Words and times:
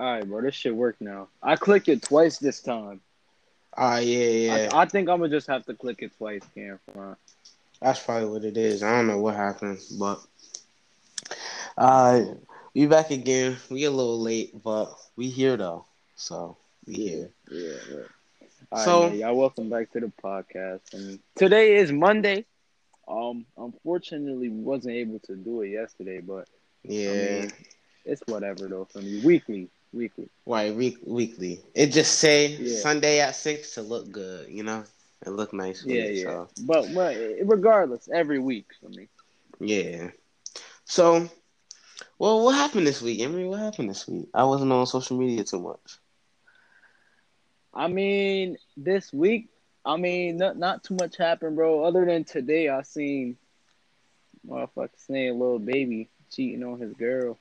All 0.00 0.06
right, 0.14 0.26
bro. 0.26 0.40
This 0.40 0.54
shit 0.54 0.74
work 0.74 0.96
now. 0.98 1.28
I 1.42 1.56
clicked 1.56 1.88
it 1.90 2.00
twice 2.00 2.38
this 2.38 2.62
time. 2.62 3.02
Ah, 3.76 3.98
yeah, 3.98 4.24
yeah. 4.28 4.68
I, 4.72 4.80
I 4.82 4.84
think 4.86 5.10
I'm 5.10 5.18
gonna 5.20 5.28
just 5.28 5.46
have 5.48 5.66
to 5.66 5.74
click 5.74 5.98
it 6.00 6.16
twice, 6.16 6.40
Cam. 6.54 6.80
That's 7.82 8.02
probably 8.02 8.30
what 8.30 8.44
it 8.44 8.56
is. 8.56 8.82
I 8.82 8.92
don't 8.96 9.08
know 9.08 9.18
what 9.18 9.34
happened, 9.36 9.78
but 9.98 10.20
uh, 11.76 12.22
we 12.74 12.86
back 12.86 13.10
again. 13.10 13.58
We 13.68 13.84
a 13.84 13.90
little 13.90 14.18
late, 14.18 14.62
but 14.62 14.94
we 15.16 15.28
here 15.28 15.58
though. 15.58 15.84
So 16.16 16.56
we 16.86 16.94
here. 16.94 17.30
Yeah. 17.50 17.72
yeah. 17.92 18.46
All 18.72 18.78
So- 18.84 19.02
right, 19.02 19.10
man, 19.10 19.18
y'all 19.20 19.36
welcome 19.36 19.68
back 19.68 19.92
to 19.92 20.00
the 20.00 20.12
podcast. 20.24 20.94
And 20.94 21.18
today 21.34 21.76
is 21.76 21.92
Monday. 21.92 22.46
Um, 23.06 23.44
unfortunately, 23.58 24.48
wasn't 24.48 24.94
able 24.94 25.18
to 25.20 25.36
do 25.36 25.60
it 25.60 25.68
yesterday, 25.68 26.20
but 26.20 26.48
Yeah. 26.84 27.10
I 27.10 27.40
mean, 27.42 27.52
it's 28.06 28.22
whatever 28.24 28.66
though 28.66 28.86
for 28.86 29.00
me. 29.02 29.20
Weekly, 29.22 29.68
weekly. 29.92 30.28
Right, 30.46 30.74
week, 30.74 30.98
weekly. 31.04 31.62
It 31.74 31.88
just 31.88 32.18
say 32.18 32.48
Yeah. 32.48 32.78
Sunday 32.78 33.20
at 33.20 33.36
six 33.36 33.74
to 33.74 33.82
look 33.82 34.10
good, 34.10 34.48
you 34.48 34.62
know. 34.62 34.84
It 35.26 35.30
look 35.30 35.52
nice. 35.52 35.84
Yeah, 35.84 36.04
yeah. 36.04 36.24
So. 36.24 36.48
But, 36.62 36.94
but 36.94 37.16
regardless, 37.44 38.08
every 38.12 38.38
week 38.38 38.66
for 38.80 38.88
me. 38.88 39.08
Yeah. 39.60 40.10
So, 40.84 41.28
well, 42.18 42.44
what 42.44 42.54
happened 42.54 42.86
this 42.86 43.02
week, 43.02 43.20
Emery? 43.20 43.46
What 43.46 43.60
happened 43.60 43.90
this 43.90 44.08
week? 44.08 44.28
I 44.32 44.44
wasn't 44.44 44.72
on 44.72 44.86
social 44.86 45.18
media 45.18 45.44
too 45.44 45.60
much. 45.60 45.98
I 47.72 47.88
mean, 47.88 48.56
this 48.76 49.12
week, 49.12 49.48
I 49.84 49.96
mean, 49.96 50.38
not 50.38 50.58
not 50.58 50.82
too 50.84 50.96
much 51.00 51.16
happened, 51.16 51.56
bro. 51.56 51.84
Other 51.84 52.04
than 52.04 52.24
today, 52.24 52.68
I 52.68 52.82
seen 52.82 53.36
motherfucker 54.46 54.90
saying 54.96 55.30
a 55.30 55.32
little 55.32 55.58
baby 55.58 56.08
cheating 56.30 56.64
on 56.64 56.80
his 56.80 56.92
girl. 56.94 57.38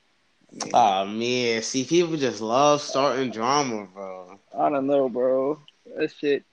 Oh 0.73 1.05
man, 1.05 1.61
see, 1.61 1.83
people 1.83 2.17
just 2.17 2.41
love 2.41 2.81
starting 2.81 3.31
drama, 3.31 3.87
bro. 3.93 4.39
I 4.57 4.69
don't 4.69 4.87
know, 4.87 5.09
bro. 5.09 5.59
That 5.95 6.11
shit. 6.11 6.43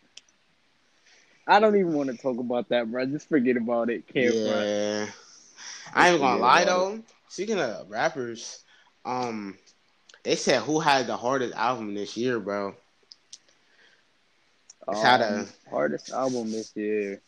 I 1.46 1.60
don't 1.60 1.76
even 1.76 1.92
want 1.94 2.10
to 2.10 2.16
talk 2.16 2.38
about 2.38 2.68
that, 2.70 2.90
bro. 2.90 3.06
Just 3.06 3.28
forget 3.28 3.56
about 3.56 3.90
it. 3.90 4.06
Can't 4.12 4.36
yeah. 4.44 5.06
I 5.94 6.10
ain't 6.10 6.20
gonna 6.20 6.40
lie 6.40 6.64
though. 6.64 7.00
Speaking 7.28 7.58
of 7.58 7.88
rappers, 7.90 8.62
um, 9.04 9.56
they 10.24 10.36
said 10.36 10.62
who 10.62 10.80
had 10.80 11.06
the 11.06 11.16
hardest 11.16 11.54
album 11.54 11.94
this 11.94 12.16
year, 12.16 12.38
bro. 12.40 12.74
It's 14.90 15.00
had 15.02 15.20
a- 15.20 15.40
Um, 15.40 15.46
hardest 15.70 16.10
album 16.10 16.50
this 16.50 16.74
year. 16.76 17.20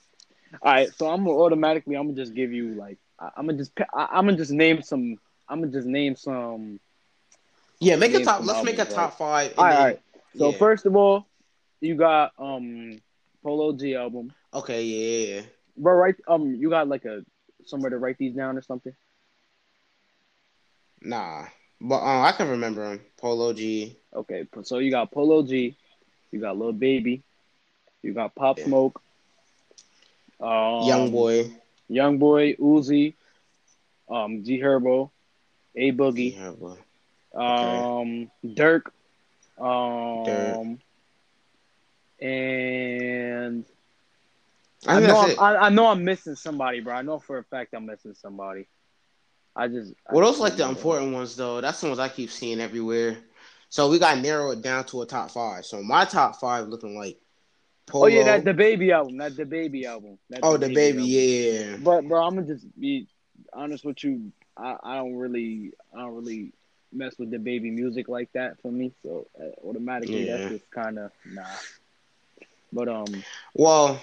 All 0.63 0.73
right, 0.73 0.93
so 0.93 1.09
I'm 1.09 1.25
gonna 1.25 1.37
automatically. 1.39 1.95
I'm 1.97 2.07
gonna 2.09 2.17
just 2.17 2.35
give 2.35 2.53
you 2.53 2.75
like. 2.75 2.99
I'm 3.19 3.47
gonna 3.47 3.59
just. 3.59 3.73
I, 3.95 4.09
I'm 4.13 4.27
gonna 4.27 4.37
just 4.37 4.53
name 4.53 4.83
some. 4.83 5.19
I'm 5.49 5.61
gonna 5.61 5.73
just 5.73 5.87
name 5.87 6.17
some. 6.17 6.81
Yeah, 7.81 7.97
make 7.97 8.15
a 8.15 8.25
top. 8.25 8.45
Let's 8.45 8.65
make 8.65 8.79
a 8.79 8.85
top 8.85 9.19
five. 9.19 9.55
All 9.57 9.65
right, 9.65 9.71
then- 9.71 9.79
all 9.79 9.85
right. 9.87 10.01
So 10.37 10.51
yeah. 10.51 10.59
first 10.59 10.87
of 10.87 10.95
all, 10.95 11.27
you 11.81 11.95
got 11.95 12.33
um 12.39 13.01
Polo 13.43 13.73
G 13.73 13.95
album. 13.95 14.33
okay, 14.53 14.83
yeah, 14.83 15.35
yeah. 15.37 15.43
Bro, 15.77 15.95
right? 15.95 16.15
Um, 16.27 16.55
you 16.55 16.71
got 16.71 16.89
like 16.89 17.05
a 17.05 17.25
somewhere 17.65 17.91
to 17.91 17.99
write 17.99 18.19
these 18.19 18.35
down 18.35 18.57
or 18.59 18.63
something. 18.63 18.95
Nah, 21.01 21.47
but 21.81 22.01
um, 22.01 22.23
I 22.25 22.33
can 22.33 22.49
remember 22.49 22.93
him. 22.93 23.01
Polo 23.17 23.53
G. 23.53 23.97
Okay, 24.13 24.47
so 24.63 24.79
you 24.79 24.91
got 24.91 25.11
Polo 25.13 25.43
G, 25.43 25.77
you 26.33 26.41
got 26.41 26.59
Lil 26.59 26.73
Baby, 26.73 27.23
you 28.03 28.13
got 28.13 28.35
Pop 28.35 28.59
Yeah. 28.59 28.65
Smoke, 28.65 29.01
um, 30.41 30.83
Young 30.85 31.11
boy. 31.11 31.51
Young 31.89 32.19
Boy, 32.19 32.55
Uzi, 32.57 33.15
um, 34.11 34.45
G 34.45 34.61
Herbo, 34.61 35.11
A 35.77 35.93
Boogie, 35.93 36.35
Yeah, 36.37 36.51
boy. 36.51 36.77
um, 37.35 38.31
Durk, 38.45 38.83
um, 39.59 40.25
Durk. 40.25 40.79
and 42.21 43.65
I 44.87 44.97
I 44.97 45.01
know 45.01 45.17
I'm. 45.19 45.39
I, 45.39 45.57
I 45.57 45.69
know 45.71 45.87
I'm 45.89 46.05
missing 46.05 46.35
somebody, 46.35 46.81
bro. 46.81 46.95
I 46.95 47.03
know 47.03 47.19
for 47.19 47.39
a 47.39 47.45
fact 47.45 47.75
I'm 47.75 47.87
missing 47.87 48.15
somebody. 48.15 48.67
I 49.57 49.69
just 49.69 49.95
I 50.09 50.15
Well, 50.15 50.25
those 50.25 50.41
like 50.41 50.57
the 50.57 50.65
know. 50.65 50.71
important 50.71 51.13
ones 51.13 51.37
though. 51.37 51.61
That's 51.61 51.81
the 51.81 51.87
ones 51.89 51.99
I 51.99 52.09
keep 52.09 52.31
seeing 52.31 52.61
everywhere. 52.61 53.19
So 53.71 53.89
we 53.91 53.99
got 53.99 54.15
to 54.15 54.21
narrow 54.21 54.51
it 54.53 54.63
down 54.63 54.85
to 54.87 55.03
a 55.03 55.07
top 55.07 55.31
five. 55.31 55.65
So 55.65 55.83
my 55.83 56.05
top 56.05 56.37
five 56.41 56.69
looking 56.69 56.97
like 56.97 57.19
Polo. 57.87 58.05
Oh 58.05 58.09
yeah, 58.09 58.25
that 58.25 58.45
the 58.45 58.55
baby 58.55 58.93
album. 58.93 59.19
That 59.19 59.37
the 59.37 59.45
baby 59.45 59.87
album. 59.87 60.19
That 60.31 60.43
oh 60.43 60.57
the 60.57 60.69
baby, 60.69 60.99
album. 60.99 61.11
yeah. 61.11 61.77
But 61.77 62.09
bro, 62.09 62.25
I'm 62.25 62.35
gonna 62.37 62.47
just 62.47 62.67
be 62.79 63.07
honest 63.53 63.85
with 63.85 64.03
you. 64.05 64.33
I, 64.59 64.77
I 64.83 64.97
don't 64.97 65.17
really 65.17 65.73
I 65.95 66.01
don't 66.01 66.17
really 66.17 66.53
mess 66.93 67.19
with 67.19 67.31
the 67.31 67.39
baby 67.39 67.71
music 67.71 68.09
like 68.09 68.33
that 68.35 68.61
for 68.63 68.73
me. 68.73 68.93
So 69.03 69.27
uh, 69.41 69.67
automatically 69.67 70.25
Yeah. 70.25 70.27
that's 70.27 70.47
just 70.49 70.71
kind 70.71 70.99
of 70.99 71.13
nah. 71.25 71.59
But 72.73 72.89
um, 72.89 73.25
Well, 73.55 74.01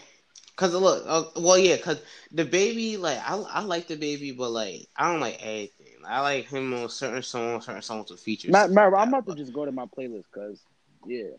cause 0.56 0.74
look, 0.74 1.04
uh, 1.08 1.24
well 1.42 1.58
yeah, 1.58 1.78
cause 1.78 2.02
the 2.32 2.46
baby 2.46 2.98
like 2.98 3.20
I 3.20 3.36
I 3.38 3.62
like 3.62 3.88
the 3.88 3.96
baby, 3.96 4.32
but 4.32 4.52
like 4.52 4.88
I 4.96 5.12
don't 5.12 5.22
like 5.22 5.40
everything. 5.42 5.88
I 6.08 6.22
like 6.22 6.48
him 6.48 6.74
on 6.74 6.90
certain 6.90 7.24
songs, 7.24 7.66
certain 7.66 7.82
songs 7.82 8.12
with 8.12 8.20
features. 8.20 8.68
Matt, 8.68 8.72
Matt, 8.72 8.92
like 8.92 9.02
I'm 9.02 9.10
about 9.10 9.26
to 9.28 9.34
just 9.36 9.54
go 9.54 9.66
to 9.66 9.72
my 9.72 9.86
playlist 9.86 10.26
because 10.34 10.60
yeah. 11.06 11.32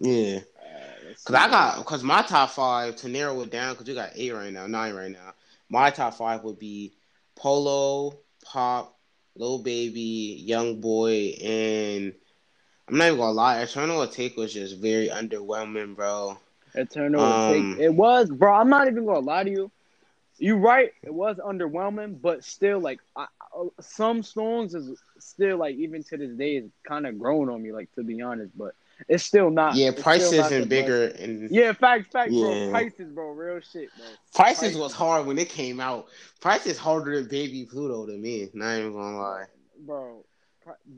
yeah. 0.00 0.40
Uh, 0.56 1.12
Cause 1.24 1.36
I 1.36 1.48
got, 1.50 1.84
cause 1.84 2.02
my 2.02 2.22
top 2.22 2.50
five 2.50 2.96
to 2.96 3.08
narrow 3.08 3.40
it 3.42 3.50
down, 3.50 3.76
cause 3.76 3.86
you 3.88 3.94
got 3.94 4.10
eight 4.14 4.32
right 4.32 4.52
now, 4.52 4.66
nine 4.66 4.94
right 4.94 5.10
now. 5.10 5.34
My 5.68 5.90
top 5.90 6.14
five 6.14 6.42
would 6.44 6.58
be 6.58 6.92
Polo, 7.40 8.18
Pop, 8.44 8.96
Lil 9.36 9.62
Baby, 9.62 10.42
Young 10.44 10.80
Boy, 10.80 11.34
and 11.42 12.14
I'm 12.88 12.98
not 12.98 13.06
even 13.06 13.18
gonna 13.18 13.32
lie, 13.32 13.60
Eternal 13.62 14.06
Take 14.08 14.36
was 14.36 14.52
just 14.54 14.78
very 14.78 15.08
underwhelming, 15.08 15.96
bro. 15.96 16.38
Eternal 16.74 17.20
Um, 17.20 17.74
Take. 17.74 17.80
It 17.80 17.94
was, 17.94 18.30
bro. 18.30 18.52
I'm 18.54 18.68
not 18.68 18.88
even 18.88 19.06
gonna 19.06 19.20
lie 19.20 19.44
to 19.44 19.50
you. 19.50 19.70
You're 20.38 20.58
right. 20.58 20.92
It 21.02 21.14
was 21.14 21.38
underwhelming, 21.38 22.20
but 22.20 22.44
still, 22.44 22.80
like 22.80 23.00
I, 23.16 23.26
some 23.80 24.22
songs 24.22 24.74
is 24.74 25.00
still 25.18 25.58
like 25.58 25.76
even 25.76 26.02
to 26.04 26.16
this 26.16 26.32
day 26.32 26.56
is 26.56 26.70
kind 26.84 27.06
of 27.06 27.18
growing 27.18 27.48
on 27.50 27.62
me. 27.62 27.72
Like 27.72 27.92
to 27.94 28.02
be 28.02 28.20
honest, 28.22 28.56
but 28.56 28.74
it's 29.08 29.24
still 29.24 29.50
not. 29.50 29.76
yeah, 29.76 29.90
prices 29.92 30.50
and 30.50 30.68
bigger 30.68 31.06
and 31.06 31.50
Yeah, 31.50 31.72
facts, 31.72 32.08
facts, 32.12 32.34
bro. 32.36 32.56
Prices, 32.70 33.10
bro. 33.12 33.30
Real 33.30 33.60
shit, 33.60 33.90
bro. 33.96 34.06
prices 34.34 34.76
was 34.76 34.92
hard 34.92 35.26
when 35.26 35.38
it 35.38 35.48
came 35.48 35.80
out. 35.80 36.06
Prices 36.40 36.78
harder 36.78 37.16
than 37.16 37.28
Baby 37.28 37.66
Pluto 37.70 38.06
to 38.06 38.16
me. 38.16 38.48
Not 38.54 38.78
even 38.78 38.92
gonna 38.92 39.18
lie. 39.18 39.44
bro. 39.86 40.24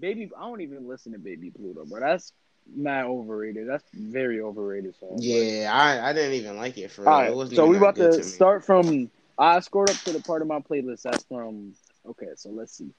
Baby, 0.00 0.30
I 0.36 0.42
don't 0.42 0.60
even 0.60 0.88
listen 0.88 1.12
to 1.12 1.18
Baby 1.18 1.50
Pluto, 1.50 1.84
bro. 1.84 2.00
That's 2.00 2.32
not 2.74 3.06
overrated. 3.06 3.68
That's 3.68 3.84
very 3.94 4.40
overrated 4.40 4.94
song. 4.96 5.20
Yeah, 5.20 5.70
I 5.72 6.10
I 6.10 6.12
didn't 6.12 6.34
even 6.34 6.56
like 6.56 6.76
it 6.78 6.90
for 6.90 7.02
real. 7.02 7.12
All 7.12 7.22
It 7.22 7.22
right, 7.22 7.34
wasn't 7.34 7.56
so 7.56 7.66
we 7.66 7.76
about 7.76 7.96
to 7.96 8.24
me. 8.24 8.24
start 8.24 8.64
from. 8.64 9.10
I 9.38 9.60
scored 9.60 9.90
up 9.90 9.96
to 10.04 10.12
the 10.12 10.20
part 10.20 10.42
of 10.42 10.48
my 10.48 10.60
playlist 10.60 11.02
that's 11.02 11.24
from. 11.24 11.74
Okay, 12.06 12.28
so 12.36 12.50
let's 12.50 12.76
see. 12.76 12.90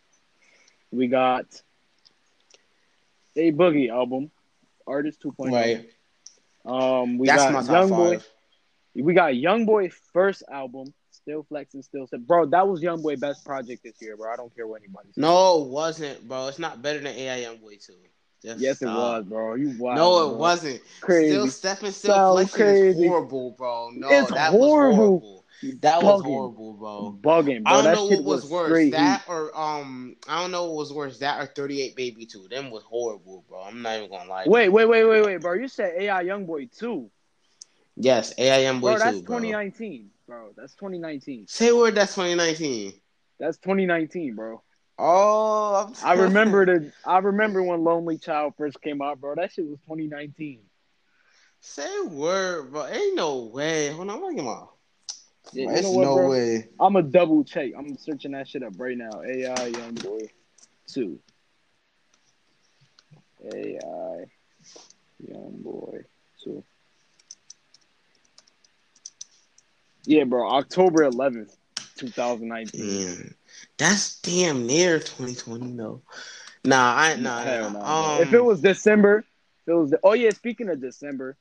We 0.92 1.08
got 1.08 1.46
a 3.36 3.52
Boogie 3.52 3.90
album, 3.90 4.32
Artist 4.88 5.22
2.0. 5.24 5.52
Right, 5.52 5.90
Um, 6.66 7.18
we 7.18 7.28
that's 7.28 7.44
got 7.52 7.66
Young 7.66 7.90
Boy. 7.90 8.18
five. 8.18 8.30
We 8.96 9.14
got 9.14 9.36
Young 9.36 9.66
Boy 9.66 9.90
first 10.14 10.44
album, 10.52 10.94
Still 11.12 11.44
Flexing, 11.44 11.82
Still 11.82 12.06
Set. 12.08 12.26
Bro, 12.26 12.48
that 12.48 12.68
was 12.68 12.82
Young 12.82 13.02
Boy 13.02 13.16
best 13.16 13.44
project 13.44 13.84
this 13.84 13.96
year, 14.02 14.16
bro. 14.16 14.32
I 14.32 14.36
don't 14.36 14.54
care 14.56 14.68
what 14.68 14.82
anybody 14.82 15.08
says. 15.10 15.18
No, 15.22 15.64
it 15.64 15.68
wasn't, 15.70 16.28
bro. 16.28 16.48
It's 16.48 16.60
not 16.60 16.82
better 16.82 17.00
than 17.00 17.16
AI 17.16 17.38
Young 17.38 17.58
Boy 17.58 17.76
too. 17.80 17.94
Just 18.44 18.60
Yes, 18.60 18.82
it 18.82 18.88
was, 18.88 19.24
bro. 19.26 19.56
You 19.56 19.74
wild. 19.80 19.96
no, 19.98 20.26
it 20.26 20.30
bro. 20.32 20.38
wasn't. 20.38 20.82
Crazy. 21.02 21.30
Still 21.32 21.48
stepping, 21.48 21.92
still 21.92 22.14
So 22.14 22.32
flexing 22.34 22.66
is 22.68 22.96
horrible, 22.98 23.52
bro. 23.52 23.90
No, 23.94 24.10
It's 24.10 24.32
that 24.32 24.52
horrible. 24.52 24.60
was 24.60 24.96
horrible. 24.96 25.43
That 25.82 26.04
was 26.04 26.22
horrible, 26.22 26.74
bro. 26.74 27.18
Bugging, 27.22 27.64
bro. 27.64 27.74
I 27.74 27.82
don't 27.82 27.84
that 27.86 27.94
know 27.96 28.08
shit 28.08 28.24
what 28.24 28.36
was, 28.36 28.46
worse, 28.46 28.70
straight 28.70 28.92
that 28.92 29.24
or 29.28 29.58
um, 29.58 30.16
I 30.28 30.42
don't 30.42 30.52
know 30.52 30.66
what 30.66 30.76
was 30.76 30.94
worse, 30.94 31.20
that 31.20 31.42
or 31.42 31.46
Thirty 31.46 31.82
Eight 31.82 31.96
Baby 31.96 32.26
Two. 32.26 32.48
Them 32.50 32.72
was 32.72 32.84
horrible, 32.84 33.46
bro. 33.48 33.62
I'm 33.62 33.82
not 33.82 33.98
even 33.98 34.10
gonna 34.10 34.30
lie. 34.30 34.46
Wait, 34.48 34.70
wait, 34.70 34.86
wait, 34.86 35.06
wait, 35.06 35.22
wait, 35.26 35.42
bro. 35.42 35.54
You 35.54 35.68
said 35.68 35.94
AI 35.98 36.22
Young 36.22 36.46
Boy 36.46 36.68
too. 36.68 37.10
Yes, 37.96 38.34
AI 38.38 38.60
Young 38.60 38.80
Boy 38.80 38.96
Bro, 38.96 39.00
that's 39.00 39.18
Two, 39.18 39.24
bro. 39.24 39.38
2019, 39.38 40.10
bro. 40.28 40.50
That's 40.58 40.74
2019. 40.76 41.46
Say 41.48 41.72
word. 41.72 41.96
That's 41.96 42.16
2019. 42.16 42.94
That's 43.40 43.58
2019, 43.58 44.36
bro. 44.36 44.62
Oh, 44.98 45.88
I'm 45.88 45.96
I 46.04 46.14
remember 46.14 46.66
the. 46.66 46.92
I 47.06 47.18
remember 47.20 47.64
when 47.64 47.84
Lonely 47.84 48.18
Child 48.18 48.54
first 48.58 48.82
came 48.82 49.02
out, 49.02 49.20
bro. 49.20 49.36
That 49.36 49.52
shit 49.52 49.66
was 49.66 49.80
2019. 49.82 50.60
Say 51.62 52.02
word, 52.02 52.72
bro. 52.72 52.88
Ain't 52.88 53.16
no 53.16 53.46
way. 53.46 53.90
Hold 53.90 54.10
on, 54.10 54.16
I'm 54.16 54.22
gonna 54.22 54.36
get 54.36 54.44
my. 54.44 54.64
Yeah, 55.54 55.76
you 55.76 55.82
know 55.82 55.92
what, 55.92 56.04
no 56.04 56.16
bro? 56.16 56.30
way. 56.30 56.68
I'm 56.80 56.96
a 56.96 57.04
double 57.04 57.44
check. 57.44 57.72
I'm 57.78 57.98
searching 57.98 58.32
that 58.32 58.48
shit 58.48 58.64
up 58.64 58.74
right 58.78 58.98
now. 58.98 59.22
AI 59.24 59.68
Young 59.68 59.94
Boy 59.96 60.30
two. 60.88 61.20
AI 63.54 64.26
Young 65.28 65.58
Boy 65.62 66.00
two. 66.44 66.64
Yeah, 70.06 70.24
bro. 70.26 70.50
October 70.50 71.10
11th, 71.10 71.56
2019. 71.98 73.06
Damn. 73.06 73.36
That's 73.78 74.20
damn 74.22 74.66
near 74.66 75.00
2020 75.00 75.74
though. 75.74 76.02
Nah, 76.66 76.96
I 76.96 77.16
nah, 77.16 77.70
nah. 77.70 78.16
Um, 78.18 78.22
if 78.22 78.34
it 78.34 78.44
was 78.44 78.62
December, 78.62 79.26
if 79.68 79.72
it 79.72 79.76
was. 79.76 79.94
oh 80.04 80.14
yeah, 80.14 80.30
speaking 80.32 80.70
of 80.70 80.82
December, 80.82 81.38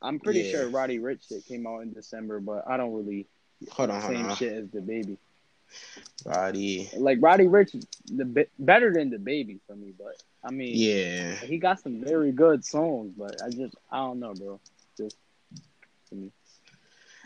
I'm 0.00 0.20
pretty 0.20 0.42
Yeah. 0.42 0.50
sure 0.50 0.68
Roddy 0.68 0.98
Ricch 0.98 1.28
shit 1.28 1.44
came 1.46 1.66
out 1.66 1.80
in 1.80 1.92
December, 1.92 2.40
but 2.40 2.64
I 2.68 2.76
don't 2.76 2.92
really 2.92 3.26
hold 3.70 3.90
on, 3.90 4.00
hold 4.00 4.14
same 4.14 4.26
on. 4.26 4.36
shit 4.36 4.52
as 4.52 4.70
the 4.70 4.80
baby. 4.80 5.18
Roddy. 6.26 6.88
Like 6.96 7.18
Roddy 7.20 7.44
Ricch, 7.44 7.84
the 8.06 8.24
be- 8.24 8.46
better 8.58 8.92
than 8.92 9.10
the 9.10 9.18
baby 9.18 9.58
for 9.66 9.74
me, 9.74 9.92
but 9.96 10.22
I 10.44 10.50
mean, 10.50 10.72
Yeah. 10.74 11.34
he 11.36 11.58
got 11.58 11.80
some 11.80 12.02
very 12.04 12.32
good 12.32 12.64
songs, 12.64 13.12
but 13.16 13.40
I 13.42 13.48
just 13.50 13.74
I 13.90 13.98
don't 13.98 14.20
know, 14.20 14.34
bro. 14.34 14.60
Just 14.96 15.16
to 16.10 16.14
me. 16.14 16.30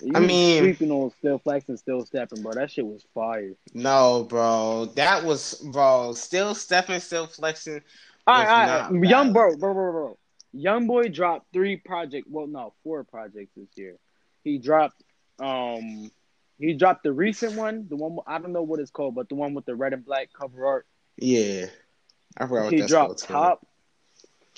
You 0.02 0.12
I 0.14 0.20
mean- 0.20 0.62
sleeping 0.62 0.90
on 0.90 1.10
still 1.18 1.38
flexing, 1.38 1.76
still 1.78 2.04
stepping, 2.04 2.42
bro. 2.42 2.52
That 2.52 2.70
shit 2.70 2.86
was 2.86 3.04
fire. 3.14 3.52
No, 3.74 4.24
bro. 4.28 4.86
That 4.94 5.24
was 5.24 5.54
bro. 5.72 6.12
Still 6.12 6.54
stepping, 6.54 7.00
still 7.00 7.26
flexing. 7.26 7.80
All 8.26 8.34
right, 8.42 8.68
all 8.84 8.90
right, 8.90 9.08
young 9.08 9.32
bro, 9.32 9.56
bro, 9.56 9.72
bro, 9.72 9.92
bro. 9.92 10.18
Young 10.52 10.86
boy 10.86 11.08
dropped 11.08 11.52
three 11.52 11.76
project. 11.76 12.26
Well, 12.30 12.46
no, 12.46 12.72
four 12.82 13.04
projects 13.04 13.52
this 13.56 13.68
year. 13.76 13.96
He 14.42 14.58
dropped, 14.58 15.02
um, 15.38 16.10
he 16.58 16.74
dropped 16.74 17.02
the 17.02 17.12
recent 17.12 17.54
one, 17.56 17.86
the 17.88 17.96
one 17.96 18.16
I 18.26 18.38
don't 18.38 18.52
know 18.52 18.62
what 18.62 18.80
it's 18.80 18.90
called, 18.90 19.14
but 19.14 19.28
the 19.28 19.34
one 19.34 19.54
with 19.54 19.66
the 19.66 19.74
red 19.74 19.92
and 19.92 20.04
black 20.04 20.28
cover 20.32 20.66
art. 20.66 20.86
Yeah. 21.16 21.66
I 22.38 22.46
forgot 22.46 22.64
what 22.64 22.72
He 22.72 22.80
that's 22.80 22.90
dropped 22.90 23.26
called, 23.26 23.58
too. 23.60 23.66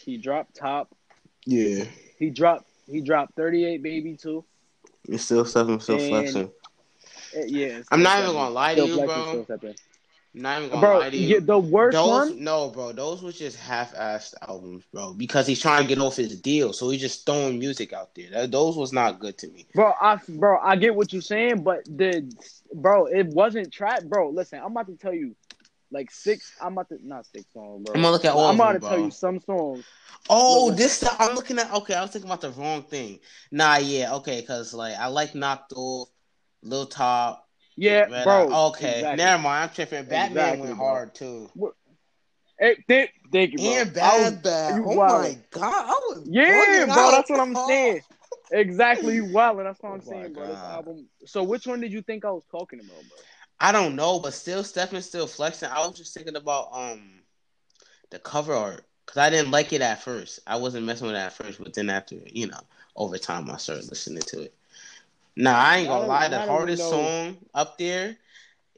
He 0.05 0.17
dropped 0.17 0.55
top. 0.57 0.69
He 0.85 0.89
dropped 0.89 0.91
top. 0.91 0.95
Yeah. 1.47 1.85
He 2.19 2.31
dropped. 2.31 2.69
He 2.91 3.01
dropped 3.01 3.35
thirty 3.37 3.65
eight 3.65 3.83
baby 3.83 4.17
too. 4.17 4.45
It's 5.09 5.25
still 5.25 5.45
stepping, 5.45 5.81
still 5.81 5.99
And- 5.99 6.09
flexing. 6.09 6.51
Eh, 7.35 7.45
Yeah, 7.47 7.83
I'm 7.91 8.03
not 8.03 8.21
even 8.21 8.33
gonna 8.33 8.51
lie 8.51 8.75
to 8.75 8.83
Still 8.83 9.01
you, 9.01 9.07
bro. 9.07 9.47
Not 10.39 10.59
even 10.59 10.71
gonna 10.71 10.81
Bro, 10.81 10.99
lie 11.01 11.11
to 11.11 11.17
you. 11.17 11.41
the 11.41 11.59
worst 11.59 11.95
those 11.95 12.31
one. 12.31 12.45
no, 12.45 12.71
bro. 12.71 12.93
Those 12.93 13.23
was 13.23 13.37
just 13.39 13.59
half-assed 13.59 14.35
albums, 14.49 14.85
bro. 14.93 15.13
Because 15.15 15.47
he's 15.47 15.61
trying 15.61 15.83
to 15.83 15.89
get 15.89 15.99
off 15.99 16.17
his 16.17 16.41
deal, 16.41 16.73
so 16.73 16.91
he's 16.91 17.01
just 17.01 17.27
throwing 17.27 17.59
music 17.59 17.93
out 17.93 18.15
there. 18.15 18.31
That, 18.31 18.51
those 18.53 18.77
was 18.77 18.93
not 18.93 19.19
good 19.19 19.37
to 19.39 19.49
me. 19.49 19.67
Bro, 19.75 19.95
I 20.01 20.19
bro, 20.29 20.59
I 20.59 20.77
get 20.77 20.95
what 20.95 21.13
you're 21.13 21.23
saying, 21.23 21.63
but 21.63 21.85
the 21.87 22.33
bro, 22.73 23.07
it 23.07 23.27
wasn't 23.29 23.73
trap, 23.73 24.05
bro. 24.05 24.31
Listen, 24.31 24.61
I'm 24.65 24.71
about 24.71 24.87
to 24.87 24.97
tell 24.97 25.15
you, 25.15 25.35
like 25.91 26.11
six. 26.11 26.53
I'm 26.63 26.73
about 26.75 26.89
to 26.91 26.99
not 27.03 27.27
six 27.27 27.45
songs, 27.53 27.85
bro. 27.85 27.95
I'm 27.95 28.03
gonna 28.03 28.13
look 28.13 28.25
at 28.25 28.33
all 28.35 28.47
I'm 28.47 28.55
about 28.55 28.75
them, 28.75 28.83
to 28.83 28.89
tell 28.89 28.99
you 29.01 29.11
some 29.11 29.41
songs. 29.41 29.85
Oh, 30.31 30.67
Look, 30.67 30.77
this 30.77 30.93
stuff 30.93 31.17
I'm 31.19 31.35
looking 31.35 31.59
at. 31.59 31.73
Okay, 31.73 31.95
I 31.95 32.03
was 32.03 32.11
thinking 32.11 32.31
about 32.31 32.43
the 32.43 32.51
wrong 32.51 32.83
thing. 32.83 33.19
Nah, 33.51 33.79
yeah, 33.79 34.15
okay, 34.17 34.41
because 34.41 34.75
like 34.75 34.95
I 34.97 35.07
like 35.07 35.35
knocked 35.35 35.73
off, 35.75 36.09
Lil 36.63 36.87
Top. 36.87 37.48
Yeah, 37.79 38.07
Red 38.09 38.25
bro. 38.25 38.49
Eye. 38.51 38.67
Okay, 38.69 39.01
exactly. 39.01 39.25
never 39.25 39.43
mind. 39.43 39.65
I'm 39.65 39.75
tripping. 39.75 40.05
Batman 40.05 40.59
Exactly, 40.59 40.61
went 40.61 40.75
bro. 40.75 40.77
hard 40.77 41.15
too. 41.15 41.51
Hey, 42.59 42.77
thank, 42.89 43.11
thank 43.33 43.53
you, 43.53 43.59
bro. 43.61 43.73
And 43.73 43.95
Bad 43.95 44.43
Bad. 44.43 44.81
Oh 44.85 44.97
wild. 44.97 45.23
my 45.23 45.39
god, 45.51 45.73
I 45.87 46.01
was 46.09 46.29
yeah, 46.31 46.87
bro. 46.93 47.11
out. 47.11 47.11
That's 47.11 47.31
what 47.31 47.41
I'm 47.41 47.55
saying. 47.55 48.03
Exactly, 48.51 49.15
you 49.17 49.25
wild, 49.27 49.59
that's 49.61 49.83
what 49.83 49.91
I'm 49.93 50.01
Oh 50.01 50.03
saying, 50.03 50.33
bro. 50.35 50.47
This 50.49 50.65
album. 50.65 51.07
So, 51.27 51.43
which 51.45 51.67
one 51.67 51.81
did 51.81 51.93
you 51.93 52.03
think 52.03 52.25
I 52.25 52.31
was 52.31 52.45
talking 52.51 52.81
about, 52.81 53.09
bro? 53.09 53.19
I 53.61 53.73
don't 53.73 53.97
know, 53.97 54.21
but 54.21 54.35
still 54.35 54.65
stepping, 54.65 55.01
still 55.03 55.27
flexing. 55.27 55.69
I 55.71 55.87
was 55.87 55.97
just 55.97 56.15
thinking 56.15 56.37
about 56.37 56.69
um 56.73 57.23
the 58.11 58.19
cover 58.19 58.55
art 58.55 58.85
because 59.07 59.19
I 59.19 59.31
didn't 59.31 59.51
like 59.51 59.73
it 59.73 59.83
at 59.83 60.03
first. 60.03 60.41
I 60.47 60.57
wasn't 60.57 60.87
messing 60.87 61.07
with 61.07 61.17
it 61.17 61.21
at 61.21 61.33
first, 61.33 61.63
but 61.63 61.75
then 61.75 61.91
after 61.91 62.17
you 62.27 62.49
know, 62.49 62.61
over 62.97 63.19
time, 63.19 63.51
I 63.51 63.57
started 63.57 63.89
listening 63.89 64.23
to 64.23 64.43
it. 64.43 64.55
Nah, 65.39 65.57
I 65.57 65.77
ain't 65.79 65.89
gonna 65.89 66.01
don't- 66.01 66.09
lie. 66.09 66.29
The 66.29 66.41
hardest 66.41 66.83
know. 66.83 66.91
song 66.91 67.37
up 67.55 67.79
there, 67.79 68.17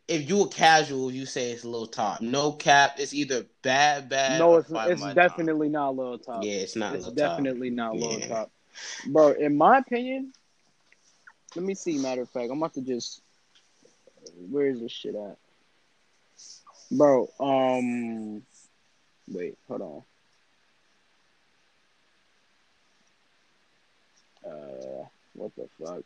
if 0.06 0.28
you 0.28 0.36
were 0.36 0.48
casual, 0.48 1.10
you 1.10 1.24
say 1.24 1.52
it's 1.52 1.64
Lil 1.64 1.86
Top. 1.86 2.20
No 2.20 2.52
cap, 2.52 2.96
it's 2.98 3.14
either 3.14 3.46
bad, 3.62 4.10
bad. 4.10 4.38
no, 4.38 4.56
it's 4.56 4.70
it's 4.70 5.14
definitely 5.14 5.70
not 5.70 5.96
Lil 5.96 6.18
Top. 6.18 6.44
Yeah, 6.44 6.52
it's 6.52 6.76
not 6.76 6.94
it's 6.94 7.06
Lil 7.06 7.14
Top. 7.14 7.16
definitely 7.16 7.70
not 7.70 7.96
Lil 7.96 8.20
Yeah. 8.20 8.28
Top, 8.28 8.50
bro. 9.06 9.30
In 9.32 9.56
my 9.56 9.78
opinion, 9.78 10.34
let 11.56 11.64
me 11.64 11.74
see. 11.74 11.96
Matter 11.96 12.22
of 12.22 12.28
fact, 12.28 12.50
I'm 12.50 12.58
about 12.58 12.74
to 12.74 12.82
just. 12.82 13.22
Where 14.50 14.66
is 14.66 14.80
this 14.80 14.92
shit 14.92 15.14
at, 15.14 15.38
bro? 16.90 17.30
Um, 17.40 18.42
wait, 19.28 19.56
hold 19.66 19.80
on. 24.44 24.50
Uh, 24.50 25.06
what 25.32 25.52
the 25.56 25.66
fuck? 25.82 26.04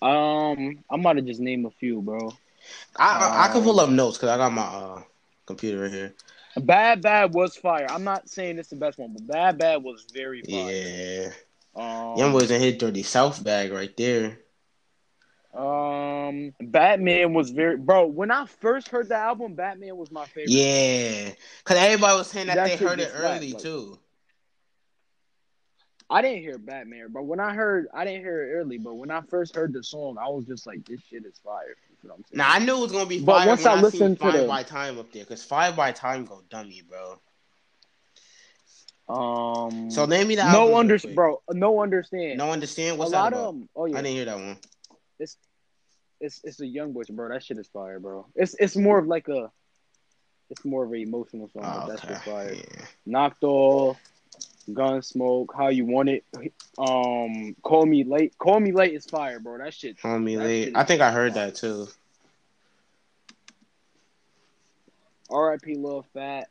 Um, 0.00 0.84
I'm 0.90 1.00
about 1.00 1.14
to 1.14 1.22
just 1.22 1.40
name 1.40 1.66
a 1.66 1.70
few, 1.70 2.00
bro. 2.02 2.32
I 2.96 3.18
I, 3.18 3.44
I 3.44 3.48
can 3.48 3.58
Um, 3.58 3.62
pull 3.64 3.80
up 3.80 3.90
notes 3.90 4.16
because 4.18 4.30
I 4.30 4.36
got 4.36 4.52
my 4.52 4.62
uh 4.62 5.02
computer 5.46 5.82
right 5.82 5.90
here. 5.90 6.14
Bad 6.56 7.02
Bad 7.02 7.34
was 7.34 7.56
fire. 7.56 7.86
I'm 7.90 8.04
not 8.04 8.28
saying 8.28 8.58
it's 8.58 8.70
the 8.70 8.76
best 8.76 8.98
one, 8.98 9.12
but 9.12 9.26
Bad 9.26 9.58
Bad 9.58 9.82
was 9.82 10.06
very 10.12 10.42
fire. 10.42 10.70
Yeah, 10.72 11.30
Um, 11.76 12.16
Young 12.18 12.32
boys 12.32 12.50
in 12.50 12.60
hit 12.60 12.78
dirty 12.78 13.02
South 13.02 13.42
bag 13.42 13.72
right 13.72 13.96
there. 13.96 14.38
Um, 15.54 16.52
Batman 16.60 17.32
was 17.32 17.50
very 17.50 17.76
bro. 17.76 18.06
When 18.06 18.30
I 18.30 18.46
first 18.46 18.88
heard 18.88 19.08
the 19.08 19.16
album, 19.16 19.54
Batman 19.54 19.96
was 19.96 20.10
my 20.10 20.26
favorite. 20.26 20.50
Yeah, 20.50 21.30
because 21.64 21.78
everybody 21.78 22.18
was 22.18 22.28
saying 22.28 22.46
that, 22.48 22.56
That 22.56 22.78
they 22.78 22.84
heard 22.84 23.00
it 23.00 23.10
early 23.14 23.52
like- 23.52 23.62
too. 23.62 23.98
I 26.10 26.22
didn't 26.22 26.40
hear 26.40 26.56
Batman, 26.58 27.08
but 27.10 27.24
when 27.24 27.38
I 27.38 27.52
heard, 27.54 27.88
I 27.92 28.04
didn't 28.04 28.22
hear 28.22 28.42
it 28.44 28.54
early. 28.54 28.78
But 28.78 28.94
when 28.94 29.10
I 29.10 29.20
first 29.22 29.54
heard 29.54 29.72
the 29.74 29.82
song, 29.82 30.16
I 30.18 30.28
was 30.28 30.46
just 30.46 30.66
like, 30.66 30.84
"This 30.86 31.00
shit 31.02 31.26
is 31.26 31.38
fire." 31.44 31.76
You 32.02 32.08
know 32.08 32.14
what 32.14 32.34
Now 32.34 32.50
I 32.50 32.58
knew 32.60 32.78
it 32.78 32.80
was 32.80 32.92
gonna 32.92 33.06
be 33.06 33.20
But 33.20 33.38
fire 33.40 33.48
once 33.48 33.64
when 33.64 33.72
I 33.74 33.76
I, 33.76 33.80
listened 33.82 34.00
seen 34.00 34.16
to 34.16 34.22
Five 34.22 34.40
the- 34.40 34.46
by 34.46 34.62
Time 34.62 34.98
up 34.98 35.12
there, 35.12 35.24
because 35.24 35.44
Fine 35.44 35.74
by 35.76 35.92
Time 35.92 36.24
go 36.24 36.42
dummy, 36.48 36.82
bro. 36.88 37.20
Um, 39.08 39.90
So 39.90 40.04
name 40.06 40.28
me 40.28 40.34
that. 40.36 40.52
no 40.52 40.68
real 40.68 40.76
under, 40.76 40.98
bro, 41.14 41.42
no 41.50 41.80
understand. 41.82 42.38
No 42.38 42.52
understand 42.52 42.96
a 42.96 42.98
what's 42.98 43.12
lot 43.12 43.30
that 43.32 43.36
about? 43.38 43.48
of 43.48 43.54
them. 43.54 43.68
Oh 43.74 43.84
I 43.86 43.88
didn't 44.02 44.06
hear 44.06 44.24
that 44.26 44.36
one. 44.36 44.58
it's 45.18 45.36
it's 46.20 46.40
it's 46.44 46.60
a 46.60 46.66
young 46.66 46.92
boy, 46.92 47.02
bro. 47.10 47.28
That 47.28 47.42
shit 47.42 47.58
is 47.58 47.68
fire, 47.68 48.00
bro. 48.00 48.26
It's 48.34 48.54
it's 48.58 48.76
more 48.76 48.98
of 48.98 49.06
like 49.06 49.28
a, 49.28 49.50
it's 50.50 50.64
more 50.64 50.84
of 50.84 50.92
an 50.92 50.98
emotional 51.00 51.48
song. 51.48 51.62
Oh, 51.64 51.80
but 51.80 51.86
that 51.88 52.04
okay. 52.04 52.08
shit's 52.14 52.24
fire. 52.24 52.52
Yeah. 52.54 52.84
Knocked 53.06 53.44
off, 53.44 53.98
Gunsmoke, 54.68 55.48
How 55.56 55.68
You 55.68 55.84
Want 55.86 56.08
It, 56.08 56.24
um, 56.78 57.56
Call 57.62 57.86
Me 57.86 58.04
Late. 58.04 58.36
Call 58.38 58.60
Me 58.60 58.72
Late 58.72 58.94
is 58.94 59.06
fire, 59.06 59.40
bro. 59.40 59.58
That 59.58 59.72
shit. 59.74 60.00
Call 60.00 60.18
me 60.18 60.36
late. 60.36 60.76
I 60.76 60.84
think 60.84 61.00
I 61.00 61.10
heard 61.10 61.34
fire. 61.34 61.46
that 61.46 61.54
too. 61.56 61.88
R.I.P. 65.30 65.74
Lil 65.74 66.04
Phat, 66.14 66.48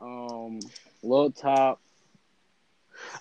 um, 0.00 0.60
Lil 1.02 1.30
Top. 1.30 1.80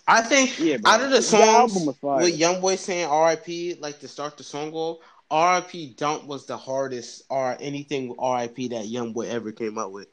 I 0.08 0.22
think 0.22 0.58
Yeah, 0.58 0.77
bro. 0.77 0.91
out 0.91 1.01
of 1.01 1.12
the 1.12 1.19
The 1.19 1.38
album 1.43 1.69
songs 1.77 1.98
fire. 1.98 2.22
with 2.24 2.38
Young 2.38 2.62
Boy 2.62 2.75
saying 2.77 3.05
R.I.P. 3.08 3.75
like 3.81 4.00
to 4.00 4.08
start 4.08 4.38
the 4.38 4.43
song 4.43 4.72
off, 4.74 5.00
R.I.P. 5.29 5.96
Dump 5.98 6.25
was 6.25 6.46
the 6.46 6.58
hardest 6.58 7.24
or 7.29 7.58
anything 7.60 8.15
R.I.P. 8.17 8.69
that 8.69 8.88
Young 8.88 9.13
Boy 9.13 9.27
ever 9.27 9.51
came 9.51 9.77
up 9.77 9.91
with. 9.91 10.08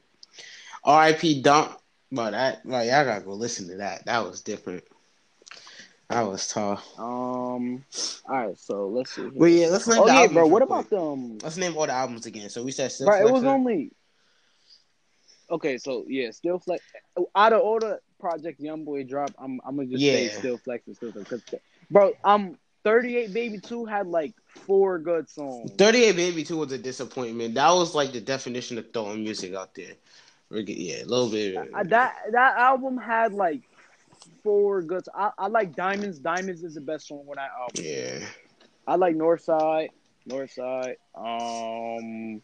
R.I.P. 0.83 1.41
Dump, 1.41 1.79
but 2.13 2.31
that 2.31 2.61
right, 2.63 2.91
I 2.91 3.03
gotta 3.03 3.25
go 3.25 3.33
listen 3.33 3.67
to 3.69 3.77
that. 3.77 4.05
That 4.05 4.23
was 4.23 4.41
different. 4.41 4.83
That 6.09 6.21
was 6.21 6.47
tough. 6.47 6.87
Um, 6.99 7.83
all 8.29 8.47
right, 8.47 8.57
so 8.57 8.87
let's 8.87 9.15
see. 9.15 9.23
here. 9.23 9.31
Well, 9.33 9.49
yeah, 9.49 9.67
let's 9.67 9.87
name 9.87 9.99
oh 9.99 10.05
the 10.05 10.13
yeah, 10.13 10.19
albums 10.19 10.33
bro. 10.33 10.47
What 10.47 10.67
quick. 10.67 10.69
about 10.69 10.89
them? 10.91 11.39
Let's 11.41 11.57
name 11.57 11.75
all 11.75 11.87
the 11.87 11.93
albums 11.93 12.27
again. 12.27 12.49
So 12.49 12.63
we 12.63 12.71
said 12.71 12.91
Still 12.91 13.07
Right, 13.07 13.25
it 13.25 13.31
was 13.31 13.43
only. 13.43 13.91
Okay, 15.49 15.77
so 15.79 16.05
yeah, 16.07 16.29
still 16.31 16.59
flex. 16.59 16.83
Out 17.35 17.53
of 17.53 17.61
all 17.61 17.79
the 17.79 17.99
projects 18.19 18.61
YoungBoy 18.61 19.09
dropped, 19.09 19.33
I'm 19.39 19.59
I'm 19.65 19.75
gonna 19.75 19.87
just 19.87 20.03
say 20.03 20.27
still 20.29 20.57
flex 20.59 20.85
and 20.85 20.95
still 20.95 21.11
because, 21.11 21.41
bro, 21.89 22.13
I'm 22.23 22.59
38 22.83 23.33
Baby 23.33 23.59
Two 23.59 23.85
had 23.85 24.07
like 24.07 24.33
four 24.47 24.99
good 24.99 25.29
songs. 25.29 25.71
38 25.77 26.15
Baby 26.15 26.43
2 26.43 26.57
was 26.57 26.71
a 26.71 26.77
disappointment. 26.77 27.55
That 27.55 27.71
was 27.71 27.95
like 27.95 28.11
the 28.11 28.21
definition 28.21 28.77
of 28.77 28.91
throwing 28.93 29.23
music 29.23 29.55
out 29.55 29.73
there. 29.73 29.93
We're 30.53 30.61
Yeah, 30.67 31.01
a 31.03 31.05
little 31.05 31.29
bit. 31.29 31.55
That 31.89 32.15
that 32.31 32.57
album 32.57 32.95
had 32.97 33.33
like 33.33 33.61
four 34.43 34.83
good. 34.83 35.03
I, 35.15 35.31
I 35.37 35.47
like 35.47 35.75
Diamonds. 35.75 36.19
Diamonds 36.19 36.63
is 36.63 36.75
the 36.75 36.81
best 36.81 37.07
song 37.07 37.25
on 37.27 37.35
that 37.37 37.49
album. 37.59 37.83
Yeah. 37.83 38.25
I 38.85 38.95
like 38.95 39.15
Northside, 39.15 39.89
Northside, 40.29 40.97
um, 41.15 42.41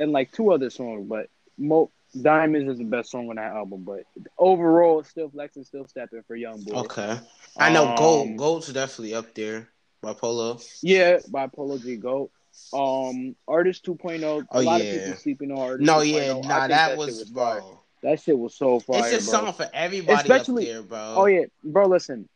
and 0.00 0.10
like 0.12 0.32
two 0.32 0.50
other 0.52 0.70
songs, 0.70 1.06
but 1.08 1.28
Mo 1.56 1.92
Diamonds 2.20 2.72
is 2.72 2.78
the 2.78 2.84
best 2.84 3.12
song 3.12 3.30
on 3.30 3.36
that 3.36 3.52
album. 3.52 3.84
But 3.84 4.04
overall, 4.36 5.04
still 5.04 5.30
flexing, 5.30 5.64
still 5.64 5.86
stepping 5.86 6.24
for 6.26 6.34
Young 6.34 6.64
Boy. 6.64 6.80
Okay. 6.80 7.16
I 7.58 7.72
know 7.72 7.88
Um, 7.90 7.94
Gold. 7.96 8.36
Gold's 8.36 8.72
definitely 8.72 9.14
up 9.14 9.34
there 9.34 9.68
by 10.02 10.14
Polo. 10.14 10.58
Yeah, 10.82 11.18
by 11.28 11.46
Polo 11.46 11.78
G 11.78 11.94
Goat. 11.96 12.32
Um, 12.72 13.36
Artist 13.48 13.84
2.0. 13.84 14.22
A 14.22 14.46
Oh, 14.50 14.60
lot 14.60 14.82
yeah. 14.82 14.90
of 14.92 14.98
people 15.04 15.18
sleeping 15.18 15.52
on 15.52 15.58
Artist. 15.58 15.86
No, 15.86 15.98
2.0. 15.98 16.12
yeah, 16.12 16.48
nah, 16.48 16.66
that 16.68 16.88
shit 16.90 16.98
was, 16.98 17.30
fire. 17.30 17.60
bro. 17.60 17.80
That 18.02 18.20
shit 18.20 18.38
was 18.38 18.54
so 18.54 18.80
fire, 18.80 19.02
It's 19.14 19.26
a 19.28 19.30
bro. 19.30 19.40
song 19.40 19.52
for 19.52 19.68
everybody 19.74 20.20
Especially- 20.22 20.64
there, 20.66 20.82
bro. 20.82 21.14
Oh 21.18 21.26
yeah, 21.26 21.44
bro. 21.62 21.86
Listen, 21.86 22.28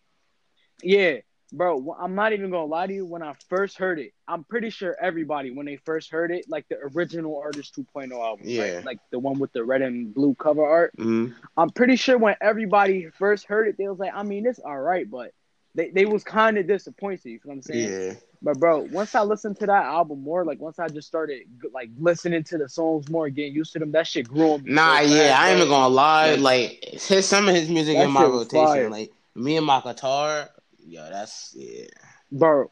yeah, 0.82 1.16
bro, 1.52 1.96
I'm 1.98 2.14
not 2.14 2.32
even 2.34 2.50
gonna 2.50 2.66
lie 2.66 2.86
to 2.86 2.92
you. 2.92 3.06
When 3.06 3.22
I 3.22 3.34
first 3.48 3.78
heard 3.78 3.98
it, 3.98 4.12
I'm 4.28 4.44
pretty 4.44 4.68
sure 4.70 4.94
everybody 5.00 5.50
when 5.52 5.64
they 5.66 5.76
first 5.76 6.10
heard 6.10 6.30
it, 6.30 6.44
like 6.48 6.66
the 6.68 6.76
original 6.94 7.40
Artist 7.40 7.74
2.0 7.76 8.12
album, 8.12 8.46
Yeah. 8.46 8.74
right? 8.76 8.84
like 8.84 8.98
the 9.10 9.18
one 9.18 9.38
with 9.38 9.52
the 9.54 9.64
red 9.64 9.80
and 9.82 10.12
blue 10.14 10.34
cover 10.34 10.64
art. 10.66 10.92
Mhm. 10.98 11.34
I'm 11.56 11.70
pretty 11.70 11.96
sure 11.96 12.18
when 12.18 12.36
everybody 12.42 13.08
first 13.18 13.46
heard 13.46 13.66
it, 13.68 13.76
they 13.78 13.88
was 13.88 13.98
like, 13.98 14.12
I 14.14 14.22
mean, 14.22 14.46
it's 14.46 14.58
all 14.58 14.78
right, 14.80 15.10
but 15.10 15.30
they, 15.74 15.90
they 15.90 16.04
was 16.04 16.22
kind 16.24 16.58
of 16.58 16.66
disappointed. 16.66 17.24
You 17.30 17.34
know 17.44 17.48
what 17.48 17.54
I'm 17.54 17.62
saying? 17.62 17.90
Yeah. 17.90 18.14
But 18.44 18.60
bro, 18.60 18.80
once 18.92 19.14
I 19.14 19.22
listened 19.22 19.58
to 19.60 19.66
that 19.66 19.84
album 19.86 20.22
more, 20.22 20.44
like 20.44 20.60
once 20.60 20.78
I 20.78 20.88
just 20.88 21.08
started 21.08 21.44
like 21.72 21.88
listening 21.98 22.44
to 22.44 22.58
the 22.58 22.68
songs 22.68 23.08
more, 23.08 23.30
getting 23.30 23.54
used 23.54 23.72
to 23.72 23.78
them, 23.78 23.90
that 23.92 24.06
shit 24.06 24.28
grew 24.28 24.52
on 24.52 24.62
me. 24.62 24.72
Nah, 24.72 24.98
so 25.00 25.14
yeah, 25.14 25.36
I 25.40 25.48
ain't 25.48 25.56
even 25.56 25.68
gonna 25.70 25.88
lie. 25.88 26.34
Like- 26.34 26.40
Like 26.84 26.84
his 27.00 27.26
some 27.26 27.48
of 27.48 27.54
his 27.54 27.70
music 27.70 27.96
That 27.96 28.04
in 28.04 28.10
my 28.10 28.26
rotation. 28.26 28.66
fire. 28.66 28.90
Like 28.90 29.12
me 29.34 29.56
and 29.56 29.64
my 29.64 29.80
guitar, 29.80 30.50
yo, 30.86 31.08
that's 31.10 31.54
yeah. 31.56 31.86
bro, 32.30 32.70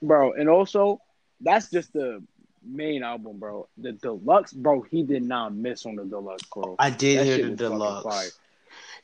bro, 0.00 0.32
and 0.32 0.48
also 0.48 1.02
that's 1.42 1.70
just 1.70 1.92
the 1.92 2.22
main 2.64 3.02
album, 3.02 3.38
bro. 3.38 3.68
The 3.76 3.92
deluxe, 3.92 4.54
bro, 4.54 4.80
he 4.80 5.02
did 5.02 5.22
not 5.24 5.54
miss 5.54 5.84
on 5.84 5.96
the 5.96 6.04
deluxe, 6.06 6.44
bro. 6.54 6.76
I 6.78 6.88
did 6.88 7.18
That 7.18 7.24
hear 7.26 7.50
the 7.50 7.54
deluxe. 7.54 8.39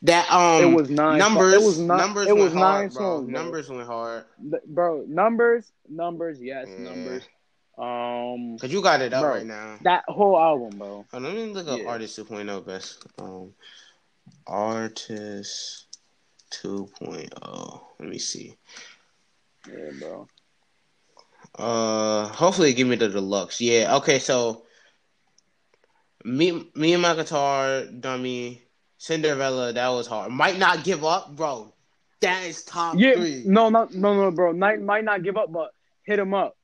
That 0.03 0.31
um, 0.31 0.63
It 0.63 0.75
was 0.75 0.91
nine. 0.91 1.19
numbers. 1.19 1.55
It 1.55 1.63
was 1.63 1.79
nine. 1.79 1.99
numbers. 1.99 2.27
It 2.29 2.37
was 2.37 2.53
hard, 2.53 2.81
nine 2.83 2.89
bro. 2.91 3.03
songs, 3.03 3.31
bro. 3.31 3.43
Numbers 3.43 3.69
went 3.71 3.87
hard. 3.87 4.25
Bro. 4.67 5.05
Numbers, 5.09 5.73
numbers, 5.89 6.39
yes, 6.43 6.67
Yeah. 6.69 6.85
numbers. 6.85 7.23
Um, 7.79 8.57
Cause 8.59 8.73
you 8.73 8.81
got 8.83 9.03
it 9.03 9.13
up 9.13 9.23
Bro. 9.23 9.31
right 9.35 9.47
now. 9.47 9.77
that 9.83 10.05
whole 10.09 10.39
album, 10.39 10.79
bro. 10.79 11.05
On, 11.13 11.23
let 11.23 11.35
me 11.35 11.47
look 11.47 11.69
up 11.69 11.79
Yeah. 11.81 11.89
artist 11.89 12.17
2.0 12.17 12.61
best. 12.65 13.05
Um, 13.19 13.53
artist 14.47 15.99
2.0. 16.51 17.81
Let 17.99 18.09
me 18.09 18.19
see. 18.19 18.57
Yeah, 19.69 19.91
bro. 19.99 20.29
Uh, 21.59 22.29
hopefully 22.29 22.73
give 22.75 22.87
me 22.89 22.97
the 22.97 23.09
deluxe. 23.09 23.61
Yeah. 23.61 23.97
Okay. 23.97 24.19
So 24.19 24.65
me, 26.25 26.71
me 26.75 26.93
and 26.95 27.03
my 27.03 27.15
guitar 27.15 27.85
dummy, 27.87 28.63
Cinderella. 28.99 29.73
That 29.73 29.89
was 29.89 30.07
hard. 30.07 30.33
Might 30.33 30.59
not 30.59 30.85
give 30.85 31.05
up, 31.05 31.35
bro. 31.37 31.73
That 32.21 32.45
is 32.45 32.65
top 32.65 32.97
Yeah, 32.97 33.15
three. 33.15 33.43
no, 33.45 33.69
no, 33.69 33.89
no, 33.93 34.15
no, 34.15 34.31
bro. 34.31 34.53
Might 34.53 34.81
might 34.81 35.05
not 35.05 35.23
give 35.23 35.37
up, 35.37 35.53
but 35.53 35.71
hit 36.05 36.19
him 36.19 36.33
up, 36.33 36.57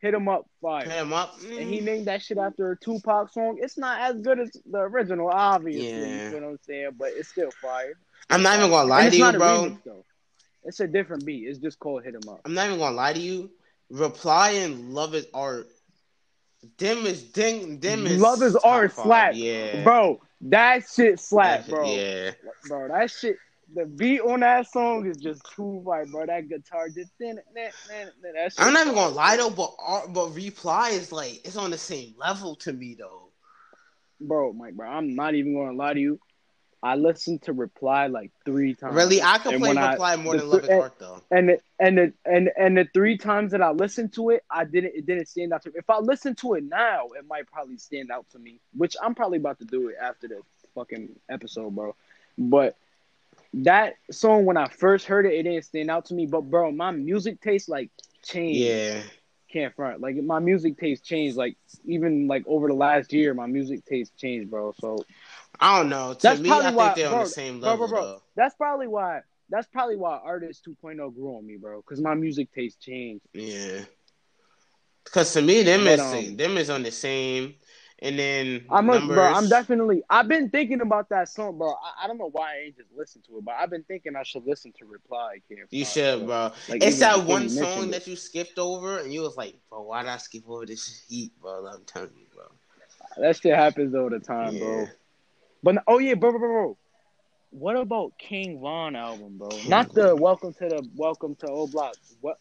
hit 0.00 0.12
him 0.12 0.28
up, 0.28 0.46
fire. 0.60 0.84
Hit 0.84 0.92
him 0.92 1.12
up. 1.12 1.34
And 1.42 1.70
he 1.70 1.80
mm. 1.80 1.84
named 1.84 2.06
that 2.06 2.22
shit 2.22 2.36
after 2.36 2.72
a 2.72 2.78
Tupac 2.78 3.32
song. 3.32 3.58
It's 3.60 3.78
not 3.78 4.00
as 4.00 4.20
good 4.20 4.38
as 4.38 4.50
the 4.70 4.78
original, 4.78 5.28
obviously. 5.28 5.88
Yeah. 5.88 6.30
You 6.30 6.40
know 6.40 6.46
what 6.46 6.52
I'm 6.52 6.58
saying? 6.66 6.90
But 6.98 7.12
it's 7.16 7.30
still 7.30 7.50
fire. 7.62 7.94
I'm 8.28 8.42
not 8.42 8.58
even 8.58 8.70
gonna 8.70 8.88
lie 8.88 9.08
to 9.08 9.16
you, 9.16 9.32
bro. 9.32 9.78
remix. 9.86 10.02
It's 10.64 10.80
a 10.80 10.86
different 10.86 11.24
beat. 11.24 11.48
It's 11.48 11.58
just 11.58 11.78
called 11.78 12.04
Hit 12.04 12.14
'Em 12.14 12.28
Up. 12.28 12.40
I'm 12.44 12.52
not 12.52 12.66
even 12.66 12.78
gonna 12.78 12.94
lie 12.94 13.14
to 13.14 13.20
you. 13.20 13.50
Reply 13.90 14.50
and 14.50 14.92
love 14.92 15.14
is 15.14 15.26
art. 15.32 15.68
Dim 16.76 17.06
is 17.06 17.22
ding. 17.22 17.78
Dim 17.78 18.06
is 18.06 18.20
Love 18.20 18.42
is 18.42 18.56
art 18.56 18.92
slap. 18.92 19.32
Yeah, 19.34 19.82
Bro, 19.84 20.20
that 20.42 20.84
shit 20.88 21.20
slap, 21.20 21.68
bro. 21.68 21.94
Yeah, 21.94 22.32
Bro, 22.68 22.88
that 22.88 23.10
shit. 23.10 23.36
The 23.74 23.84
beat 23.84 24.20
on 24.20 24.40
that 24.40 24.66
song 24.66 25.06
is 25.06 25.18
just 25.18 25.42
too 25.54 25.82
fire, 25.84 26.06
bro. 26.06 26.24
That 26.24 26.48
guitar 26.48 26.88
just 26.88 27.12
that 27.18 28.52
shit. 28.52 28.54
I'm 28.58 28.72
not 28.72 28.86
even 28.86 28.94
gonna 28.94 29.14
lie 29.14 29.36
though, 29.36 29.50
but 29.50 29.74
but 30.12 30.34
reply 30.34 30.90
is 30.90 31.12
like 31.12 31.40
it's 31.44 31.56
on 31.56 31.70
the 31.70 31.78
same 31.78 32.14
level 32.16 32.56
to 32.56 32.72
me 32.72 32.96
though. 32.98 33.30
bro, 34.20 34.52
Mike, 34.54 34.74
bro. 34.74 34.88
I'm 34.88 35.14
not 35.14 35.34
even 35.34 35.54
gonna 35.54 35.76
lie 35.76 35.94
to 35.94 36.00
you. 36.00 36.18
I 36.82 36.94
listened 36.94 37.42
to 37.42 37.52
Reply 37.52 38.06
like 38.06 38.30
three 38.44 38.74
times. 38.74 38.94
Really, 38.94 39.20
I 39.20 39.34
And 39.34 39.42
play 39.42 39.56
when 39.58 39.78
I- 39.78 39.90
reply 39.92 40.16
more 40.16 40.36
than 40.36 40.48
love 40.48 40.64
is 40.64 40.70
art 40.70 40.98
though. 40.98 41.20
and 41.30 41.48
the, 41.48 41.60
and 41.80 41.98
the, 41.98 42.12
and 42.24 42.50
and 42.56 42.76
the 42.78 42.86
three 42.94 43.16
times 43.18 43.50
that 43.52 43.62
I 43.62 43.70
listened 43.70 44.12
to 44.14 44.30
it, 44.30 44.44
I 44.50 44.64
didn't. 44.64 44.94
It 44.94 45.04
didn't 45.06 45.26
stand 45.26 45.52
out 45.52 45.62
to 45.64 45.70
me. 45.70 45.74
If 45.78 45.90
I 45.90 45.98
listen 45.98 46.34
to 46.36 46.54
it 46.54 46.64
now, 46.64 47.06
it 47.18 47.26
might 47.28 47.50
probably 47.50 47.78
stand 47.78 48.10
out 48.12 48.26
to 48.30 48.38
me. 48.38 48.60
Which 48.76 48.96
I'm 49.02 49.14
probably 49.14 49.38
about 49.38 49.58
to 49.58 49.64
do 49.64 49.88
it 49.88 49.96
after 50.00 50.28
the 50.28 50.40
fucking 50.74 51.08
episode, 51.28 51.74
bro. 51.74 51.96
But 52.36 52.76
that 53.54 53.94
song, 54.10 54.44
when 54.44 54.56
I 54.56 54.68
first 54.68 55.06
heard 55.06 55.26
it, 55.26 55.32
it 55.34 55.42
didn't 55.44 55.64
stand 55.64 55.90
out 55.90 56.04
to 56.06 56.14
me. 56.14 56.26
But 56.26 56.42
bro, 56.42 56.70
my 56.70 56.90
music 56.92 57.40
taste 57.40 57.68
like 57.68 57.90
changed. 58.22 58.60
Yeah, 58.60 59.00
Can't 59.50 59.74
front. 59.74 60.00
Like 60.00 60.16
my 60.16 60.38
music 60.38 60.78
taste 60.78 61.04
changed. 61.04 61.36
Like 61.36 61.56
even 61.86 62.28
like 62.28 62.44
over 62.46 62.68
the 62.68 62.74
last 62.74 63.12
year, 63.12 63.34
my 63.34 63.46
music 63.46 63.84
taste 63.84 64.16
changed, 64.16 64.50
bro. 64.50 64.74
So 64.80 65.04
I 65.60 65.78
don't 65.78 65.88
know. 65.90 66.14
To 66.14 66.20
That's 66.22 66.40
me, 66.40 66.48
probably 66.48 66.66
I 66.66 66.68
think 66.68 66.76
why- 66.78 66.94
they're 66.94 67.08
on 67.08 67.14
bro, 67.14 67.24
the 67.24 67.30
same 67.30 67.60
bro, 67.60 67.70
level 67.70 67.88
bro, 67.88 67.96
bro. 67.96 68.02
though. 68.04 68.22
that's 68.36 68.54
probably 68.54 68.86
why. 68.86 69.20
That's 69.50 69.66
probably 69.66 69.96
why 69.96 70.18
Artist 70.18 70.64
2.0 70.64 71.14
grew 71.14 71.36
on 71.36 71.46
me, 71.46 71.56
bro. 71.56 71.78
Because 71.80 72.00
my 72.00 72.14
music 72.14 72.52
taste 72.52 72.80
changed. 72.80 73.24
Yeah, 73.32 73.80
because 75.04 75.32
to 75.32 75.42
me, 75.42 75.62
them 75.62 75.84
But, 75.84 75.94
is 75.94 76.00
um, 76.00 76.36
them 76.36 76.58
is 76.58 76.70
on 76.70 76.82
the 76.82 76.90
same, 76.90 77.54
and 78.00 78.18
then 78.18 78.66
I'm 78.70 78.86
numbers. 78.86 79.16
bro. 79.16 79.24
I'm 79.32 79.48
definitely. 79.48 80.02
I've 80.10 80.28
been 80.28 80.50
thinking 80.50 80.82
about 80.82 81.08
that 81.08 81.30
song, 81.30 81.56
bro. 81.56 81.70
I, 81.70 82.04
I 82.04 82.06
don't 82.06 82.18
know 82.18 82.28
why 82.30 82.52
I 82.52 82.56
ain't 82.66 82.76
just 82.76 82.90
listened 82.94 83.24
to 83.24 83.38
it, 83.38 83.44
but 83.44 83.54
I've 83.58 83.70
been 83.70 83.84
thinking 83.84 84.14
I 84.16 84.22
should 84.22 84.44
listen 84.46 84.72
to 84.78 84.84
Reply. 84.84 85.38
Can't 85.48 85.60
You 85.70 85.84
should, 85.86 86.26
bro. 86.26 86.52
like, 86.68 86.82
it's 86.82 86.98
that 87.00 87.24
one 87.24 87.48
song 87.48 87.90
that 87.92 88.06
you 88.06 88.16
skipped 88.16 88.58
over, 88.58 88.98
and 88.98 89.12
you 89.12 89.22
was 89.22 89.36
like, 89.38 89.56
"Bro, 89.70 89.82
why 89.82 90.02
did 90.02 90.10
I 90.10 90.18
skip 90.18 90.44
over 90.46 90.66
this 90.66 91.04
heat, 91.08 91.32
bro?" 91.40 91.66
I'm 91.66 91.84
telling 91.84 92.10
you, 92.18 92.26
bro. 92.34 92.44
That 93.16 93.36
shit 93.36 93.54
happens 93.54 93.94
all 93.94 94.10
the 94.10 94.20
time, 94.20 94.58
bro. 94.58 94.86
But 95.62 95.82
oh 95.86 95.98
yeah, 95.98 96.14
bro, 96.14 96.30
bro, 96.30 96.38
bro, 96.40 96.48
bro. 96.48 96.78
What 97.50 97.76
about 97.76 98.12
King 98.18 98.60
Von 98.60 98.94
album, 98.94 99.38
bro? 99.38 99.48
Not 99.66 99.92
the 99.92 100.14
Welcome 100.14 100.52
to 100.54 100.68
the 100.68 100.88
Welcome 100.94 101.34
to 101.36 101.48
Old 101.48 101.72
Block. 101.72 101.94
What 102.20 102.38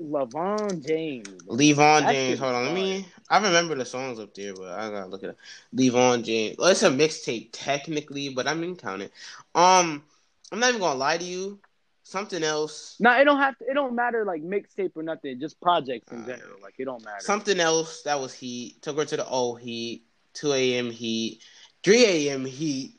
Levon 0.00 0.84
James. 0.86 1.28
Bro. 1.28 1.56
Levon 1.56 2.08
James. 2.08 2.38
Hold 2.38 2.54
on, 2.54 2.64
let 2.66 2.74
me. 2.74 3.06
I 3.28 3.38
remember 3.38 3.74
the 3.74 3.84
songs 3.84 4.18
up 4.18 4.34
there, 4.34 4.54
but 4.54 4.68
I 4.68 4.90
gotta 4.90 5.06
look 5.06 5.24
at 5.24 5.30
it. 5.30 5.36
Levon 5.74 6.24
James. 6.24 6.56
Well, 6.58 6.68
it's 6.68 6.82
a 6.82 6.90
mixtape 6.90 7.50
technically, 7.52 8.30
but 8.30 8.46
I 8.46 8.54
mean 8.54 8.76
count 8.76 9.02
it. 9.02 9.12
Um, 9.54 10.02
I'm 10.50 10.60
not 10.60 10.70
even 10.70 10.80
gonna 10.80 10.98
lie 10.98 11.18
to 11.18 11.24
you. 11.24 11.58
Something 12.04 12.44
else. 12.44 12.96
No, 13.00 13.18
it 13.18 13.24
don't 13.24 13.40
have 13.40 13.58
to. 13.58 13.64
It 13.64 13.74
don't 13.74 13.94
matter 13.94 14.24
like 14.24 14.42
mixtape 14.42 14.92
or 14.94 15.02
nothing. 15.02 15.38
Just 15.38 15.60
projects 15.60 16.10
in 16.12 16.20
Alright. 16.20 16.38
general. 16.38 16.58
Like 16.62 16.74
it 16.78 16.84
don't 16.86 17.04
matter. 17.04 17.20
Something 17.20 17.60
else 17.60 18.02
that 18.02 18.18
was 18.20 18.32
heat. 18.32 18.80
Took 18.80 18.96
her 18.98 19.04
to 19.04 19.16
the 19.16 19.26
old 19.26 19.60
heat. 19.60 20.04
2 20.34 20.52
a.m. 20.52 20.90
heat. 20.90 21.40
3 21.84 22.04
a.m. 22.28 22.44
heat. 22.44 22.94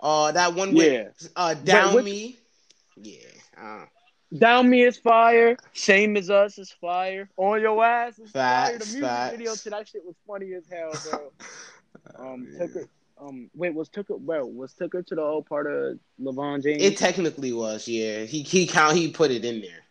Uh, 0.00 0.32
that 0.32 0.54
one 0.54 0.74
with 0.74 0.92
Yeah. 0.92 1.28
uh 1.36 1.54
down 1.54 1.94
which- 1.94 2.04
me. 2.04 2.38
Yeah. 2.96 3.18
Uh, 3.56 3.86
Down 4.36 4.68
Me 4.68 4.82
is 4.82 4.96
fire. 4.98 5.56
Same 5.72 6.16
as 6.16 6.30
Us 6.30 6.58
is 6.58 6.72
fire. 6.72 7.30
On 7.36 7.60
Your 7.60 7.82
Ass 7.84 8.18
is 8.18 8.30
fire. 8.32 8.72
The 8.78 8.84
music 8.84 9.02
facts. 9.02 9.30
video 9.36 9.54
to 9.54 9.70
that 9.70 9.88
shit 9.88 10.04
was 10.04 10.16
funny 10.26 10.52
as 10.54 10.64
hell, 10.68 10.92
bro. 11.10 11.32
Um, 12.18 12.48
took 12.58 12.72
her. 12.74 12.88
Um, 13.20 13.50
wait, 13.54 13.74
was 13.74 13.88
took 13.88 14.08
her? 14.08 14.18
Bro, 14.18 14.46
was 14.46 14.72
took 14.74 14.92
her 14.92 15.02
to 15.02 15.14
the 15.14 15.20
whole 15.20 15.42
part 15.42 15.66
of 15.66 15.98
Levon 16.20 16.62
James? 16.62 16.82
It 16.82 16.96
technically 16.96 17.52
was, 17.52 17.88
yeah. 17.88 18.24
He 18.24 18.42
he 18.42 18.66
count 18.66 18.96
he 18.96 19.10
put 19.10 19.30
it 19.30 19.44
in 19.44 19.60
there. 19.60 19.82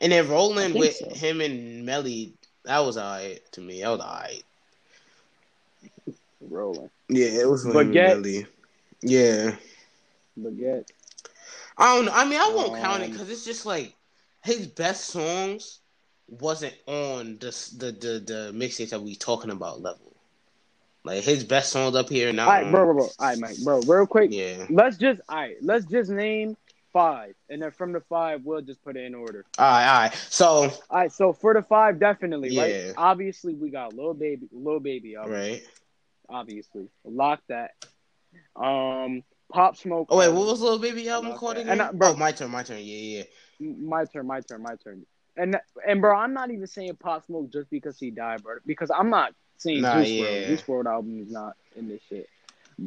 And 0.00 0.12
then 0.12 0.28
rolling 0.28 0.74
with 0.74 0.96
so. 0.96 1.08
him 1.10 1.40
and 1.40 1.86
Melly, 1.86 2.34
that 2.64 2.80
was 2.80 2.98
alright 2.98 3.40
to 3.52 3.60
me. 3.60 3.80
That 3.80 3.88
was 3.90 4.00
alright. 4.00 4.42
Rolling. 6.40 6.90
Yeah, 7.08 7.26
it 7.26 7.48
was 7.48 7.64
with 7.64 7.74
him 7.76 7.80
and 7.80 7.94
Baguette. 7.94 8.16
Melly. 8.16 8.46
Yeah. 9.02 9.56
Baguette. 10.38 10.88
I 11.78 11.96
don't 11.96 12.06
know. 12.06 12.12
I 12.14 12.24
mean, 12.24 12.40
I 12.40 12.52
won't 12.54 12.80
count 12.80 13.02
it 13.02 13.06
Um, 13.06 13.12
because 13.12 13.30
it's 13.30 13.44
just 13.44 13.66
like 13.66 13.94
his 14.42 14.66
best 14.66 15.04
songs 15.06 15.80
wasn't 16.28 16.74
on 16.86 17.38
the 17.38 17.50
the 17.76 17.92
the, 17.92 18.18
the 18.20 18.52
mixtapes 18.54 18.90
that 18.90 19.02
we 19.02 19.14
talking 19.14 19.50
about 19.50 19.80
level. 19.80 20.12
Like 21.04 21.22
his 21.22 21.44
best 21.44 21.70
songs 21.70 21.94
up 21.94 22.08
here 22.08 22.32
now. 22.32 22.46
All 22.46 22.52
right, 22.52 22.70
bro, 22.70 22.84
bro, 22.84 22.94
bro. 22.94 23.02
All 23.04 23.10
right, 23.20 23.38
Mike, 23.38 23.56
bro. 23.62 23.80
Real 23.82 24.06
quick, 24.06 24.30
Yeah. 24.32 24.66
let's 24.70 24.96
just. 24.96 25.20
All 25.28 25.36
right, 25.36 25.56
let's 25.62 25.84
just 25.84 26.10
name 26.10 26.56
five, 26.92 27.34
and 27.50 27.60
then 27.62 27.70
from 27.70 27.92
the 27.92 28.00
five, 28.00 28.40
we'll 28.44 28.62
just 28.62 28.82
put 28.82 28.96
it 28.96 29.04
in 29.04 29.14
order. 29.14 29.44
All 29.58 29.64
right, 29.70 29.86
all 29.86 30.00
right. 30.04 30.14
So 30.30 30.46
All 30.46 30.72
right, 30.90 31.12
so 31.12 31.32
for 31.32 31.52
the 31.54 31.62
five, 31.62 32.00
definitely, 32.00 32.48
Yeah. 32.50 32.62
right? 32.62 32.94
Obviously, 32.96 33.54
we 33.54 33.70
got 33.70 33.94
little 33.94 34.14
baby, 34.14 34.48
little 34.50 34.80
baby, 34.80 35.14
All 35.16 35.28
right. 35.28 35.50
right. 35.50 35.62
Obviously, 36.28 36.88
lock 37.04 37.40
that. 37.48 37.72
Um, 38.54 39.22
Pop 39.52 39.76
Smoke. 39.76 40.08
Oh 40.10 40.18
wait, 40.18 40.28
what 40.28 40.46
was 40.46 40.60
little 40.60 40.78
baby 40.78 41.08
album 41.08 41.30
Lock 41.30 41.38
called 41.40 41.56
that. 41.56 41.60
again? 41.62 41.72
And 41.72 41.82
I- 41.82 41.92
bro- 41.92 42.10
oh, 42.12 42.16
my 42.16 42.32
turn, 42.32 42.50
my 42.50 42.62
turn. 42.62 42.78
Yeah, 42.78 43.22
yeah. 43.60 43.70
My 43.78 44.04
turn, 44.04 44.26
my 44.26 44.40
turn, 44.40 44.62
my 44.62 44.74
turn. 44.82 45.06
And 45.36 45.58
and 45.86 46.00
bro, 46.00 46.16
I'm 46.16 46.32
not 46.32 46.50
even 46.50 46.66
saying 46.66 46.96
Pop 46.96 47.24
Smoke 47.26 47.52
just 47.52 47.70
because 47.70 47.98
he 47.98 48.10
died, 48.10 48.42
bro. 48.42 48.56
Because 48.66 48.90
I'm 48.90 49.10
not 49.10 49.34
saying 49.58 49.82
Nah, 49.82 49.98
Juice 50.02 50.10
yeah. 50.10 50.24
WRLD. 50.24 50.46
Juice 50.48 50.62
WRLD 50.62 50.86
album 50.86 51.20
is 51.20 51.30
not 51.30 51.56
in 51.76 51.88
this 51.88 52.00
shit. 52.08 52.28